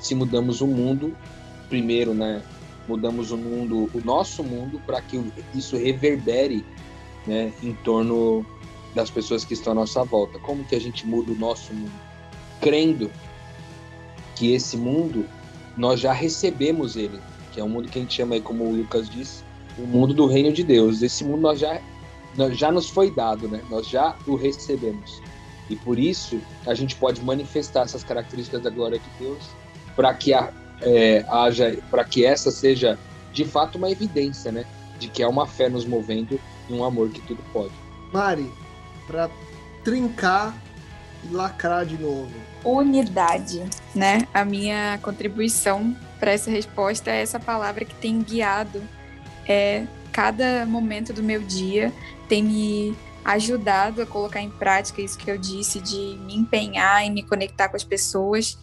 se 0.00 0.14
mudamos 0.14 0.60
o 0.60 0.66
mundo 0.66 1.16
primeiro, 1.68 2.12
né? 2.12 2.42
Mudamos 2.88 3.30
o 3.30 3.36
mundo, 3.36 3.88
o 3.94 4.00
nosso 4.04 4.42
mundo, 4.42 4.80
para 4.84 5.00
que 5.00 5.22
isso 5.54 5.76
reverbere, 5.76 6.64
né, 7.26 7.52
em 7.62 7.72
torno 7.72 8.44
das 8.94 9.08
pessoas 9.08 9.44
que 9.44 9.54
estão 9.54 9.72
à 9.72 9.76
nossa 9.76 10.02
volta. 10.02 10.38
Como 10.40 10.64
que 10.64 10.74
a 10.74 10.80
gente 10.80 11.06
muda 11.06 11.30
o 11.30 11.36
nosso 11.36 11.72
mundo? 11.72 11.92
Crendo 12.60 13.10
que 14.34 14.52
esse 14.52 14.76
mundo 14.76 15.24
nós 15.76 16.00
já 16.00 16.12
recebemos 16.12 16.96
ele, 16.96 17.20
que 17.52 17.60
é 17.60 17.64
um 17.64 17.68
mundo 17.68 17.88
que 17.88 17.98
a 17.98 18.02
gente 18.02 18.14
chama 18.14 18.34
aí, 18.34 18.40
como 18.40 18.64
o 18.64 18.74
Lucas 18.74 19.08
disse, 19.08 19.44
o 19.78 19.82
mundo 19.82 20.12
do 20.12 20.26
reino 20.26 20.52
de 20.52 20.64
Deus. 20.64 21.00
Esse 21.02 21.22
mundo 21.22 21.42
nós 21.42 21.60
já 21.60 21.80
nós 22.36 22.56
já 22.56 22.70
nos 22.70 22.88
foi 22.88 23.10
dado, 23.10 23.48
né? 23.48 23.60
Nós 23.70 23.88
já 23.88 24.16
o 24.26 24.34
recebemos. 24.34 25.20
E 25.68 25.76
por 25.76 25.98
isso 25.98 26.40
a 26.66 26.74
gente 26.74 26.96
pode 26.96 27.22
manifestar 27.22 27.82
essas 27.82 28.02
características 28.02 28.62
da 28.62 28.70
glória 28.70 28.98
de 28.98 29.24
Deus 29.24 29.38
para 29.96 30.12
que 30.14 30.32
a, 30.32 30.50
é, 30.82 31.24
haja, 31.28 31.78
para 31.90 32.04
que 32.04 32.24
essa 32.24 32.50
seja 32.50 32.98
de 33.32 33.44
fato 33.44 33.78
uma 33.78 33.90
evidência, 33.90 34.50
né, 34.50 34.64
de 34.98 35.08
que 35.08 35.22
é 35.22 35.26
uma 35.26 35.46
fé 35.46 35.68
nos 35.68 35.84
movendo 35.84 36.40
e 36.68 36.72
um 36.72 36.84
amor 36.84 37.10
que 37.10 37.20
tudo 37.22 37.42
pode. 37.52 37.72
Mari, 38.12 38.50
para 39.06 39.30
trincar 39.84 40.54
e 41.24 41.32
lacrar 41.32 41.84
de 41.84 41.96
novo. 41.98 42.32
Unidade, 42.64 43.62
né? 43.94 44.26
A 44.32 44.44
minha 44.44 44.98
contribuição 45.02 45.96
para 46.18 46.32
essa 46.32 46.50
resposta 46.50 47.10
é 47.10 47.22
essa 47.22 47.40
palavra 47.40 47.84
que 47.84 47.94
tem 47.94 48.20
guiado 48.20 48.82
é 49.46 49.86
cada 50.12 50.66
momento 50.66 51.12
do 51.12 51.22
meu 51.22 51.40
dia, 51.40 51.92
tem 52.28 52.42
me 52.42 52.96
ajudado 53.24 54.02
a 54.02 54.06
colocar 54.06 54.40
em 54.40 54.50
prática 54.50 55.02
isso 55.02 55.18
que 55.18 55.30
eu 55.30 55.36
disse 55.36 55.80
de 55.80 56.18
me 56.24 56.36
empenhar 56.36 57.04
e 57.04 57.10
me 57.10 57.22
conectar 57.22 57.68
com 57.68 57.76
as 57.76 57.84
pessoas, 57.84 58.58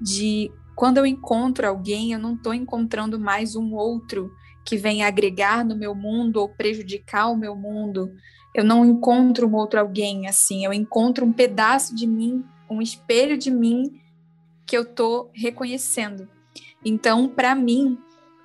de 0.00 0.50
quando 0.74 0.98
eu 0.98 1.06
encontro 1.06 1.66
alguém, 1.66 2.12
eu 2.12 2.18
não 2.18 2.34
estou 2.34 2.54
encontrando 2.54 3.18
mais 3.18 3.54
um 3.54 3.74
outro 3.74 4.32
que 4.64 4.76
vem 4.76 5.02
agregar 5.02 5.64
no 5.64 5.76
meu 5.76 5.94
mundo 5.94 6.38
ou 6.38 6.48
prejudicar 6.48 7.28
o 7.28 7.36
meu 7.36 7.54
mundo. 7.54 8.12
Eu 8.54 8.64
não 8.64 8.84
encontro 8.84 9.48
um 9.48 9.54
outro 9.54 9.80
alguém 9.80 10.26
assim, 10.26 10.64
eu 10.64 10.72
encontro 10.72 11.24
um 11.24 11.32
pedaço 11.32 11.94
de 11.94 12.06
mim, 12.06 12.44
um 12.70 12.80
espelho 12.80 13.36
de 13.36 13.50
mim 13.50 14.00
que 14.66 14.76
eu 14.76 14.82
estou 14.82 15.30
reconhecendo. 15.34 16.28
Então, 16.84 17.28
para 17.28 17.54
mim, 17.54 17.98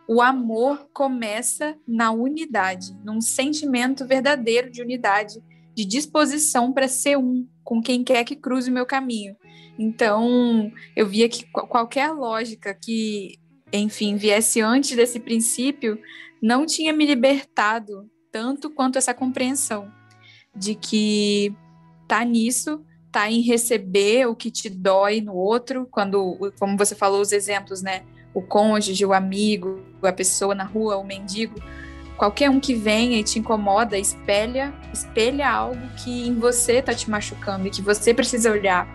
o 0.07 0.21
amor 0.21 0.88
começa 0.93 1.78
na 1.88 2.11
unidade, 2.11 2.97
num 3.03 3.19
sentimento 3.19 4.05
verdadeiro 4.05 4.71
de 4.71 4.82
unidade, 4.82 5.43
de 5.75 5.86
disposição 5.86 6.71
para 6.71 6.88
ser 6.88 7.17
um 7.17 7.45
com 7.68 7.82
quem 7.82 8.01
quer 8.01 8.24
que 8.24 8.34
cruze 8.34 8.72
o 8.72 8.74
meu 8.74 8.86
caminho. 8.86 9.36
Então, 9.78 10.72
eu 10.95 11.05
via 11.05 11.28
que 11.28 11.45
qualquer 11.51 12.09
lógica 12.13 12.74
que, 12.74 13.38
enfim, 13.74 14.15
viesse 14.15 14.61
antes 14.61 14.95
desse 14.95 15.20
princípio 15.20 15.99
não 16.41 16.65
tinha 16.65 16.93
me 16.93 17.05
libertado 17.05 18.09
tanto 18.32 18.70
quanto 18.70 18.97
essa 18.97 19.13
compreensão 19.13 19.91
de 20.55 20.76
que 20.76 21.53
tá 22.07 22.24
nisso, 22.24 22.86
tá 23.11 23.30
em 23.30 23.41
receber 23.41 24.28
o 24.28 24.36
que 24.36 24.49
te 24.49 24.70
dói 24.70 25.20
no 25.20 25.36
outro, 25.36 25.86
quando, 25.91 26.38
como 26.57 26.78
você 26.78 26.95
falou 26.95 27.20
os 27.20 27.34
exemplos, 27.34 27.82
né? 27.82 28.05
O 28.34 28.41
cônjuge, 28.41 29.05
o 29.05 29.11
amigo, 29.11 29.84
a 30.01 30.13
pessoa 30.13 30.55
na 30.55 30.63
rua, 30.63 30.95
o 30.95 31.03
mendigo, 31.03 31.55
qualquer 32.18 32.49
um 32.49 32.59
que 32.59 32.74
venha 32.74 33.20
e 33.20 33.24
te 33.24 33.39
incomoda, 33.39 33.97
espelha, 33.97 34.74
espelha 34.91 35.49
algo 35.49 35.80
que 36.03 36.28
em 36.28 36.34
você 36.34 36.82
tá 36.82 36.93
te 36.93 37.09
machucando 37.09 37.68
e 37.68 37.70
que 37.70 37.82
você 37.82 38.13
precisa 38.13 38.51
olhar 38.51 38.88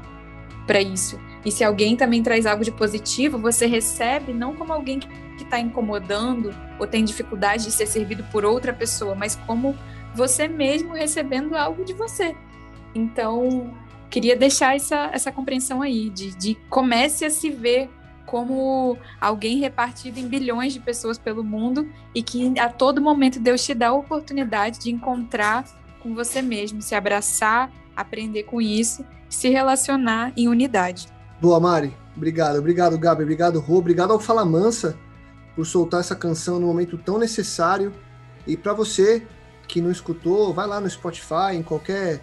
para 0.67 0.81
isso. 0.81 1.19
E 1.45 1.51
se 1.51 1.65
alguém 1.65 1.97
também 1.97 2.23
traz 2.23 2.47
algo 2.47 2.65
de 2.65 2.71
positivo, 2.71 3.39
você 3.39 3.67
recebe 3.67 4.33
não 4.33 4.55
como 4.55 4.73
alguém 4.73 4.99
que 4.99 5.09
está 5.43 5.59
incomodando 5.59 6.55
ou 6.79 6.87
tem 6.87 7.05
dificuldade 7.05 7.65
de 7.65 7.71
ser 7.73 7.87
servido 7.87 8.25
por 8.25 8.45
outra 8.45 8.73
pessoa, 8.73 9.15
mas 9.15 9.37
como 9.47 9.77
você 10.15 10.47
mesmo 10.47 10.93
recebendo 10.93 11.57
algo 11.57 11.85
de 11.85 11.95
você. 11.95 12.37
Então, 12.95 13.73
queria 14.11 14.37
deixar 14.37 14.77
essa, 14.77 15.11
essa 15.13 15.33
compreensão 15.33 15.81
aí, 15.81 16.11
de, 16.11 16.37
de 16.37 16.55
comece 16.69 17.25
a 17.25 17.31
se 17.31 17.51
ver 17.51 17.89
como 18.33 18.97
alguém 19.21 19.59
repartido 19.59 20.19
em 20.19 20.27
bilhões 20.27 20.73
de 20.73 20.81
pessoas 20.81 21.19
pelo 21.19 21.45
mundo 21.45 21.87
e 22.15 22.23
que 22.23 22.59
a 22.59 22.67
todo 22.67 22.99
momento 22.99 23.39
Deus 23.39 23.63
te 23.63 23.75
dá 23.75 23.89
a 23.89 23.93
oportunidade 23.93 24.79
de 24.79 24.91
encontrar 24.91 25.67
com 26.03 26.15
você 26.15 26.41
mesmo, 26.41 26.81
se 26.81 26.95
abraçar, 26.95 27.71
aprender 27.95 28.45
com 28.45 28.59
isso, 28.59 29.05
se 29.29 29.51
relacionar 29.51 30.33
em 30.35 30.49
unidade. 30.49 31.09
Boa, 31.43 31.61
Mari. 31.61 31.95
Obrigado. 32.17 32.59
Obrigado, 32.59 32.99
Gabi. 32.99 33.23
Obrigado, 33.23 33.61
Rô. 33.61 33.77
Obrigado 33.77 34.15
ao 34.15 34.19
Fala 34.19 34.47
Mansa 34.47 34.97
por 35.55 35.67
soltar 35.67 36.01
essa 36.01 36.17
canção 36.17 36.59
no 36.59 36.69
momento 36.69 36.97
tão 36.97 37.19
necessário. 37.19 37.93
E 38.47 38.57
para 38.57 38.73
você 38.73 39.27
que 39.69 39.83
não 39.83 39.91
escutou, 39.91 40.55
vai 40.55 40.67
lá 40.67 40.81
no 40.81 40.89
Spotify, 40.89 41.53
em 41.53 41.63
qualquer 41.63 42.23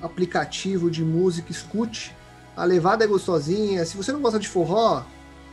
aplicativo 0.00 0.90
de 0.90 1.04
música, 1.04 1.52
escute. 1.52 2.16
A 2.56 2.64
levada 2.64 3.04
é 3.04 3.06
gostosinha. 3.06 3.84
Se 3.84 3.96
você 3.96 4.12
não 4.12 4.20
gosta 4.20 4.38
de 4.38 4.48
forró, 4.48 5.04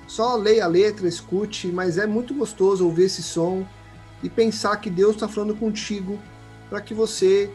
só 0.07 0.35
leia 0.35 0.65
a 0.65 0.67
letra, 0.67 1.07
escute, 1.07 1.67
mas 1.67 1.97
é 1.97 2.05
muito 2.05 2.33
gostoso 2.33 2.85
ouvir 2.85 3.03
esse 3.03 3.23
som 3.23 3.65
e 4.21 4.29
pensar 4.29 4.75
que 4.77 4.89
Deus 4.89 5.15
está 5.15 5.27
falando 5.27 5.55
contigo 5.55 6.19
para 6.69 6.81
que 6.81 6.93
você 6.93 7.51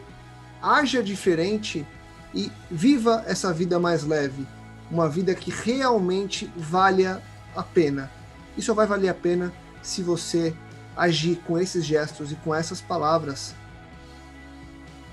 haja 0.61 1.03
diferente 1.03 1.85
e 2.33 2.51
viva 2.69 3.23
essa 3.27 3.53
vida 3.53 3.79
mais 3.79 4.03
leve, 4.03 4.45
uma 4.89 5.07
vida 5.07 5.33
que 5.35 5.51
realmente 5.51 6.51
valha 6.55 7.21
a 7.55 7.63
pena. 7.63 8.11
E 8.57 8.61
só 8.61 8.73
vai 8.73 8.87
valer 8.87 9.09
a 9.09 9.13
pena 9.13 9.53
se 9.81 10.01
você 10.01 10.55
agir 10.97 11.37
com 11.45 11.59
esses 11.59 11.85
gestos 11.85 12.31
e 12.31 12.35
com 12.35 12.53
essas 12.53 12.81
palavras, 12.81 13.53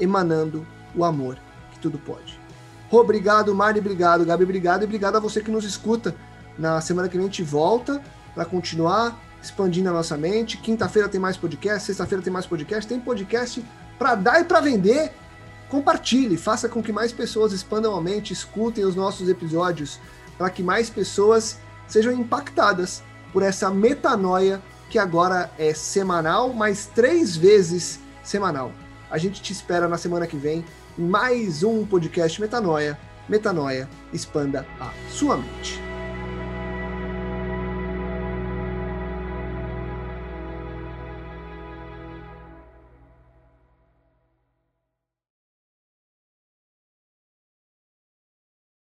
emanando 0.00 0.66
o 0.94 1.04
amor 1.04 1.38
que 1.72 1.78
tudo 1.78 1.98
pode. 1.98 2.41
Obrigado, 3.00 3.54
Mari, 3.54 3.78
obrigado, 3.78 4.22
Gabi, 4.22 4.44
obrigado 4.44 4.82
e 4.82 4.84
obrigado 4.84 5.16
a 5.16 5.20
você 5.20 5.40
que 5.40 5.50
nos 5.50 5.64
escuta. 5.64 6.14
Na 6.58 6.78
semana 6.82 7.08
que 7.08 7.16
vem 7.16 7.24
a 7.24 7.28
gente 7.28 7.42
volta 7.42 8.02
para 8.34 8.44
continuar 8.44 9.18
expandindo 9.42 9.88
a 9.88 9.92
nossa 9.92 10.16
mente. 10.16 10.58
Quinta-feira 10.58 11.08
tem 11.08 11.18
mais 11.18 11.36
podcast, 11.36 11.86
sexta-feira 11.86 12.22
tem 12.22 12.30
mais 12.32 12.46
podcast, 12.46 12.86
tem 12.86 13.00
podcast 13.00 13.64
para 13.98 14.14
dar 14.14 14.40
e 14.42 14.44
para 14.44 14.60
vender. 14.60 15.10
Compartilhe, 15.70 16.36
faça 16.36 16.68
com 16.68 16.82
que 16.82 16.92
mais 16.92 17.12
pessoas 17.12 17.54
expandam 17.54 17.96
a 17.96 18.00
mente, 18.00 18.34
escutem 18.34 18.84
os 18.84 18.94
nossos 18.94 19.26
episódios, 19.26 19.98
para 20.36 20.50
que 20.50 20.62
mais 20.62 20.90
pessoas 20.90 21.58
sejam 21.88 22.12
impactadas 22.12 23.02
por 23.32 23.42
essa 23.42 23.70
metanoia 23.70 24.60
que 24.90 24.98
agora 24.98 25.50
é 25.58 25.72
semanal, 25.72 26.52
mais 26.52 26.84
três 26.94 27.34
vezes 27.34 27.98
semanal. 28.22 28.70
A 29.10 29.16
gente 29.16 29.40
te 29.40 29.52
espera 29.52 29.88
na 29.88 29.96
semana 29.96 30.26
que 30.26 30.36
vem 30.36 30.58
em 30.58 30.64
mais 30.96 31.62
um 31.62 31.84
podcast 31.86 32.40
Metanoia. 32.40 32.98
Metanoia, 33.28 33.88
expanda 34.12 34.66
a 34.80 34.92
sua 35.10 35.36
mente. 35.36 35.91